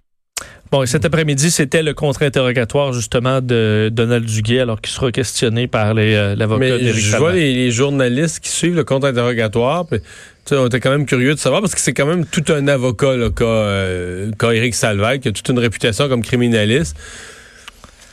Bon, 0.70 0.82
et 0.82 0.86
cet 0.86 1.06
après-midi, 1.06 1.50
c'était 1.50 1.82
le 1.82 1.94
contre-interrogatoire 1.94 2.92
justement 2.92 3.40
de 3.40 3.88
Donald 3.90 4.26
Duguay, 4.26 4.60
alors 4.60 4.80
qu'il 4.80 4.92
sera 4.92 5.10
questionné 5.10 5.66
par 5.66 5.94
euh, 5.96 6.34
l'avocat 6.36 6.60
Mais 6.60 6.78
d'Éric 6.78 7.02
je 7.02 7.16
vois 7.16 7.32
les, 7.32 7.54
les 7.54 7.70
journalistes 7.70 8.40
qui 8.40 8.50
suivent 8.50 8.76
le 8.76 8.84
compte 8.84 9.04
interrogatoire. 9.04 9.86
puis, 9.86 10.00
tu 10.00 10.06
sais, 10.44 10.56
on 10.56 10.66
était 10.66 10.80
quand 10.80 10.90
même 10.90 11.06
curieux 11.06 11.34
de 11.34 11.38
savoir 11.38 11.62
parce 11.62 11.74
que 11.74 11.80
c'est 11.80 11.94
quand 11.94 12.06
même 12.06 12.26
tout 12.26 12.44
un 12.48 12.68
avocat, 12.68 13.16
là, 13.16 13.30
qu'a, 13.30 13.44
euh, 13.44 14.30
Éric 14.42 14.74
Salvaille, 14.74 15.20
qui 15.20 15.28
a 15.28 15.32
toute 15.32 15.48
une 15.48 15.58
réputation 15.58 16.06
comme 16.08 16.22
criminaliste. 16.22 16.96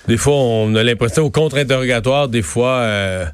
Des 0.08 0.18
fois, 0.18 0.36
on 0.36 0.76
a 0.76 0.84
l'impression 0.84 1.24
au 1.24 1.30
contre-interrogatoire, 1.32 2.30
des 2.30 2.42
fois, 2.42 2.78
euh, 2.78 3.26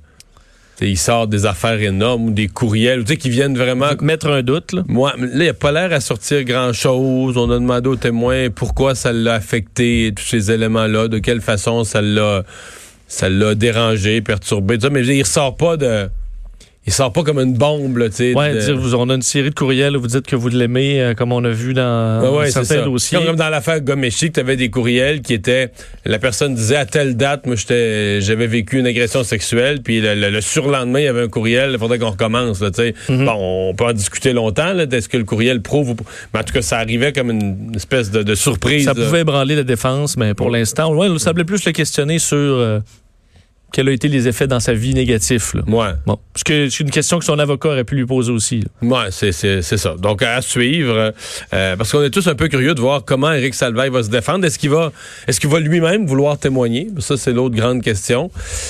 il 0.81 0.97
sort 0.97 1.27
des 1.27 1.45
affaires 1.45 1.79
énormes 1.81 2.25
ou 2.25 2.31
des 2.31 2.47
courriels, 2.47 3.03
tu 3.03 3.13
sais, 3.13 3.17
qui 3.17 3.29
viennent 3.29 3.57
vraiment 3.57 3.89
Mettre 4.01 4.27
un 4.27 4.41
doute, 4.41 4.73
là. 4.73 4.83
moi, 4.87 5.13
là, 5.17 5.27
il 5.33 5.45
n'a 5.45 5.53
pas 5.53 5.71
l'air 5.71 5.93
à 5.93 5.99
sortir 5.99 6.43
grand-chose. 6.43 7.37
On 7.37 7.49
a 7.51 7.55
demandé 7.55 7.87
aux 7.87 7.95
témoins 7.95 8.49
pourquoi 8.49 8.95
ça 8.95 9.13
l'a 9.13 9.35
affecté, 9.35 10.11
tous 10.15 10.23
ces 10.25 10.51
éléments-là, 10.51 11.07
de 11.07 11.19
quelle 11.19 11.41
façon 11.41 11.83
ça 11.83 12.01
l'a 12.01 12.43
ça 13.07 13.27
l'a 13.27 13.55
dérangé, 13.55 14.21
perturbé, 14.21 14.77
tout 14.77 14.83
ça, 14.83 14.89
mais 14.89 15.05
il 15.05 15.21
ressort 15.21 15.57
pas 15.57 15.75
de... 15.75 16.07
Il 16.87 16.91
sort 16.91 17.13
pas 17.13 17.21
comme 17.21 17.37
une 17.37 17.53
bombe, 17.53 17.97
là, 17.97 18.09
tu 18.09 18.15
sais. 18.15 18.33
Ouais, 18.33 18.55
de- 18.55 18.59
dire, 18.59 18.75
vous, 18.75 18.95
on 18.95 19.07
a 19.11 19.13
une 19.13 19.21
série 19.21 19.51
de 19.51 19.55
courriels 19.55 19.95
où 19.95 20.01
vous 20.01 20.07
dites 20.07 20.25
que 20.25 20.35
vous 20.35 20.47
l'aimez, 20.47 20.99
euh, 20.99 21.13
comme 21.13 21.31
on 21.31 21.43
a 21.43 21.49
vu 21.51 21.75
dans 21.75 22.21
Ouais, 22.23 22.37
ouais, 22.39 22.49
certains 22.51 22.77
ça. 22.77 22.81
dossiers. 22.81 23.19
Comme, 23.19 23.27
comme 23.27 23.35
dans 23.35 23.49
l'affaire 23.49 23.81
Gomeshi, 23.81 24.31
tu 24.31 24.39
avais 24.39 24.55
des 24.55 24.71
courriels 24.71 25.21
qui 25.21 25.35
étaient... 25.35 25.69
La 26.05 26.17
personne 26.17 26.55
disait 26.55 26.77
à 26.77 26.87
telle 26.87 27.15
date, 27.15 27.45
moi, 27.45 27.55
j'étais, 27.55 28.19
j'avais 28.21 28.47
vécu 28.47 28.79
une 28.79 28.87
agression 28.87 29.23
sexuelle, 29.23 29.83
puis 29.83 30.01
le, 30.01 30.15
le- 30.15 30.31
le 30.31 30.41
surlendemain, 30.41 31.01
il 31.01 31.05
y 31.05 31.07
avait 31.07 31.21
un 31.21 31.27
courriel, 31.27 31.69
il 31.73 31.77
faudrait 31.77 31.99
qu'on 31.99 32.09
recommence, 32.09 32.61
là, 32.61 32.71
tu 32.71 32.77
sais. 32.81 32.95
Mhm. 33.09 33.25
Bon, 33.25 33.35
on 33.69 33.75
peut 33.75 33.85
en 33.85 33.93
discuter 33.93 34.33
longtemps, 34.33 34.73
là, 34.73 34.87
d'est-ce 34.87 35.07
que 35.07 35.17
le 35.17 35.23
courriel 35.23 35.61
prouve 35.61 35.91
ou... 35.91 35.95
Mais 36.33 36.39
en 36.39 36.43
tout 36.43 36.53
cas, 36.53 36.63
ça 36.63 36.79
arrivait 36.79 37.13
comme 37.13 37.29
une 37.29 37.73
espèce 37.75 38.09
de, 38.09 38.23
de 38.23 38.33
surprise. 38.33 38.85
Ça 38.85 38.93
là. 38.95 39.05
pouvait 39.05 39.21
ébranler 39.21 39.55
la 39.55 39.63
défense, 39.63 40.17
mais 40.17 40.33
pour 40.33 40.49
l'instant, 40.49 40.91
ouais, 40.95 41.07
il 41.11 41.19
semblait 41.19 41.43
plus 41.45 41.63
le 41.63 41.73
questionner 41.73 42.17
sur 42.17 42.37
euh, 42.37 42.79
quels 43.71 43.87
ont 43.87 43.91
été 43.91 44.07
les 44.07 44.27
effets 44.27 44.47
dans 44.47 44.59
sa 44.59 44.73
vie 44.73 44.93
négatifs. 44.93 45.53
Là. 45.53 45.61
Ouais. 45.67 45.91
Bon, 46.05 46.19
parce 46.33 46.43
que 46.43 46.69
c'est 46.69 46.83
une 46.83 46.91
question 46.91 47.19
que 47.19 47.25
son 47.25 47.39
avocat 47.39 47.69
aurait 47.69 47.83
pu 47.83 47.95
lui 47.95 48.05
poser 48.05 48.31
aussi. 48.31 48.61
là. 48.81 48.87
Ouais, 48.87 49.07
c'est, 49.11 49.31
c'est, 49.31 49.61
c'est 49.61 49.77
ça. 49.77 49.95
Donc, 49.97 50.21
à 50.23 50.41
suivre, 50.41 51.13
euh, 51.53 51.75
parce 51.75 51.91
qu'on 51.91 52.03
est 52.03 52.09
tous 52.09 52.27
un 52.27 52.35
peu 52.35 52.47
curieux 52.47 52.73
de 52.75 52.81
voir 52.81 53.03
comment 53.05 53.31
Éric 53.31 53.53
Salvaille 53.55 53.89
va 53.89 54.03
se 54.03 54.09
défendre. 54.09 54.45
Est-ce 54.45 54.59
qu'il 54.59 54.69
va, 54.71 54.91
est-ce 55.27 55.39
qu'il 55.39 55.49
va 55.49 55.59
lui-même 55.59 56.05
vouloir 56.05 56.37
témoigner? 56.37 56.89
Ça, 56.99 57.15
c'est 57.17 57.31
l'autre 57.33 57.55
grande 57.55 57.81
question. 57.81 58.29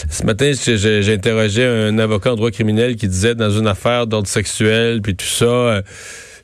Ce 0.10 0.24
matin, 0.24 0.52
j'ai, 0.64 0.78
j'ai- 0.78 1.02
j'ai 1.02 1.14
interrogé 1.14 1.66
un 1.66 1.98
avocat 2.00 2.34
en 2.34 2.36
droit 2.36 2.52
criminel 2.52 2.96
qui 2.96 3.08
disait 3.08 3.36
dans 3.36 3.50
une 3.50 3.68
affaire 3.68 4.08
d'ordre 4.08 4.28
sexuel, 4.28 5.02
puis 5.02 5.16
tout 5.16 5.26
ça, 5.26 5.46
euh, 5.46 5.82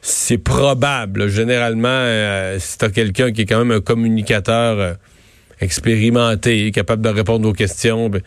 c'est 0.02 0.38
probable. 0.38 1.28
Généralement, 1.30 1.88
euh, 1.90 2.58
si 2.60 2.78
t'as 2.78 2.90
quelqu'un 2.90 3.32
qui 3.32 3.42
est 3.42 3.46
quand 3.46 3.60
même 3.60 3.72
un 3.72 3.82
communicateur 3.82 4.80
euh, 4.80 4.94
expérimenté, 5.62 6.72
capable 6.72 7.02
de 7.02 7.10
répondre 7.10 7.48
aux 7.48 7.54
questions, 7.54 8.10
ben, 8.10 8.22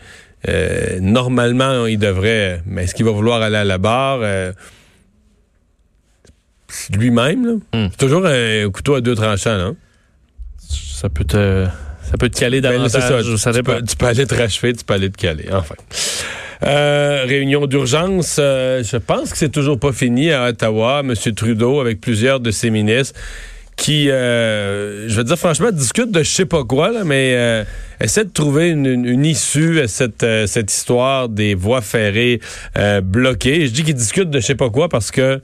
euh, 0.49 0.99
normalement, 0.99 1.85
il 1.85 1.99
devrait. 1.99 2.61
Mais 2.65 2.83
est-ce 2.85 2.95
qu'il 2.95 3.05
va 3.05 3.11
vouloir 3.11 3.41
aller 3.41 3.57
à 3.57 3.63
la 3.63 3.77
barre? 3.77 4.19
Euh, 4.21 4.51
lui-même, 6.93 7.45
là? 7.45 7.53
Hmm. 7.73 7.87
C'est 7.91 7.97
toujours 7.97 8.25
un 8.25 8.69
couteau 8.71 8.95
à 8.95 9.01
deux 9.01 9.15
tranchants, 9.15 9.57
là. 9.57 9.71
Ça 10.57 11.09
peut 11.09 11.25
te, 11.25 11.67
ça 12.03 12.17
peut 12.17 12.29
te 12.29 12.39
caler 12.39 12.61
Ben 12.61 12.71
davantage. 12.71 12.91
c'est 12.91 13.37
ça. 13.37 13.51
ça 13.51 13.53
tu, 13.53 13.63
peux, 13.63 13.81
tu 13.81 13.95
peux 13.95 14.05
aller 14.05 14.25
te 14.25 14.35
rachever, 14.35 14.73
tu 14.73 14.85
peux 14.85 14.93
aller 14.93 15.09
te 15.09 15.17
caler. 15.17 15.47
Enfin. 15.51 15.75
Euh, 16.63 17.23
réunion 17.25 17.65
d'urgence. 17.65 18.37
euh, 18.39 18.83
je 18.83 18.97
pense 18.97 19.31
que 19.31 19.37
c'est 19.37 19.49
toujours 19.49 19.79
pas 19.79 19.91
fini 19.91 20.31
à 20.31 20.47
Ottawa. 20.49 21.01
M. 21.03 21.13
Trudeau, 21.35 21.81
avec 21.81 21.99
plusieurs 21.99 22.39
de 22.39 22.51
ses 22.51 22.69
ministres, 22.69 23.19
qui, 23.81 24.11
euh, 24.11 25.09
je 25.09 25.15
veux 25.15 25.23
dire 25.23 25.37
franchement, 25.37 25.71
discutent 25.71 26.11
de 26.11 26.21
je 26.21 26.29
sais 26.29 26.45
pas 26.45 26.63
quoi, 26.63 26.91
là, 26.91 27.03
mais 27.03 27.33
euh, 27.35 27.63
essaie 27.99 28.23
de 28.25 28.29
trouver 28.29 28.69
une, 28.69 28.85
une- 28.85 29.05
une 29.05 29.25
issue 29.25 29.79
à 29.81 29.87
cette, 29.87 30.21
euh, 30.21 30.45
cette 30.45 30.71
histoire 30.71 31.29
des 31.29 31.55
voies 31.55 31.81
ferrées 31.81 32.39
euh, 32.77 33.01
bloquées. 33.01 33.65
Je 33.65 33.71
dis 33.71 33.83
qu'ils 33.83 33.95
discutent 33.95 34.29
de 34.29 34.39
je 34.39 34.45
sais 34.45 34.55
pas 34.55 34.69
quoi 34.69 34.87
parce 34.87 35.09
que 35.09 35.41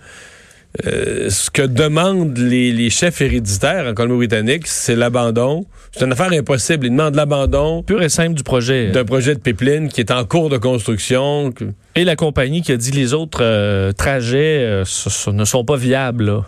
euh, 0.86 1.30
ce 1.32 1.50
que 1.50 1.64
demandent 1.64 2.38
les, 2.38 2.72
les 2.72 2.92
chefs 2.92 3.22
héréditaires 3.22 3.88
en 3.88 3.94
Colombie-Britannique, 3.96 4.68
c'est 4.68 4.96
l'abandon. 4.96 5.66
C'est 5.92 6.06
une 6.06 6.12
affaire 6.12 6.32
impossible. 6.32 6.86
Ils 6.86 6.92
demandent 6.92 7.16
l'abandon 7.16 7.82
Pur 7.82 8.04
et 8.04 8.10
simple 8.10 8.36
du 8.36 8.44
projet. 8.44 8.90
d'un 8.92 9.04
projet 9.06 9.34
de 9.34 9.40
pipeline 9.40 9.90
qui 9.90 10.02
est 10.02 10.12
en 10.12 10.24
cours 10.26 10.50
de 10.52 10.58
construction. 10.58 11.52
Et 11.96 12.04
la 12.04 12.16
compagnie 12.16 12.62
qui 12.62 12.72
a 12.72 12.78
dit 12.78 12.92
les 12.92 13.16
autres 13.16 13.40
euh, 13.42 13.92
trajets 13.94 14.60
euh, 14.60 14.86
ce- 14.86 15.10
ce 15.10 15.32
ne 15.32 15.46
sont 15.46 15.66
pas 15.66 15.78
viables. 15.78 16.26
là. 16.26 16.46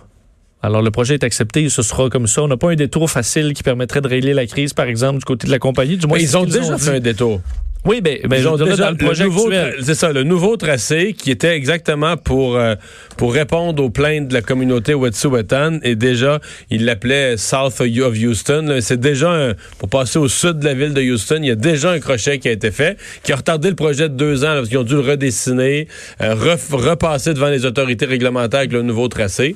Alors, 0.62 0.82
le 0.82 0.92
projet 0.92 1.14
est 1.14 1.24
accepté, 1.24 1.70
ce 1.70 1.82
sera 1.82 2.10
comme 2.10 2.28
ça. 2.28 2.44
On 2.44 2.48
n'a 2.48 2.58
pas 2.58 2.70
un 2.72 2.76
détour 2.76 3.10
facile 3.10 3.54
qui 3.54 3.64
permettrait 3.64 4.02
de 4.02 4.08
régler 4.08 4.34
la 4.34 4.46
crise, 4.46 4.74
par 4.74 4.88
exemple, 4.88 5.20
du 5.20 5.26
côté 5.26 5.48
de 5.48 5.52
la 5.52 5.60
compagnie. 5.60 5.96
Du 5.96 6.06
moins, 6.06 6.18
Mais 6.18 6.24
ils 6.24 6.38
ont 6.38 6.44
déjà 6.44 6.78
fait 6.78 6.98
un 6.98 7.00
détour. 7.00 7.42
Oui, 7.86 8.02
ben, 8.02 8.18
ben, 8.28 8.42
Ils 8.42 8.48
ont 8.48 8.58
déjà 8.58 8.76
dans 8.76 8.92
le 8.92 8.98
projet 8.98 9.24
nouveau 9.24 9.50
C'est 9.82 9.96
ça, 9.96 10.12
le 10.12 10.24
nouveau 10.24 10.58
tracé 10.58 11.14
qui 11.18 11.32
était 11.32 11.56
exactement 11.56 12.18
pour 12.18 12.58
euh, 12.58 12.76
pour 13.16 13.34
répondre 13.34 13.82
aux 13.82 13.90
plaintes 13.90 14.28
de 14.28 14.34
la 14.34 14.42
communauté 14.42 14.94
Wet'suwet'en 14.94 15.80
et 15.84 15.96
déjà 15.96 16.42
il 16.70 16.84
l'appelait 16.84 17.38
South 17.38 17.80
of 17.80 18.18
Houston. 18.18 18.80
C'est 18.82 19.00
déjà 19.00 19.32
un- 19.32 19.54
pour 19.78 19.88
passer 19.88 20.20
au 20.20 20.28
sud 20.28 20.60
de 20.60 20.66
la 20.66 20.74
ville 20.74 20.94
de 20.94 21.02
Houston, 21.02 21.38
il 21.42 21.48
y 21.48 21.52
a 21.52 21.56
déjà 21.56 21.92
un 21.92 22.00
crochet 22.00 22.38
qui 22.40 22.50
a 22.50 22.52
été 22.52 22.70
fait 22.72 22.98
qui 23.24 23.32
a 23.32 23.38
retardé 23.38 23.70
le 23.70 23.76
projet 23.76 24.10
de 24.10 24.14
deux 24.14 24.44
ans 24.44 24.50
là, 24.50 24.56
parce 24.56 24.68
qu'ils 24.68 24.78
ont 24.78 24.84
dû 24.84 24.96
le 24.96 25.00
redessiner, 25.00 25.88
euh, 26.22 26.36
repasser 26.36 27.34
devant 27.34 27.48
les 27.48 27.66
autorités 27.66 28.06
réglementaires 28.06 28.60
avec 28.60 28.74
le 28.74 28.82
nouveau 28.82 29.08
tracé. 29.08 29.56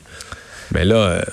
Mais 0.74 0.86
là. 0.86 1.24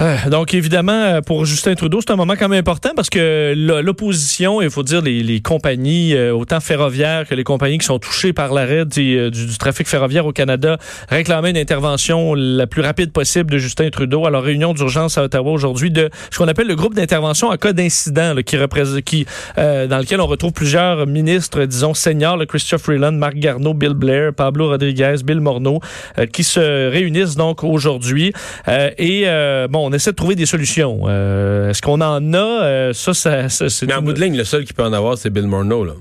Euh, 0.00 0.16
donc, 0.30 0.54
évidemment, 0.54 0.92
euh, 0.92 1.20
pour 1.20 1.44
Justin 1.44 1.74
Trudeau, 1.74 2.00
c'est 2.00 2.12
un 2.12 2.16
moment 2.16 2.34
quand 2.38 2.48
même 2.48 2.58
important 2.58 2.90
parce 2.94 3.10
que 3.10 3.54
l'opposition, 3.56 4.60
il 4.60 4.70
faut 4.70 4.82
dire 4.82 5.02
les, 5.02 5.40
compagnies, 5.40 6.14
euh, 6.14 6.32
autant 6.32 6.60
ferroviaires 6.60 7.26
que 7.26 7.34
les 7.34 7.44
compagnies 7.44 7.78
qui 7.78 7.86
sont 7.86 7.98
touchées 7.98 8.32
par 8.32 8.52
l'arrêt 8.52 8.84
du, 8.84 9.30
trafic 9.58 9.86
ferroviaire 9.88 10.26
au 10.26 10.32
Canada, 10.32 10.78
réclamaient 11.08 11.50
une 11.50 11.56
intervention 11.56 12.34
la 12.34 12.66
plus 12.66 12.82
rapide 12.82 13.12
possible 13.12 13.50
de 13.50 13.58
Justin 13.58 13.90
Trudeau. 13.90 14.26
Alors, 14.26 14.42
réunion 14.42 14.74
d'urgence 14.74 15.18
à 15.18 15.24
Ottawa 15.24 15.52
aujourd'hui 15.52 15.90
de 15.90 16.10
ce 16.30 16.38
qu'on 16.38 16.48
appelle 16.48 16.66
le 16.66 16.76
groupe 16.76 16.94
d'intervention 16.94 17.48
en 17.48 17.56
cas 17.56 17.72
d'incident, 17.72 18.34
qui 18.44 18.56
qui, 19.04 19.26
euh, 19.58 19.86
dans 19.86 19.98
lequel 19.98 20.20
on 20.20 20.26
retrouve 20.26 20.52
plusieurs 20.52 21.06
ministres, 21.06 21.64
disons, 21.64 21.94
seniors, 21.94 22.36
le 22.36 22.46
Christophe 22.46 22.82
Freeland, 22.82 23.12
Marc 23.12 23.34
Garneau, 23.36 23.74
Bill 23.74 23.94
Blair, 23.94 24.32
Pablo 24.32 24.68
Rodriguez, 24.68 25.16
Bill 25.24 25.40
Morneau, 25.40 25.80
euh, 26.18 26.26
qui 26.26 26.44
se 26.44 26.90
réunissent 26.90 27.36
donc 27.36 27.64
aujourd'hui. 27.64 28.32
Euh, 28.68 28.90
et, 28.98 29.26
bon, 29.68 29.85
on 29.86 29.92
essaie 29.92 30.10
de 30.10 30.16
trouver 30.16 30.34
des 30.34 30.46
solutions. 30.46 31.02
Euh, 31.06 31.70
Est-ce 31.70 31.80
qu'on 31.82 32.00
en 32.00 32.32
a? 32.34 32.38
Euh, 32.64 32.92
ça, 32.92 33.14
ça, 33.14 33.48
ça, 33.48 33.68
c'est 33.68 33.86
Mais 33.86 33.94
en 33.94 34.02
bout 34.02 34.12
de 34.12 34.20
ligne, 34.20 34.36
le 34.36 34.44
seul 34.44 34.64
qui 34.64 34.72
peut 34.72 34.84
en 34.84 34.92
avoir, 34.92 35.16
c'est 35.18 35.30
Bill 35.30 35.46
Morneau, 35.46 35.84
là, 35.84 35.92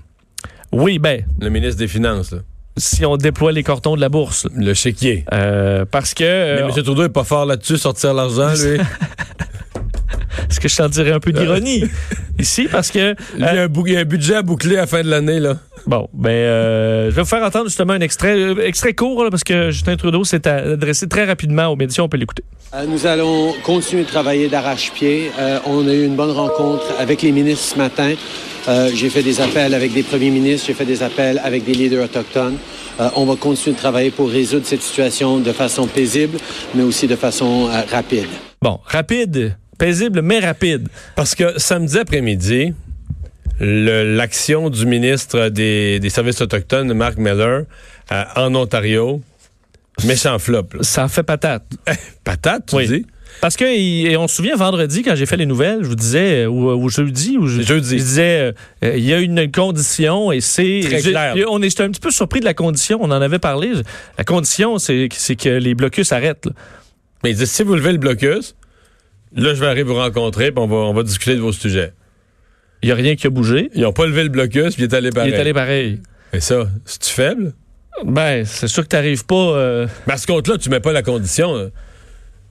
Oui, 0.72 1.00
ben, 1.00 1.24
le 1.40 1.50
ministre 1.50 1.78
des 1.80 1.88
Finances. 1.88 2.32
là. 2.32 2.40
si 2.78 3.06
on 3.06 3.18
déploie 3.18 3.52
les 3.52 3.64
cartons 3.64 3.96
de 3.96 4.02
la 4.02 4.10
bourse. 4.10 4.48
Le 4.56 4.74
chéquier. 4.74 5.26
Euh, 5.34 5.86
parce 5.90 6.14
que... 6.14 6.24
euh, 6.24 6.56
Mais 6.68 6.74
M. 6.78 6.84
Trudeau 6.84 7.04
est 7.04 7.10
pas 7.10 7.24
fort 7.24 7.46
là-dessus, 7.46 7.78
sortir 7.78 8.14
l'argent, 8.14 8.54
lui. 8.64 8.80
Est-ce 10.50 10.60
que 10.60 10.68
je 10.68 10.76
t'en 10.76 10.90
dirais 10.90 11.12
un 11.12 11.20
peu 11.20 11.32
d'ironie? 11.32 11.84
Ici? 12.38 12.68
Parce 12.72 12.92
que... 12.92 13.16
Il 13.36 13.42
y 13.42 13.44
a 13.46 13.64
un 13.64 13.68
il 13.86 13.94
y 13.94 13.98
a 13.98 14.00
un 14.02 14.06
budget 14.06 14.36
à 14.36 14.42
boucler 14.42 14.78
à 14.78 14.82
la 14.82 14.88
fin 14.88 15.02
de 15.04 15.10
l'année, 15.10 15.40
là. 15.40 15.58
Bon, 15.88 16.08
ben, 16.14 16.32
euh, 16.32 17.12
je 17.12 17.16
vais 17.16 17.22
vous 17.22 17.28
faire 17.28 17.44
entendre 17.44 17.66
justement 17.66 17.94
un 17.94 18.00
extrait, 18.00 18.36
euh, 18.36 18.66
extrait 18.66 18.94
court, 18.94 19.24
là, 19.24 19.30
parce 19.30 19.44
que 19.44 19.70
Justin 19.70 19.98
Trudeau 19.98 20.24
s'est 20.24 20.48
adressé 20.48 21.08
très 21.08 21.26
rapidement 21.26 21.68
aux 21.68 21.76
médias. 21.76 22.04
On 22.04 22.10
peut 22.10 22.18
l'écouter. 22.18 22.44
Euh, 22.74 22.86
Nous 22.88 23.06
allons 23.06 23.54
continuer 23.64 24.04
de 24.04 24.08
travailler 24.08 24.48
d'arrache-pied. 24.48 25.32
Euh, 25.38 25.60
on 25.68 25.88
a 25.88 25.94
eu 25.94 26.06
une 26.06 26.16
bonne 26.16 26.32
rencontre 26.32 26.86
avec 27.00 27.22
les 27.22 27.32
ministres 27.32 27.74
ce 27.74 27.78
matin. 27.78 28.14
Euh, 28.68 28.90
j'ai 28.96 29.10
fait 29.10 29.22
des 29.22 29.42
appels 29.42 29.76
avec 29.76 29.94
des 29.94 30.02
premiers 30.02 30.32
ministres, 30.32 30.66
j'ai 30.68 30.74
fait 30.74 30.86
des 30.86 31.04
appels 31.04 31.40
avec 31.44 31.64
des 31.66 31.74
leaders 31.74 32.04
autochtones. 32.06 32.58
Euh, 33.00 33.10
on 33.16 33.26
va 33.26 33.36
continuer 33.36 33.76
de 33.76 33.80
travailler 33.80 34.10
pour 34.10 34.30
résoudre 34.30 34.66
cette 34.66 34.82
situation 34.82 35.40
de 35.40 35.52
façon 35.52 35.86
paisible, 35.86 36.40
mais 36.74 36.82
aussi 36.82 37.06
de 37.06 37.16
façon 37.16 37.68
euh, 37.70 37.82
rapide. 37.92 38.26
Bon, 38.62 38.80
rapide, 38.86 39.56
paisible, 39.78 40.22
mais 40.24 40.40
rapide. 40.40 40.88
Parce 41.16 41.36
que 41.36 41.60
samedi 41.60 42.00
après-midi, 42.00 42.74
l'action 43.60 44.70
du 44.70 44.86
ministre 44.86 45.50
des, 45.50 46.00
des 46.00 46.10
Services 46.10 46.42
autochtones, 46.42 46.94
Mark 46.94 47.18
Miller, 47.18 47.64
euh, 48.12 48.24
en 48.36 48.54
Ontario, 48.56 49.22
méchant 50.06 50.38
flop. 50.40 50.68
là. 50.74 50.80
Ça 50.84 51.08
fait 51.08 51.24
patate. 51.24 51.64
Patate, 52.24 52.66
tu 52.68 52.76
Oui. 52.76 52.88
dis? 52.88 53.06
Parce 53.42 53.58
que, 53.58 53.66
et 53.66 54.16
on 54.16 54.30
se 54.30 54.36
souvient 54.38 54.56
vendredi, 54.56 55.04
quand 55.04 55.14
j'ai 55.16 55.26
fait 55.26 55.36
les 55.36 55.46
nouvelles, 55.46 55.80
je 55.84 55.90
vous 55.90 55.96
disais, 55.96 56.46
euh, 56.46 56.48
ou, 56.48 56.72
ou 56.72 56.90
jeudi, 56.90 57.38
ou 57.38 57.48
je, 57.48 57.62
Jeudi. 57.62 57.90
je 57.98 58.04
disais, 58.04 58.40
euh, 58.40 58.52
euh, 58.86 58.94
il 58.98 59.04
y 59.04 59.14
a 59.14 59.20
une 59.20 59.52
condition 59.52 60.32
et 60.32 60.40
c'est. 60.40 60.82
Très 60.86 61.02
j'ai- 61.02 61.12
clair. 61.12 61.36
On 61.50 61.62
est 61.62 61.82
un 61.82 61.90
petit 61.90 62.00
peu 62.00 62.12
surpris 62.12 62.40
de 62.40 62.46
la 62.46 62.54
condition, 62.54 62.98
on 63.02 63.06
en 63.12 63.22
avait 63.22 63.40
parlé. 63.40 63.74
La 64.18 64.24
condition, 64.24 64.78
c'est 64.78 65.10
c'est 65.12 65.36
que 65.36 65.50
les 65.50 65.76
blocus 65.76 66.14
arrêtent. 66.14 66.46
là. 66.46 66.54
Mais 67.24 67.32
il 67.32 67.36
dit, 67.38 67.46
si 67.46 67.64
vous 67.64 67.76
levez 67.76 67.92
le 67.92 67.98
blocus, 67.98 68.56
là, 69.36 69.54
je 69.54 69.60
vais 69.60 69.68
arriver 69.68 69.84
vous 69.84 69.96
rencontrer, 69.96 70.52
puis 70.52 70.64
on 70.64 70.68
va, 70.68 70.76
on 70.78 70.94
va 70.94 71.04
discuter 71.04 71.36
de 71.36 71.42
vos 71.42 71.52
sujets. 71.52 71.92
Il 72.86 72.90
n'y 72.90 72.92
a 72.92 72.96
rien 72.96 73.16
qui 73.16 73.26
a 73.26 73.32
bougé. 73.32 73.72
Ils 73.74 73.82
n'ont 73.82 73.94
pas 73.94 74.06
levé 74.06 74.22
le 74.22 74.30
blocus, 74.30 74.76
puis 74.76 74.84
il 74.84 74.86
est 74.86 74.94
allé 74.94 75.10
pareil. 75.10 75.32
Il 75.32 75.36
est 75.36 75.40
allé 75.40 75.54
pareil. 75.54 76.00
Et 76.34 76.40
ça, 76.40 76.68
c'est-tu 76.86 77.10
faible? 77.12 77.54
Ben, 78.06 78.46
c'est 78.46 78.68
sûr 78.68 78.84
que 78.84 78.90
tu 78.90 78.96
n'arrives 78.96 79.26
pas. 79.26 79.36
euh, 79.36 79.88
Mais 80.06 80.14
à 80.14 80.18
ce 80.18 80.28
compte-là, 80.28 80.60
tu 80.60 80.70
mets 80.70 80.80
pas 80.82 80.92
la 80.92 81.02
condition. 81.02 81.56
là. 81.56 81.66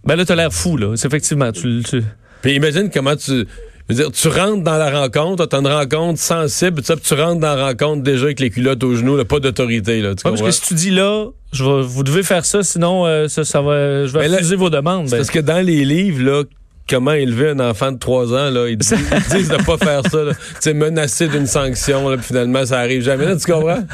Ben 0.05 0.16
là, 0.16 0.25
tu 0.25 0.33
as 0.33 0.35
l'air 0.35 0.53
fou, 0.53 0.77
là. 0.77 0.97
C'est 0.97 1.07
effectivement. 1.07 1.53
Tu, 1.53 1.83
tu- 1.88 2.03
Puis 2.42 2.53
imagine 2.57 2.90
comment 2.92 3.14
tu... 3.14 3.31
je 3.31 3.44
veux 3.88 3.94
dire, 3.94 4.11
tu 4.11 4.27
rentres 4.27 4.64
dans 4.64 4.77
la 4.77 4.90
rencontre, 4.90 5.47
tu 5.47 5.55
as 5.55 5.59
une 5.61 5.68
rencontre 5.68 6.18
sensible, 6.18 6.81
tu 6.81 6.87
sais, 6.87 6.97
puis 6.97 7.05
tu 7.07 7.14
rentres 7.14 7.38
dans 7.40 7.55
la 7.55 7.66
rencontre 7.66 8.03
déjà 8.03 8.25
avec 8.25 8.40
les 8.40 8.51
culottes 8.51 8.83
aux 8.83 8.97
genoux, 8.97 9.16
là, 9.16 9.25
pas 9.25 9.38
d'autorité. 9.38 10.01
Là, 10.01 10.16
tu 10.16 10.27
Ouais, 10.27 10.33
parce 10.33 10.42
que 10.42 10.51
si 10.51 10.62
tu 10.62 10.75
dis 10.75 10.90
là, 10.90 11.27
je 11.53 11.62
vais- 11.62 11.83
vous 11.83 12.03
devez 12.03 12.25
faire 12.25 12.44
ça, 12.44 12.64
sinon 12.64 13.07
euh, 13.07 13.29
ça, 13.29 13.44
ça 13.44 13.61
va, 13.62 14.05
je 14.07 14.12
vais 14.12 14.27
refuser 14.27 14.57
vos 14.57 14.68
demandes. 14.70 15.09
Ben, 15.11 15.18
Parce 15.18 15.31
que 15.31 15.38
dans 15.38 15.64
les 15.64 15.85
livres, 15.85 16.25
là, 16.25 16.42
comment 16.88 17.12
élever 17.12 17.51
un 17.51 17.61
enfant 17.61 17.92
de 17.92 17.99
3 17.99 18.33
ans, 18.33 18.51
là, 18.51 18.68
ils, 18.68 18.77
disent- 18.77 18.94
ils 19.31 19.37
disent 19.37 19.49
de 19.49 19.62
pas 19.64 19.79
faire 19.79 20.03
ça. 20.11 20.18
sais, 20.61 20.75
menacer 20.75 21.29
d'une 21.29 21.47
sanction, 21.47 22.09
là, 22.09 22.16
puis 22.16 22.27
finalement, 22.27 22.64
ça 22.66 22.81
arrive 22.81 23.03
jamais. 23.03 23.27
Là, 23.27 23.37
tu 23.37 23.51
comprends? 23.51 23.85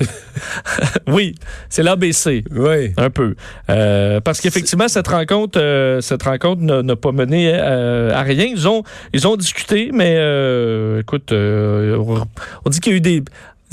oui, 1.08 1.34
c'est 1.68 1.82
l'ABC. 1.82 2.44
Oui. 2.52 2.92
Un 2.96 3.10
peu. 3.10 3.34
Euh, 3.70 4.20
parce 4.20 4.40
qu'effectivement, 4.40 4.88
cette 4.88 5.08
rencontre, 5.08 5.58
euh, 5.60 6.00
cette 6.00 6.22
rencontre 6.22 6.62
n'a 6.62 6.96
pas 6.96 7.12
mené 7.12 7.50
euh, 7.52 8.12
à 8.14 8.22
rien. 8.22 8.46
Ils 8.46 8.68
ont, 8.68 8.82
ils 9.12 9.26
ont 9.26 9.36
discuté, 9.36 9.90
mais 9.92 10.14
écoute, 11.00 11.32
euh, 11.32 11.96
on 12.64 12.70
dit 12.70 12.80
qu'il 12.80 12.92
y 12.92 12.94
a 12.94 12.98
eu 12.98 13.00
des 13.00 13.22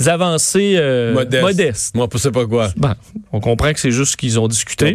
avancées 0.04 0.74
euh, 0.78 1.14
Modeste. 1.14 1.42
modestes. 1.42 1.94
Moi, 1.96 2.08
je 2.12 2.18
sais 2.18 2.30
pas 2.30 2.44
quoi. 2.46 2.68
Bon, 2.76 2.92
on 3.32 3.40
comprend 3.40 3.72
que 3.72 3.80
c'est 3.80 3.90
juste 3.90 4.16
qu'ils 4.16 4.38
ont 4.38 4.44
On 4.44 4.48
discuté. 4.48 4.94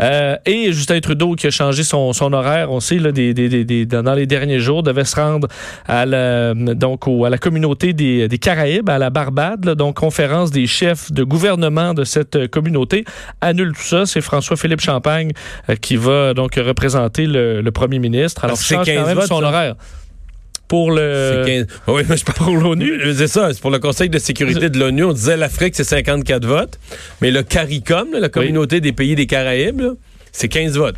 Euh, 0.00 0.36
et 0.46 0.72
Justin 0.72 1.00
Trudeau 1.00 1.34
qui 1.34 1.46
a 1.46 1.50
changé 1.50 1.82
son, 1.84 2.12
son 2.12 2.32
horaire, 2.32 2.70
on 2.72 2.80
sait, 2.80 2.98
là, 2.98 3.12
des, 3.12 3.34
des- 3.34 3.48
des- 3.48 3.64
des- 3.64 3.86
dans 3.86 4.14
les 4.14 4.26
derniers 4.26 4.58
jours, 4.60 4.82
devait 4.82 5.04
se 5.04 5.16
rendre 5.16 5.48
à 5.86 6.06
la, 6.06 6.54
donc 6.54 7.06
au- 7.06 7.24
à 7.24 7.30
la 7.30 7.38
communauté 7.38 7.92
des, 7.92 8.28
des 8.28 8.38
Caraïbes, 8.38 8.88
à 8.88 8.98
la 8.98 9.10
Barbade, 9.10 9.64
là, 9.64 9.74
donc 9.74 9.96
conférence 9.96 10.50
des 10.50 10.66
chefs 10.66 11.12
de 11.12 11.24
gouvernement 11.24 11.92
de 11.94 12.04
cette 12.04 12.36
euh, 12.36 12.48
communauté. 12.48 13.04
Annule 13.40 13.72
tout 13.74 13.82
ça, 13.82 14.06
c'est 14.06 14.20
François-Philippe 14.20 14.80
Champagne 14.80 15.32
euh, 15.68 15.76
qui 15.76 15.96
va 15.96 16.34
donc 16.34 16.54
représenter 16.56 17.26
le, 17.26 17.60
le 17.60 17.70
premier 17.70 17.98
ministre. 17.98 18.44
Alors, 18.44 18.56
que 18.56 18.62
c'est 18.64 18.74
change 18.76 18.86
15 18.86 18.96
quand 19.00 19.06
même 19.06 19.16
votes, 19.18 19.26
son 19.28 19.40
ça. 19.40 19.46
horaire. 19.46 19.74
Pour 20.68 20.90
le... 20.92 21.42
C'est 21.46 21.66
15. 21.66 21.66
Oui, 21.88 22.02
mais 22.08 22.16
je 22.18 22.24
parle 22.24 22.36
pour 22.38 22.56
l'ONU. 22.56 23.00
C'est 23.16 23.26
ça, 23.26 23.48
c'est 23.52 23.60
pour 23.60 23.70
le 23.70 23.78
Conseil 23.78 24.10
de 24.10 24.18
sécurité 24.18 24.68
de 24.68 24.78
l'ONU. 24.78 25.04
On 25.04 25.12
disait 25.12 25.36
l'Afrique, 25.36 25.74
c'est 25.74 25.84
54 25.84 26.44
votes. 26.46 26.78
Mais 27.22 27.30
le 27.30 27.42
CARICOM, 27.42 28.12
là, 28.12 28.20
la 28.20 28.28
communauté 28.28 28.80
des 28.80 28.92
pays 28.92 29.14
des 29.14 29.26
Caraïbes, 29.26 29.80
là, 29.80 29.90
c'est 30.30 30.48
15 30.48 30.76
votes. 30.76 30.96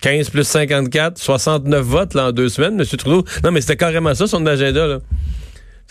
15 0.00 0.30
plus 0.30 0.44
54, 0.44 1.18
69 1.18 1.82
votes 1.84 2.14
là, 2.14 2.28
en 2.28 2.32
deux 2.32 2.48
semaines, 2.48 2.80
M. 2.80 2.84
Trudeau. 2.86 3.24
Non, 3.44 3.52
mais 3.52 3.60
c'était 3.60 3.76
carrément 3.76 4.14
ça, 4.14 4.26
son 4.26 4.44
agenda. 4.46 4.86
Là. 4.86 4.98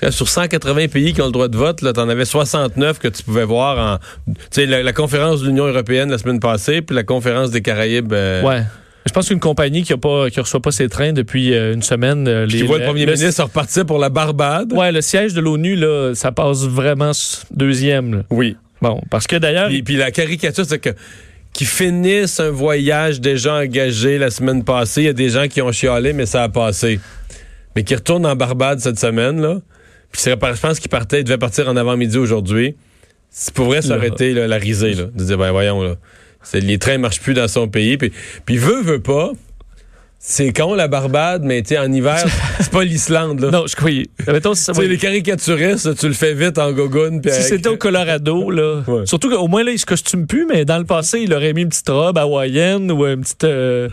Sur 0.10 0.28
180 0.28 0.88
pays 0.88 1.14
qui 1.14 1.22
ont 1.22 1.28
le 1.28 1.32
droit 1.32 1.48
de 1.48 1.56
vote, 1.56 1.78
tu 1.80 1.88
en 2.00 2.10
avais 2.10 2.26
69 2.26 3.00
que 3.00 3.08
tu 3.08 3.22
pouvais 3.24 3.46
voir 3.46 3.78
en. 3.78 3.98
Tu 4.34 4.34
sais, 4.50 4.66
la, 4.66 4.82
la 4.84 4.94
conférence 4.94 5.42
de 5.42 5.48
l'Union 5.48 5.66
européenne 5.68 6.10
la 6.10 6.18
semaine 6.18 6.40
passée, 6.40 6.82
puis 6.82 6.96
la 6.96 7.04
conférence 7.04 7.52
des 7.52 7.62
Caraïbes. 7.62 8.12
euh, 8.14 8.42
Ouais. 8.42 8.64
Je 9.06 9.12
pense 9.14 9.28
qu'une 9.30 9.40
compagnie 9.40 9.84
qui 9.84 9.94
ne 9.94 10.30
qui 10.30 10.40
reçoit 10.40 10.60
pas 10.62 10.72
ses 10.72 10.88
trains 10.88 11.12
depuis 11.12 11.54
euh, 11.54 11.74
une 11.74 11.82
semaine... 11.82 12.28
euh, 12.28 12.46
Qui 12.48 12.58
les- 12.58 12.64
voit 12.64 12.78
le 12.78 12.86
premier 12.86 13.06
le- 13.06 13.14
ministre 13.14 13.44
repartir 13.44 13.86
pour 13.86 13.98
la 14.00 14.10
Barbade. 14.10 14.72
Ouais, 14.74 14.92
le 14.92 15.02
siège 15.02 15.34
de 15.34 15.42
l'ONU, 15.42 15.76
là, 15.76 16.14
ça 16.14 16.32
passe 16.32 16.64
vraiment 16.66 17.12
deuxième. 17.52 18.16
là. 18.18 18.24
Oui. 18.30 18.56
Bon, 18.82 19.02
parce 19.10 19.28
que 19.28 19.36
d'ailleurs, 19.36 19.70
Puis, 19.70 19.84
puis 19.84 19.96
la 19.98 20.12
caricature, 20.12 20.66
c'est 20.68 20.80
que 20.80 20.90
qui 21.54 21.66
finissent 21.66 22.40
un 22.40 22.50
voyage 22.52 23.20
déjà 23.20 23.56
engagé 23.56 24.18
la 24.18 24.30
semaine 24.30 24.64
passée, 24.64 25.02
il 25.02 25.06
y 25.06 25.10
a 25.10 25.14
des 25.14 25.30
gens 25.30 25.48
qui 25.48 25.62
ont 25.62 25.72
chialé, 25.72 26.14
mais 26.14 26.26
ça 26.26 26.44
a 26.44 26.50
passé. 26.50 27.00
Mais 27.76 27.84
qui 27.84 27.94
retournent 27.96 28.26
en 28.26 28.36
Barbade 28.36 28.80
cette 28.80 29.00
semaine, 29.00 29.42
là. 29.42 29.58
Puis 30.12 30.22
c'est- 30.22 30.32
je 30.32 30.60
pense 30.62 30.80
qu'il 30.80 30.90
partait, 30.90 31.22
il 31.22 31.24
devait 31.24 31.38
partir 31.38 31.68
en 31.68 31.76
avant-midi 31.76 32.18
aujourd'hui. 32.18 32.76
C'est 33.30 33.54
pour 33.54 33.66
vrai 33.66 33.82
s'arrêter 33.82 34.34
la 34.34 34.58
risée, 34.58 34.94
là. 34.94 35.04
De 35.14 35.24
dire, 35.24 35.38
ben 35.38 35.52
voyons, 35.52 35.82
là. 35.84 35.96
Les 36.54 36.78
trains 36.78 36.98
marchent 36.98 37.22
plus 37.22 37.34
dans 37.34 37.48
son 37.48 37.68
pays. 37.68 37.98
Puis, 37.98 38.12
puis 38.46 38.58
veut, 38.58 38.82
veut 38.82 39.02
pas. 39.02 39.32
C'est 40.24 40.54
con 40.54 40.76
la 40.76 40.88
Barbade, 40.88 41.42
mais 41.44 41.64
tu 41.64 41.76
en 41.80 41.92
hiver, 41.92 42.24
c'est 42.60 42.70
pas 42.72 42.84
l'Islande, 42.84 43.40
là. 43.40 43.50
non, 43.50 43.66
je 43.66 43.76
croyais. 43.76 44.06
Mettons, 44.28 44.54
si 44.54 44.64
ça- 44.66 44.74
les 44.74 44.98
caricaturistes, 44.98 45.96
tu 45.98 46.08
le 46.08 46.14
fais 46.14 46.36
vite 46.36 46.60
en 46.60 46.72
gogoune. 46.74 47.22
Si 47.24 47.30
avec- 47.30 47.42
c'était 47.44 47.70
au 47.70 47.78
Colorado, 47.78 48.52
là. 48.52 48.84
Ouais. 48.88 49.06
Surtout 49.08 49.32
qu'au 49.32 49.48
moins, 49.48 49.64
là, 49.64 49.72
il 49.72 49.80
se 49.80 49.86
costume 49.88 50.28
plus, 50.28 50.46
mais 50.46 50.64
dans 50.64 50.78
le 50.78 50.86
passé, 50.86 51.22
il 51.24 51.34
aurait 51.34 51.54
mis 51.54 51.64
une 51.64 51.70
petite 51.70 51.90
robe 51.90 52.20
hawaïenne 52.20 52.92
ou 52.92 53.04
un 53.04 53.18
petit, 53.18 53.34
euh, 53.46 53.90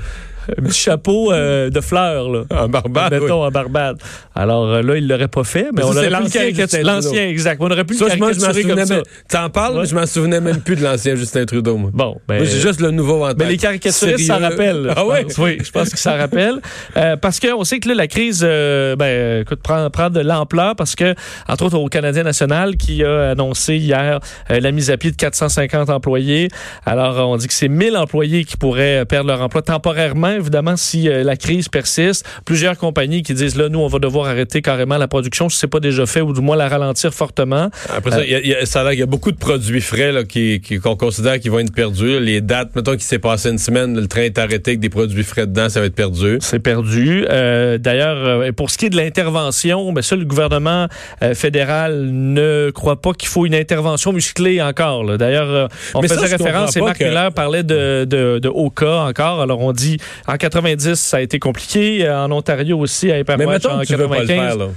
un 0.58 0.62
petit 0.64 0.78
chapeau 0.78 1.32
euh, 1.32 1.70
de 1.70 1.80
fleurs, 1.80 2.28
là. 2.28 2.42
En 2.50 2.68
Barbade, 2.68 3.12
Mettons, 3.14 3.44
en 3.44 3.50
Barbade. 3.50 3.96
Alors 4.38 4.68
euh, 4.68 4.82
là, 4.82 4.96
il 4.96 5.08
l'aurait 5.08 5.26
pas 5.26 5.42
fait, 5.42 5.66
mais 5.74 5.82
ça, 5.82 5.88
on 5.88 5.96
aurait 5.96 6.10
l'ancien. 6.10 6.42
L'ancien, 6.84 7.28
exact. 7.28 7.58
On 7.60 7.68
aurait 7.68 7.82
pu 7.82 7.94
le 7.94 8.16
moi, 8.18 8.30
je 8.32 8.68
comme 8.68 8.86
ça. 8.86 9.02
T'en 9.28 9.50
parles, 9.50 9.74
Ouais. 9.74 9.80
mais 9.82 9.88
je 9.88 9.94
m'en 9.96 10.06
souvenais 10.06 10.40
même 10.40 10.60
plus 10.60 10.76
de 10.76 10.84
l'ancien 10.84 11.16
Justin 11.16 11.44
Trudeau, 11.44 11.76
moi. 11.76 11.90
Bon, 11.92 12.20
ben. 12.28 12.44
J'ai 12.44 12.60
juste 12.60 12.80
le 12.80 12.92
nouveau 12.92 13.24
en 13.24 13.28
tête. 13.30 13.38
Mais 13.38 13.46
les 13.46 13.56
caricaturistes 13.56 14.28
s'en 14.28 14.38
rappellent. 14.38 14.92
Ah 14.96 15.04
ouais? 15.04 15.26
Oui, 15.38 15.58
je 15.62 15.70
pense 15.72 15.88
qu'ils 15.88 15.98
s'en 15.98 16.16
rappellent. 16.16 16.60
Euh, 16.96 17.16
parce 17.16 17.40
qu'on 17.40 17.64
sait 17.64 17.80
que 17.80 17.88
là, 17.88 17.94
la 17.96 18.06
crise 18.06 18.42
euh, 18.44 18.94
ben, 18.94 19.42
écoute, 19.42 19.60
prend, 19.60 19.90
prend 19.90 20.08
de 20.08 20.20
l'ampleur 20.20 20.76
parce 20.76 20.94
que, 20.94 21.14
entre 21.48 21.64
autres, 21.64 21.76
au 21.78 21.88
Canadien 21.88 22.22
national 22.22 22.76
qui 22.76 23.02
a 23.02 23.30
annoncé 23.30 23.74
hier 23.76 24.20
euh, 24.52 24.60
la 24.60 24.70
mise 24.70 24.92
à 24.92 24.96
pied 24.96 25.10
de 25.10 25.16
450 25.16 25.90
employés. 25.90 26.48
Alors, 26.86 27.28
on 27.28 27.36
dit 27.36 27.48
que 27.48 27.54
c'est 27.54 27.68
1000 27.68 27.96
employés 27.96 28.44
qui 28.44 28.56
pourraient 28.56 29.04
perdre 29.04 29.26
leur 29.28 29.42
emploi 29.42 29.62
temporairement, 29.62 30.30
évidemment, 30.30 30.76
si 30.76 31.08
la 31.08 31.36
crise 31.36 31.68
persiste. 31.68 32.24
Plusieurs 32.44 32.78
compagnies 32.78 33.22
qui 33.24 33.34
disent, 33.34 33.56
là, 33.56 33.68
nous, 33.68 33.80
on 33.80 33.88
va 33.88 33.98
devoir 33.98 34.27
arrêter 34.28 34.62
carrément 34.62 34.96
la 34.98 35.08
production 35.08 35.48
si 35.48 35.58
c'est 35.58 35.66
pas 35.66 35.80
déjà 35.80 36.06
fait 36.06 36.20
ou 36.20 36.32
du 36.32 36.40
moins 36.40 36.56
la 36.56 36.68
ralentir 36.68 37.12
fortement. 37.14 37.70
Après 37.94 38.10
ça, 38.10 38.18
Euh, 38.18 38.24
il 38.24 38.30
y 38.30 38.34
a- 38.34 38.40
il 38.40 38.48
y 38.48 38.54
a- 38.54 38.66
ça 38.66 38.80
a 38.80 38.82
l'air 38.84 38.90
qu'il 38.92 39.00
y 39.00 39.02
a 39.02 39.06
beaucoup 39.06 39.32
de 39.32 39.36
produits 39.38 39.80
frais 39.80 40.12
là, 40.12 40.24
qui, 40.24 40.60
qui- 40.60 40.78
qu'on 40.78 40.96
considère 40.96 41.38
qu'ils 41.40 41.50
vont 41.50 41.58
être 41.60 41.72
perdus. 41.72 42.20
Les 42.20 42.40
dates, 42.40 42.74
mettons 42.76 42.92
qu'il 42.92 43.02
s'est 43.02 43.18
passé 43.18 43.50
une 43.50 43.58
semaine, 43.58 43.98
le 43.98 44.06
train 44.06 44.22
est 44.22 44.38
arrêté 44.38 44.72
avec 44.72 44.80
des 44.80 44.88
produits 44.88 45.24
frais 45.24 45.46
dedans, 45.46 45.68
ça 45.68 45.80
va 45.80 45.86
être 45.86 45.94
perdu. 45.94 46.38
C'est 46.40 46.58
perdu. 46.60 47.24
Euh, 47.28 47.78
D'ailleurs, 47.78 48.16
euh, 48.18 48.52
pour 48.52 48.70
ce 48.70 48.78
qui 48.78 48.86
est 48.86 48.90
de 48.90 48.96
l'intervention, 48.96 49.92
ben 49.92 50.02
ça, 50.02 50.16
le 50.16 50.24
gouvernement 50.24 50.86
euh, 51.22 51.34
fédéral 51.34 52.08
ne 52.10 52.70
croit 52.70 53.00
pas 53.00 53.12
qu'il 53.12 53.28
faut 53.28 53.46
une 53.46 53.54
intervention 53.54 54.12
musclée 54.12 54.60
encore. 54.62 55.16
D'ailleurs, 55.18 55.68
on 55.94 56.00
Mais 56.00 56.08
faisait 56.08 56.26
référence, 56.26 56.76
et 56.76 56.80
Marc 56.80 56.98
que- 56.98 57.04
Miller 57.04 57.32
parlait 57.32 57.62
de, 57.62 58.04
de, 58.04 58.38
de 58.38 58.48
cas 58.74 59.06
encore. 59.08 59.40
Alors, 59.40 59.60
on 59.60 59.72
dit, 59.72 59.96
en 60.26 60.36
90, 60.36 60.94
ça 60.96 61.18
a 61.18 61.20
été 61.20 61.38
compliqué. 61.38 62.08
En 62.10 62.30
Ontario 62.32 62.78
aussi, 62.78 63.10
à 63.10 63.16
mettons 63.62 63.70
en 63.72 63.80
que 63.80 63.86
tu 64.26 64.32
veux 64.32 64.36
pas 64.36 64.42
le 64.44 64.48
95. 64.48 64.48
faire, 64.48 64.56
là. 64.56 64.72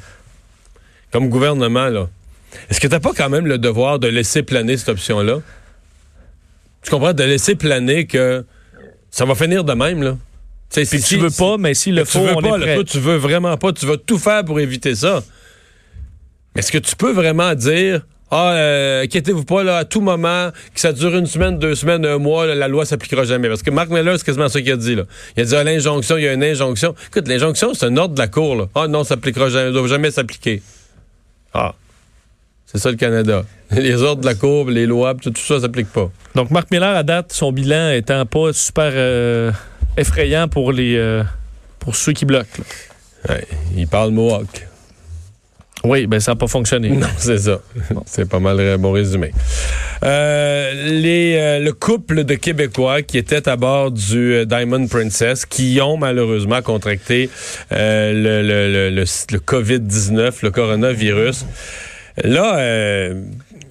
Comme 1.12 1.30
gouvernement, 1.30 1.88
là. 1.88 2.10
Est-ce 2.70 2.80
que 2.80 2.88
t'as 2.88 3.00
pas 3.00 3.12
quand 3.16 3.30
même 3.30 3.46
le 3.48 3.58
devoir 3.58 4.00
de 4.00 4.08
laisser 4.08 4.44
planer 4.44 4.78
cette 4.78 4.90
option-là? 4.90 5.40
Tu 6.84 6.90
comprends? 6.90 7.14
De 7.14 7.24
laisser 7.24 7.56
planer 7.56 8.06
que 8.08 8.46
ça 9.10 9.26
va 9.26 9.36
finir 9.36 9.64
de 9.64 9.74
même, 9.74 10.02
là. 10.04 10.18
Tu 10.74 10.86
si- 10.86 11.02
tu 11.04 11.18
veux 11.18 11.30
pas, 11.30 11.58
mais 11.58 11.74
s'il 11.74 11.96
le 11.96 12.04
tu 12.06 12.12
faut, 12.12 12.22
veux 12.26 12.32
on 12.36 12.42
pas, 12.42 12.48
est 12.56 12.60
là, 12.60 12.66
prêt. 12.66 12.76
toi, 12.76 12.84
tu 12.86 13.00
veux 13.00 13.18
vraiment 13.18 13.56
pas, 13.58 13.74
tu 13.74 13.86
vas 13.86 13.98
tout 13.98 14.18
faire 14.18 14.46
pour 14.46 14.60
éviter 14.60 14.96
ça. 14.96 15.22
Mais 16.56 16.60
Est-ce 16.60 16.72
que 16.72 16.78
tu 16.78 16.96
peux 16.96 17.12
vraiment 17.12 17.54
dire, 17.56 18.06
ah, 18.34 18.54
euh, 18.54 19.04
inquiétez-vous 19.04 19.44
pas, 19.44 19.62
là, 19.62 19.78
à 19.78 19.86
tout 19.86 20.00
moment, 20.00 20.52
que 20.74 20.80
ça 20.80 20.94
dure 20.94 21.14
une 21.18 21.26
semaine, 21.26 21.60
deux 21.60 21.76
semaines, 21.76 22.06
un 22.06 22.18
mois, 22.18 22.48
là, 22.48 22.56
la 22.56 22.70
loi 22.70 22.86
s'appliquera 22.86 23.26
jamais. 23.26 23.50
Parce 23.50 23.62
que 23.62 23.72
Marc 23.72 23.90
Miller, 23.90 24.18
c'est 24.18 24.26
quasiment 24.26 24.48
ça 24.48 24.62
qu'il 24.62 24.72
a 24.72 24.78
dit, 24.78 24.96
là. 24.96 25.04
Il 25.36 25.44
a 25.44 25.46
dit, 25.46 25.56
ah, 25.56 25.64
l'injonction, 25.66 26.18
il 26.18 26.24
y 26.24 26.28
a 26.30 26.34
une 26.34 26.44
injonction. 26.44 26.96
Écoute, 27.10 27.28
l'injonction, 27.28 27.74
c'est 27.74 27.88
un 27.88 27.98
ordre 27.98 28.16
de 28.16 28.20
la 28.20 28.30
Cour, 28.30 28.56
là. 28.56 28.68
Ah, 28.74 28.88
non, 28.88 29.04
ça 29.04 29.16
s'appliquera 29.16 29.50
jamais, 29.50 29.66
ça 29.66 29.72
doit 29.72 29.88
jamais 29.88 30.12
s'appliquer. 30.12 30.62
Ah. 31.54 31.76
C'est 32.68 32.78
ça 32.78 32.90
le 32.90 32.96
Canada. 32.96 33.44
Les 33.72 34.02
ordres 34.02 34.22
de 34.22 34.26
la 34.26 34.36
Cour, 34.36 34.70
les 34.70 34.86
lois, 34.86 35.14
tout, 35.16 35.32
tout 35.32 35.42
ça 35.42 35.60
s'applique 35.60 35.92
pas. 35.92 36.10
Donc, 36.36 36.52
Marc 36.52 36.72
Miller, 36.72 36.96
à 36.96 37.04
date, 37.04 37.34
son 37.34 37.52
bilan 37.52 37.92
étant 37.92 38.26
pas 38.26 38.54
super 38.54 38.92
euh, 38.96 39.52
effrayant 39.98 40.48
pour 40.48 40.72
les 40.72 40.96
euh, 40.96 41.24
pour 41.80 41.98
ceux 41.98 42.14
qui 42.14 42.24
bloquent. 42.24 42.64
Ouais, 43.28 43.46
il 43.76 43.88
parle 43.88 44.12
Mohawk. 44.12 44.71
Oui, 45.84 46.06
ben 46.08 46.20
ça 46.20 46.32
n'a 46.32 46.36
pas 46.36 46.48
fonctionné. 46.48 46.90
Non, 46.90 47.08
c'est 47.18 47.40
ça. 47.40 47.60
C'est 48.06 48.30
pas 48.30 48.40
mal 48.40 48.78
bon 48.78 48.92
résumé. 48.92 49.32
Euh, 50.04 50.72
les, 50.90 51.36
euh, 51.38 51.60
le 51.60 51.74
couple 51.74 52.24
de 52.24 52.36
Québécois 52.36 53.02
qui 53.02 53.18
étaient 53.18 53.48
à 53.50 53.56
bord 53.56 53.92
du 53.92 54.34
euh, 54.34 54.46
Diamond 54.46 54.88
Princess, 54.88 55.46
qui 55.46 55.80
ont 55.82 55.98
malheureusement 55.98 56.62
contracté 56.62 57.30
euh, 57.72 58.14
le, 58.14 58.42
le, 58.42 58.72
le, 58.72 58.90
le, 58.90 59.02
le 59.04 59.40
COVID-19, 59.40 60.34
le 60.44 60.52
coronavirus. 60.52 61.46
Là, 62.24 62.58
euh, 62.58 63.22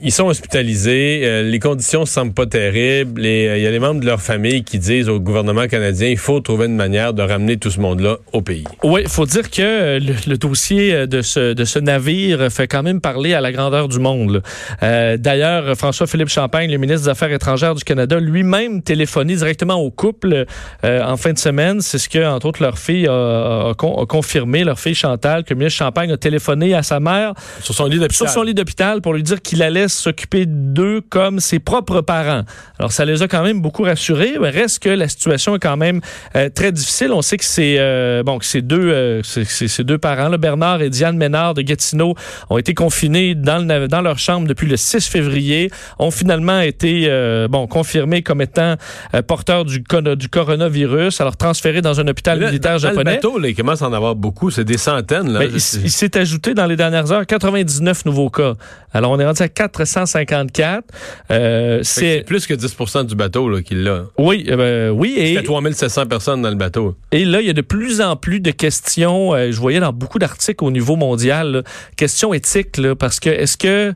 ils 0.02 0.12
sont 0.12 0.26
hospitalisés. 0.26 1.22
euh, 1.24 1.42
les 1.42 1.58
conditions 1.58 2.06
semblent 2.06 2.32
pas 2.34 2.46
terribles. 2.46 3.24
et, 3.24 3.48
euh, 3.48 3.56
Il 3.58 3.62
y 3.62 3.66
a 3.66 3.70
les 3.70 3.78
membres 3.78 4.00
de 4.00 4.06
leur 4.06 4.20
famille 4.20 4.62
qui 4.64 4.78
disent 4.78 5.08
au 5.08 5.20
gouvernement 5.20 5.66
canadien 5.66 6.08
il 6.08 6.16
faut 6.18 6.40
trouver 6.40 6.66
une 6.66 6.76
manière 6.76 7.12
de 7.14 7.22
ramener 7.22 7.56
tout 7.56 7.70
ce 7.70 7.80
monde-là 7.80 8.16
au 8.32 8.42
pays. 8.42 8.64
Oui, 8.82 9.02
il 9.04 9.08
faut 9.08 9.26
dire 9.26 9.50
que 9.50 9.60
euh, 9.62 9.98
le, 9.98 10.14
le 10.26 10.36
dossier 10.38 11.06
de 11.06 11.22
ce, 11.22 11.52
de 11.52 11.64
ce 11.64 11.78
navire 11.78 12.50
fait 12.50 12.66
quand 12.66 12.82
même 12.82 13.00
parler 13.00 13.34
à 13.34 13.40
la 13.40 13.52
grandeur 13.52 13.88
du 13.88 13.98
monde. 13.98 14.42
Euh, 14.82 15.16
D'ailleurs, 15.16 15.76
François-Philippe 15.76 16.28
Champagne, 16.28 16.70
le 16.70 16.78
ministre 16.78 17.02
des 17.04 17.08
Affaires 17.10 17.32
étrangères 17.32 17.74
du 17.74 17.84
Canada, 17.84 18.18
lui-même 18.20 18.82
téléphoné 18.82 19.34
directement 19.36 19.74
au 19.76 19.90
couple 19.90 20.44
en 20.82 21.16
fin 21.16 21.32
de 21.32 21.38
semaine. 21.38 21.80
C'est 21.80 21.98
ce 21.98 22.08
que, 22.08 22.24
entre 22.26 22.46
autres, 22.46 22.62
leur 22.62 22.78
fille 22.78 23.06
a, 23.06 23.70
a 23.70 23.74
con- 23.76 24.00
a 24.02 24.06
confirmé, 24.06 24.64
leur 24.64 24.78
fille 24.78 24.94
Chantal, 24.94 25.44
que 25.44 25.52
le 25.54 25.58
ministre 25.58 25.78
Champagne 25.78 26.10
a 26.12 26.16
téléphoné 26.16 26.74
à 26.74 26.82
sa 26.82 27.00
mère 27.00 27.34
sur 27.60 28.28
son 28.28 28.42
lit 28.42 28.54
d'hôpital 28.54 29.00
pour 29.00 29.12
lui 29.14 29.22
dire 29.22 29.40
qu'il 29.42 29.62
allait 29.62 29.88
s'occuper 29.94 30.46
d'eux 30.46 31.00
comme 31.00 31.40
ses 31.40 31.59
propres 31.59 32.00
parents. 32.00 32.42
Alors, 32.79 32.92
ça 32.92 33.05
les 33.05 33.22
a 33.22 33.29
quand 33.29 33.42
même 33.42 33.61
beaucoup 33.61 33.83
rassurés. 33.83 34.35
Mais 34.40 34.50
reste 34.50 34.83
que 34.83 34.88
la 34.88 35.09
situation 35.09 35.57
est 35.57 35.61
quand 35.61 35.76
même 35.76 36.00
euh, 36.37 36.48
très 36.48 36.72
difficile. 36.72 37.12
On 37.12 37.22
sait 37.22 37.37
que 37.37 37.44
c'est 37.44 37.76
euh, 37.79 38.22
bon 38.22 38.38
que 38.38 38.44
ces 38.44 38.62
deux 38.62 38.90
euh, 38.90 39.22
ces 39.22 39.85
deux 39.85 39.98
parents, 39.98 40.29
là, 40.29 40.38
Bernard 40.38 40.83
et 40.83 40.90
Diane 40.90 41.16
Ménard 41.16 41.55
de 41.55 41.62
Gatineau, 41.62 42.14
ont 42.48 42.59
été 42.59 42.74
confinés 42.74 43.35
dans, 43.35 43.59
le, 43.59 43.88
dans 43.88 44.00
leur 44.00 44.18
chambre 44.18 44.46
depuis 44.46 44.66
le 44.66 44.76
6 44.76 45.09
février, 45.09 45.70
ont 45.98 46.11
finalement 46.11 46.61
été 46.61 47.07
euh, 47.09 47.48
bon 47.48 47.66
confirmés 47.66 48.22
comme 48.22 48.40
étant 48.40 48.76
euh, 49.14 49.22
porteurs 49.22 49.64
du, 49.64 49.83
du 50.16 50.29
coronavirus, 50.29 51.20
alors 51.20 51.37
transférés 51.37 51.83
dans 51.83 52.00
un 52.00 52.09
hôpital 52.09 52.40
Là, 52.40 52.48
militaire 52.48 52.72
dans, 52.72 52.79
japonais. 52.79 53.12
le 53.12 53.16
bateau, 53.16 53.38
là, 53.38 53.48
il 53.48 53.55
commence 53.55 53.83
à 53.83 53.88
en 53.88 53.92
avoir 53.92 54.14
beaucoup. 54.14 54.50
C'est 54.50 54.64
des 54.64 54.79
centaines. 54.79 55.33
Là. 55.33 55.44
Il, 55.44 55.61
s'est 55.61 56.16
ajouté 56.16 56.55
dans 56.55 56.66
les 56.66 56.76
dernières 56.76 57.11
heures 57.12 57.26
99 57.26 58.05
nouveaux 58.05 58.31
cas. 58.31 58.55
Alors, 58.92 59.12
on 59.12 59.18
est 59.18 59.26
rendu 59.26 59.42
à 59.42 59.48
454. 59.48 59.79
Euh, 61.30 61.78
Fait 61.78 61.80
que 61.80 61.84
C'est 61.84 62.24
plus 62.26 62.46
que 62.46 62.54
10% 62.54 63.06
du 63.06 63.14
bateau 63.14 63.48
là, 63.48 63.62
qui 63.62 63.74
l'a. 63.74 64.04
oui, 64.18 64.46
euh, 64.48 64.56
ben, 64.90 64.98
oui, 64.98 65.14
Il 65.16 65.26
y 65.28 65.34
et, 65.34 65.38
a 65.38 65.42
3700 65.42 66.06
personnes 66.06 66.42
dans 66.42 66.50
le 66.50 66.56
bateau. 66.56 66.96
et 67.12 67.24
là, 67.24 67.40
il 67.40 67.46
y 67.46 67.50
a 67.50 67.54
de 67.54 67.60
plus 67.60 68.00
en 68.00 68.16
plus 68.16 68.40
de 68.40 68.50
questions. 68.50 69.34
euh, 69.34 69.50
je 69.52 69.60
voyais 69.60 69.80
dans 69.80 69.92
beaucoup 69.92 70.18
d'articles 70.18 70.64
au 70.64 70.70
niveau 70.70 70.96
mondial, 70.96 71.52
là, 71.52 71.62
questions 71.96 72.32
éthiques, 72.34 72.76
là, 72.78 72.94
parce 72.94 73.20
que 73.20 73.30
est-ce 73.30 73.56
que 73.56 73.94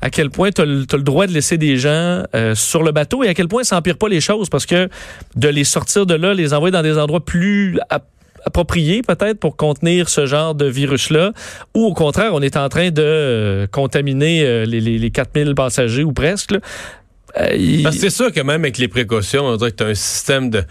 à 0.00 0.10
quel 0.10 0.28
point 0.28 0.50
tu 0.50 0.60
as, 0.60 0.66
le 0.66 0.84
droit 0.84 1.26
de 1.26 1.32
laisser 1.32 1.56
des 1.56 1.78
gens 1.78 2.24
euh, 2.34 2.54
sur 2.54 2.82
le 2.82 2.92
bateau 2.92 3.24
et 3.24 3.28
à 3.28 3.32
quel 3.34 3.48
point 3.48 3.64
ça 3.64 3.78
empire 3.78 3.96
pas 3.96 4.08
les 4.08 4.20
choses 4.20 4.50
parce 4.50 4.66
que 4.66 4.90
de 5.34 5.48
les 5.48 5.64
sortir 5.64 6.04
de 6.04 6.14
là, 6.14 6.34
les 6.34 6.52
envoyer 6.52 6.72
dans 6.72 6.82
des 6.82 6.98
endroits 6.98 7.24
plus 7.24 7.78
ap- 8.44 8.46
appropriés 8.46 9.02
peut-être 9.02 9.38
pour 9.38 9.56
contenir 9.56 10.08
ce 10.08 10.26
genre 10.26 10.54
de 10.54 10.66
virus-là 10.66 11.32
ou 11.74 11.84
au 11.86 11.94
contraire, 11.94 12.30
on 12.34 12.40
est 12.42 12.56
en 12.56 12.68
train 12.68 12.90
de 12.90 13.02
euh, 13.02 13.66
contaminer 13.66 14.44
euh, 14.44 14.64
les, 14.64 14.80
les, 14.80 14.98
les 14.98 15.10
4000 15.10 15.54
passagers 15.54 16.04
ou 16.04 16.12
presque. 16.12 16.52
Euh, 17.40 17.90
c'est 17.92 18.10
sûr 18.10 18.30
que 18.32 18.40
même 18.40 18.60
avec 18.62 18.78
les 18.78 18.88
précautions, 18.88 19.44
on 19.46 19.56
dirait 19.56 19.72
que 19.72 19.76
tu 19.76 19.82
as 19.84 19.88
un 19.88 19.94
système 19.94 20.50
de. 20.50 20.62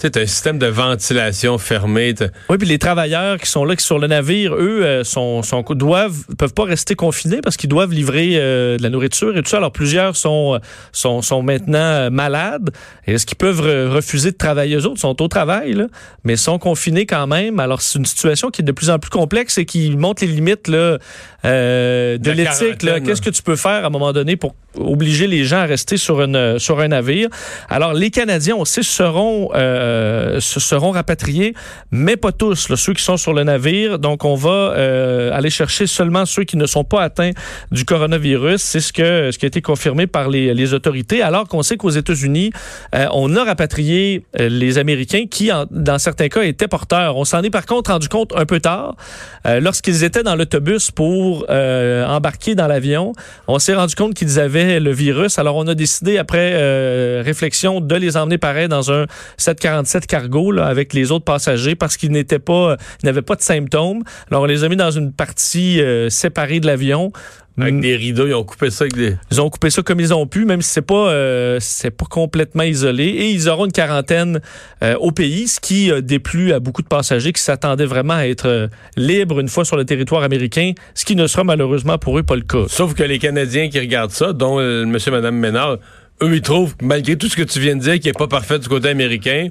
Tu 0.00 0.06
sais, 0.06 0.22
un 0.22 0.26
système 0.26 0.58
de 0.60 0.66
ventilation 0.66 1.58
fermé. 1.58 2.14
Oui, 2.48 2.56
puis 2.56 2.68
les 2.68 2.78
travailleurs 2.78 3.36
qui 3.38 3.50
sont 3.50 3.64
là, 3.64 3.74
qui 3.74 3.82
sont 3.82 3.88
sur 3.88 3.98
le 3.98 4.06
navire, 4.06 4.54
eux, 4.54 4.82
euh, 4.84 5.02
sont, 5.02 5.42
sont, 5.42 5.62
doivent, 5.70 6.24
peuvent 6.38 6.54
pas 6.54 6.64
rester 6.64 6.94
confinés 6.94 7.40
parce 7.40 7.56
qu'ils 7.56 7.68
doivent 7.68 7.90
livrer 7.92 8.34
euh, 8.34 8.76
de 8.76 8.82
la 8.82 8.90
nourriture 8.90 9.36
et 9.36 9.42
tout 9.42 9.48
ça. 9.48 9.56
Alors, 9.56 9.72
plusieurs 9.72 10.14
sont, 10.14 10.54
euh, 10.54 10.58
sont, 10.92 11.20
sont 11.22 11.42
maintenant 11.42 11.78
euh, 11.78 12.10
malades. 12.10 12.70
Est-ce 13.08 13.26
qu'ils 13.26 13.38
peuvent 13.38 13.60
re- 13.60 13.88
refuser 13.88 14.30
de 14.30 14.36
travailler? 14.36 14.76
Eux 14.76 14.86
autres 14.86 15.00
sont 15.00 15.20
au 15.20 15.26
travail, 15.26 15.72
là, 15.72 15.86
mais 16.22 16.36
sont 16.36 16.60
confinés 16.60 17.06
quand 17.06 17.26
même. 17.26 17.58
Alors, 17.58 17.82
c'est 17.82 17.98
une 17.98 18.04
situation 18.04 18.50
qui 18.50 18.62
est 18.62 18.64
de 18.64 18.72
plus 18.72 18.90
en 18.90 19.00
plus 19.00 19.10
complexe 19.10 19.58
et 19.58 19.64
qui 19.64 19.90
montre 19.96 20.22
les 20.24 20.30
limites 20.30 20.68
là, 20.68 20.98
euh, 21.44 22.18
de 22.18 22.30
l'éthique. 22.30 22.78
Qu'est-ce 23.04 23.22
que 23.22 23.30
tu 23.30 23.42
peux 23.42 23.56
faire 23.56 23.82
à 23.82 23.86
un 23.86 23.90
moment 23.90 24.12
donné 24.12 24.36
pour 24.36 24.54
obliger 24.78 25.26
les 25.26 25.44
gens 25.44 25.58
à 25.58 25.64
rester 25.64 25.96
sur, 25.96 26.26
sur 26.58 26.80
un 26.80 26.88
navire? 26.88 27.28
Alors, 27.68 27.92
les 27.92 28.10
Canadiens, 28.10 28.56
on 28.56 28.64
sait, 28.64 28.82
seront, 28.82 29.50
euh, 29.54 30.40
se 30.40 30.60
seront 30.60 30.90
rapatriés, 30.90 31.54
mais 31.90 32.16
pas 32.16 32.32
tous, 32.32 32.74
ceux 32.74 32.92
qui 32.92 33.02
sont 33.02 33.16
sur 33.16 33.32
le 33.32 33.44
navire. 33.44 33.98
Donc, 33.98 34.24
on 34.24 34.34
va 34.34 34.50
euh, 34.50 35.30
aller 35.32 35.50
chercher 35.50 35.86
seulement 35.86 36.26
ceux 36.26 36.44
qui 36.44 36.56
ne 36.56 36.66
sont 36.66 36.84
pas 36.84 37.02
atteints 37.02 37.32
du 37.70 37.84
coronavirus. 37.84 38.60
C'est 38.60 38.80
ce, 38.80 38.92
ce 38.92 39.38
qui 39.38 39.46
a 39.46 39.48
été 39.48 39.62
confirmé 39.62 40.06
par 40.06 40.28
les, 40.28 40.54
les 40.54 40.74
autorités, 40.74 41.22
alors 41.22 41.48
qu'on 41.48 41.62
sait 41.62 41.76
qu'aux 41.76 41.90
États-Unis, 41.90 42.50
euh, 42.94 43.06
on 43.12 43.34
a 43.36 43.44
rapatrié 43.44 44.24
les 44.38 44.78
Américains 44.78 45.24
qui, 45.30 45.50
dans 45.70 45.98
certains 45.98 46.28
cas, 46.28 46.42
étaient 46.42 46.68
porteurs. 46.68 47.16
On 47.16 47.24
s'en 47.24 47.42
est 47.42 47.50
par 47.50 47.66
contre 47.66 47.90
rendu 47.90 48.08
compte 48.08 48.32
un 48.36 48.46
peu 48.46 48.60
tard, 48.60 48.96
lorsqu'ils 49.44 50.04
étaient 50.04 50.22
dans 50.22 50.36
l'autobus 50.36 50.90
pour 50.90 51.46
embarquer 51.48 52.54
dans 52.54 52.66
l'avion. 52.66 53.12
On 53.46 53.58
s'est 53.58 53.74
rendu 53.74 53.94
compte 53.94 54.14
qu'ils 54.14 54.38
avaient 54.38 54.67
le 54.68 54.92
virus. 54.92 55.38
Alors, 55.38 55.56
on 55.56 55.66
a 55.66 55.74
décidé, 55.74 56.18
après 56.18 56.52
euh, 56.54 57.22
réflexion, 57.24 57.80
de 57.80 57.94
les 57.94 58.16
emmener 58.16 58.38
pareil 58.38 58.68
dans 58.68 58.92
un 58.92 59.06
747 59.36 60.06
cargo 60.06 60.58
avec 60.58 60.92
les 60.92 61.10
autres 61.10 61.24
passagers 61.24 61.74
parce 61.74 61.96
qu'ils 61.96 62.12
n'étaient 62.12 62.38
pas, 62.38 62.76
n'avaient 63.02 63.22
pas 63.22 63.36
de 63.36 63.42
symptômes. 63.42 64.02
Alors, 64.30 64.42
on 64.42 64.46
les 64.46 64.64
a 64.64 64.68
mis 64.68 64.76
dans 64.76 64.90
une 64.90 65.12
partie 65.12 65.80
euh, 65.80 66.10
séparée 66.10 66.60
de 66.60 66.66
l'avion. 66.66 67.12
Avec 67.60 67.74
Mm. 67.74 67.80
des 67.80 67.96
rideaux, 67.96 68.26
ils 68.26 68.34
ont 68.34 68.44
coupé 68.44 68.70
ça 68.70 68.84
avec 68.84 68.94
des. 68.96 69.16
Ils 69.30 69.40
ont 69.40 69.50
coupé 69.50 69.70
ça 69.70 69.82
comme 69.82 70.00
ils 70.00 70.14
ont 70.14 70.26
pu, 70.26 70.44
même 70.44 70.62
si 70.62 70.70
c'est 70.70 70.82
pas 70.82 71.08
euh, 71.10 71.58
c'est 71.60 71.90
pas 71.90 72.06
complètement 72.06 72.62
isolé. 72.62 73.04
Et 73.04 73.30
ils 73.30 73.48
auront 73.48 73.66
une 73.66 73.72
quarantaine 73.72 74.40
euh, 74.82 74.94
au 74.96 75.10
pays, 75.12 75.48
ce 75.48 75.60
qui 75.60 75.90
euh, 75.90 76.00
déplut 76.00 76.52
à 76.52 76.60
beaucoup 76.60 76.82
de 76.82 76.88
passagers 76.88 77.32
qui 77.32 77.42
s'attendaient 77.42 77.84
vraiment 77.86 78.14
à 78.14 78.26
être 78.26 78.46
euh, 78.46 78.68
libres 78.96 79.40
une 79.40 79.48
fois 79.48 79.64
sur 79.64 79.76
le 79.76 79.84
territoire 79.84 80.22
américain, 80.22 80.72
ce 80.94 81.04
qui 81.04 81.16
ne 81.16 81.26
sera 81.26 81.44
malheureusement 81.44 81.98
pour 81.98 82.18
eux 82.18 82.22
pas 82.22 82.36
le 82.36 82.42
cas. 82.42 82.64
Sauf 82.68 82.94
que 82.94 83.02
les 83.02 83.18
Canadiens 83.18 83.68
qui 83.68 83.78
regardent 83.80 84.12
ça, 84.12 84.32
dont 84.32 84.58
le 84.58 84.84
monsieur 84.84 85.10
et 85.12 85.16
madame 85.16 85.36
Ménard, 85.36 85.78
eux, 86.22 86.34
ils 86.34 86.42
trouvent, 86.42 86.74
malgré 86.82 87.16
tout 87.16 87.28
ce 87.28 87.36
que 87.36 87.42
tu 87.42 87.60
viens 87.60 87.76
de 87.76 87.80
dire, 87.80 88.00
qui 88.00 88.08
est 88.08 88.18
pas 88.18 88.26
parfait 88.26 88.58
du 88.58 88.68
côté 88.68 88.88
américain, 88.88 89.48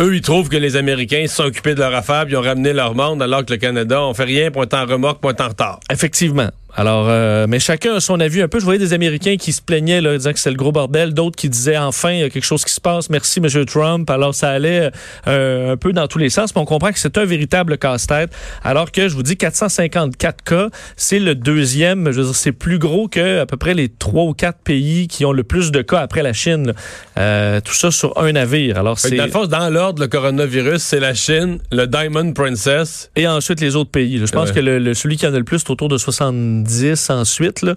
eux, 0.00 0.14
ils 0.14 0.20
trouvent 0.22 0.48
que 0.48 0.56
les 0.56 0.76
Américains 0.76 1.26
se 1.26 1.36
sont 1.36 1.44
occupés 1.44 1.74
de 1.74 1.80
leur 1.80 1.94
affaire, 1.94 2.24
puis 2.24 2.34
ils 2.34 2.36
ont 2.36 2.42
ramené 2.42 2.72
leur 2.72 2.94
monde, 2.94 3.20
alors 3.20 3.44
que 3.44 3.52
le 3.52 3.58
Canada, 3.58 4.02
on 4.02 4.14
fait 4.14 4.24
rien, 4.24 4.50
point 4.50 4.66
en 4.72 4.86
remorque, 4.86 5.20
point 5.20 5.34
en 5.40 5.48
retard. 5.48 5.80
Effectivement. 5.90 6.50
Alors, 6.78 7.06
euh, 7.08 7.46
mais 7.48 7.58
chacun 7.58 7.96
a 7.96 8.00
son 8.00 8.20
avis 8.20 8.40
un 8.40 8.46
peu. 8.46 8.60
Je 8.60 8.64
voyais 8.64 8.78
des 8.78 8.92
Américains 8.92 9.36
qui 9.36 9.52
se 9.52 9.60
plaignaient, 9.60 10.00
là, 10.00 10.16
disant 10.16 10.32
que 10.32 10.38
c'est 10.38 10.50
le 10.50 10.56
gros 10.56 10.70
bordel, 10.70 11.12
d'autres 11.12 11.34
qui 11.34 11.48
disaient 11.48 11.76
enfin 11.76 12.12
il 12.12 12.20
y 12.20 12.22
a 12.22 12.30
quelque 12.30 12.44
chose 12.44 12.64
qui 12.64 12.72
se 12.72 12.80
passe. 12.80 13.10
Merci, 13.10 13.40
M. 13.40 13.64
Trump. 13.66 14.08
Alors, 14.08 14.32
ça 14.32 14.50
allait 14.50 14.90
euh, 15.26 15.72
un 15.72 15.76
peu 15.76 15.92
dans 15.92 16.06
tous 16.06 16.18
les 16.18 16.30
sens, 16.30 16.54
mais 16.54 16.60
on 16.60 16.64
comprend 16.64 16.92
que 16.92 16.98
c'est 17.00 17.18
un 17.18 17.24
véritable 17.24 17.78
casse-tête. 17.78 18.30
Alors 18.62 18.92
que 18.92 19.08
je 19.08 19.14
vous 19.16 19.24
dis 19.24 19.36
454 19.36 20.44
cas, 20.44 20.68
c'est 20.96 21.18
le 21.18 21.34
deuxième. 21.34 22.12
Je 22.12 22.20
veux 22.20 22.26
dire, 22.26 22.34
c'est 22.36 22.52
plus 22.52 22.78
gros 22.78 23.08
que 23.08 23.40
à 23.40 23.46
peu 23.46 23.56
près 23.56 23.74
les 23.74 23.88
trois 23.88 24.22
ou 24.24 24.32
quatre 24.32 24.60
pays 24.60 25.08
qui 25.08 25.24
ont 25.24 25.32
le 25.32 25.42
plus 25.42 25.72
de 25.72 25.82
cas 25.82 25.98
après 25.98 26.22
la 26.22 26.32
Chine. 26.32 26.74
Euh, 27.18 27.60
tout 27.60 27.74
ça 27.74 27.90
sur 27.90 28.16
un 28.22 28.30
navire. 28.30 28.78
Alors, 28.78 29.00
c'est 29.00 29.16
Dans, 29.16 29.46
dans 29.46 29.68
l'ordre, 29.68 30.00
le 30.00 30.06
coronavirus, 30.08 30.80
c'est 30.80 31.00
la 31.00 31.12
Chine, 31.14 31.58
le 31.72 31.86
Diamond 31.88 32.32
Princess. 32.32 33.10
et 33.16 33.26
ensuite 33.26 33.60
les 33.60 33.74
autres 33.74 33.90
pays. 33.90 34.18
Je 34.24 34.30
pense 34.30 34.50
Ouais. 34.50 34.54
que 34.54 34.60
le, 34.60 34.78
le- 34.78 34.94
celui 34.94 35.16
qui 35.16 35.26
en 35.26 35.34
a 35.34 35.38
le 35.38 35.42
plus, 35.44 35.58
c'est 35.58 35.70
autour 35.70 35.88
de 35.88 35.98
70 35.98 36.67
ensuite. 37.10 37.62
Là. 37.62 37.74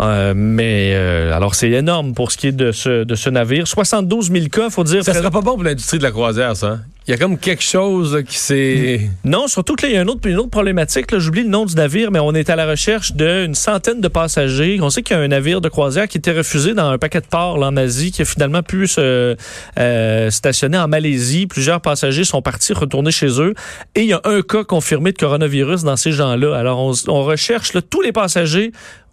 Euh, 0.00 0.32
mais 0.36 0.92
euh, 0.94 1.34
alors, 1.34 1.54
c'est 1.54 1.70
énorme 1.70 2.14
pour 2.14 2.32
ce 2.32 2.36
qui 2.38 2.48
est 2.48 2.52
de 2.52 2.72
ce, 2.72 3.04
de 3.04 3.14
ce 3.14 3.30
navire. 3.30 3.66
72 3.68 4.30
000 4.30 4.46
cas, 4.46 4.70
faut 4.70 4.84
dire. 4.84 5.04
Ça 5.04 5.12
près- 5.12 5.20
sera 5.20 5.30
pas 5.30 5.40
bon 5.40 5.54
pour 5.54 5.64
l'industrie 5.64 5.98
de 5.98 6.02
la 6.02 6.10
croisière, 6.10 6.56
ça. 6.56 6.78
Il 7.08 7.10
y 7.10 7.14
a 7.14 7.16
comme 7.16 7.36
quelque 7.36 7.64
chose 7.64 8.22
qui 8.28 8.38
s'est... 8.38 9.10
Non, 9.24 9.48
surtout 9.48 9.74
que 9.74 9.82
là, 9.82 9.88
il 9.88 9.94
y 9.96 9.98
a 9.98 10.02
une 10.02 10.10
autre, 10.10 10.20
une 10.28 10.38
autre 10.38 10.50
problématique. 10.50 11.06
J'oublie 11.18 11.42
le 11.42 11.48
nom 11.48 11.64
du 11.66 11.74
navire, 11.74 12.12
mais 12.12 12.20
on 12.20 12.32
est 12.32 12.48
à 12.48 12.54
la 12.54 12.64
recherche 12.64 13.12
d'une 13.12 13.56
centaine 13.56 14.00
de 14.00 14.06
passagers. 14.06 14.78
On 14.80 14.88
sait 14.88 15.02
qu'il 15.02 15.16
y 15.16 15.18
a 15.18 15.22
un 15.22 15.28
navire 15.28 15.60
de 15.60 15.68
croisière 15.68 16.06
qui 16.06 16.18
était 16.18 16.32
refusé 16.32 16.74
dans 16.74 16.86
un 16.90 16.98
paquet 16.98 17.20
de 17.20 17.26
ports 17.26 17.56
en 17.56 17.76
Asie, 17.76 18.12
qui 18.12 18.22
a 18.22 18.24
finalement 18.24 18.62
pu 18.62 18.86
se 18.86 19.36
euh, 19.78 20.30
stationner 20.30 20.78
en 20.78 20.86
Malaisie. 20.86 21.48
Plusieurs 21.48 21.80
passagers 21.80 22.24
sont 22.24 22.40
partis 22.40 22.72
retourner 22.72 23.10
chez 23.10 23.40
eux. 23.40 23.54
Et 23.96 24.02
il 24.02 24.06
y 24.06 24.12
a 24.12 24.20
un 24.22 24.42
cas 24.42 24.62
confirmé 24.62 25.10
de 25.10 25.18
coronavirus 25.18 25.82
dans 25.82 25.96
ces 25.96 26.12
gens-là. 26.12 26.56
Alors, 26.56 26.78
on, 27.08 27.22
recherche 27.24 27.72
tous 27.90 28.00
les 28.00 28.12
passagers 28.12 28.72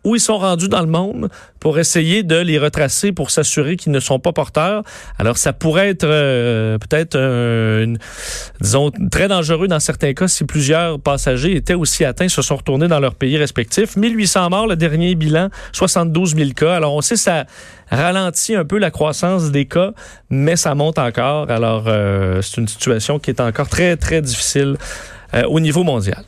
où 0.10 0.16
ils 0.16 0.20
sont 0.20 0.38
rendus 0.38 0.70
dans 0.70 0.82
le 0.82 0.88
monde 0.88 1.30
pour 1.60 1.78
essayer 1.78 2.24
de 2.24 2.36
les 2.36 2.58
retracer 2.58 3.12
pour 3.12 3.30
s'assurer 3.30 3.78
qu'ils 3.78 3.92
ne 3.92 4.00
sont 4.00 4.20
pas 4.20 4.32
porteurs. 4.32 4.84
Alors, 5.18 5.38
ça 5.38 5.54
pourrait 5.54 5.90
être 5.90 6.06
euh, 6.06 6.78
peut-être 6.80 7.18
disons, 8.62 8.92
très 9.12 9.28
dangereux 9.28 9.68
dans 9.68 9.80
certains 9.80 10.14
cas 10.14 10.28
si 10.28 10.46
plusieurs 10.46 11.00
passagers 11.00 11.56
étaient 11.56 11.76
aussi 11.76 12.06
atteints, 12.06 12.30
se 12.30 12.42
sont 12.42 12.56
retournés 12.56 12.88
dans 12.88 13.00
leur 13.00 13.16
pays 13.16 13.38
respectifs. 13.38 13.96
1800 13.96 14.50
morts, 14.50 14.68
le 14.68 14.76
dernier 14.76 15.14
bilan, 15.16 15.50
72 15.74 16.36
000 16.36 16.50
cas. 16.52 16.76
Alors, 16.76 16.96
on 16.96 17.02
sait 17.02 17.16
ça 17.16 17.46
ralentit 17.92 18.56
un 18.56 18.66
peu 18.66 18.78
la 18.78 18.92
croissance 18.92 19.52
des 19.52 19.66
cas, 19.66 19.92
mais 20.30 20.56
ça 20.56 20.76
monte 20.76 21.00
encore. 21.00 21.50
Alors, 21.52 21.86
euh, 21.88 22.42
c'est 22.42 22.62
une 22.62 22.68
situation 22.68 23.20
qui 23.20 23.30
est 23.32 23.42
encore 23.42 23.68
très, 23.68 23.96
très 23.98 24.22
difficile 24.22 24.78
euh, 25.34 25.44
au 25.44 25.60
niveau 25.60 25.84
mondial. 25.84 26.24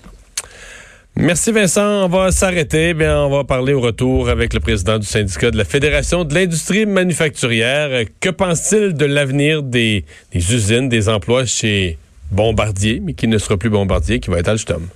Merci 1.17 1.51
Vincent, 1.51 2.05
on 2.05 2.07
va 2.07 2.31
s'arrêter. 2.31 2.93
Bien, 2.93 3.19
on 3.23 3.29
va 3.29 3.43
parler 3.43 3.73
au 3.73 3.81
retour 3.81 4.29
avec 4.29 4.53
le 4.53 4.59
président 4.59 4.97
du 4.97 5.05
syndicat 5.05 5.51
de 5.51 5.57
la 5.57 5.65
Fédération 5.65 6.23
de 6.23 6.33
l'industrie 6.33 6.85
manufacturière. 6.85 8.05
Que 8.19 8.29
pense-t-il 8.29 8.93
de 8.93 9.05
l'avenir 9.05 9.61
des, 9.61 10.05
des 10.31 10.53
usines, 10.53 10.87
des 10.89 11.09
emplois 11.09 11.45
chez 11.45 11.97
Bombardier, 12.31 13.01
mais 13.03 13.13
qui 13.13 13.27
ne 13.27 13.37
sera 13.37 13.57
plus 13.57 13.69
Bombardier, 13.69 14.19
qui 14.19 14.29
va 14.29 14.39
être 14.39 14.47
Alstom? 14.47 14.87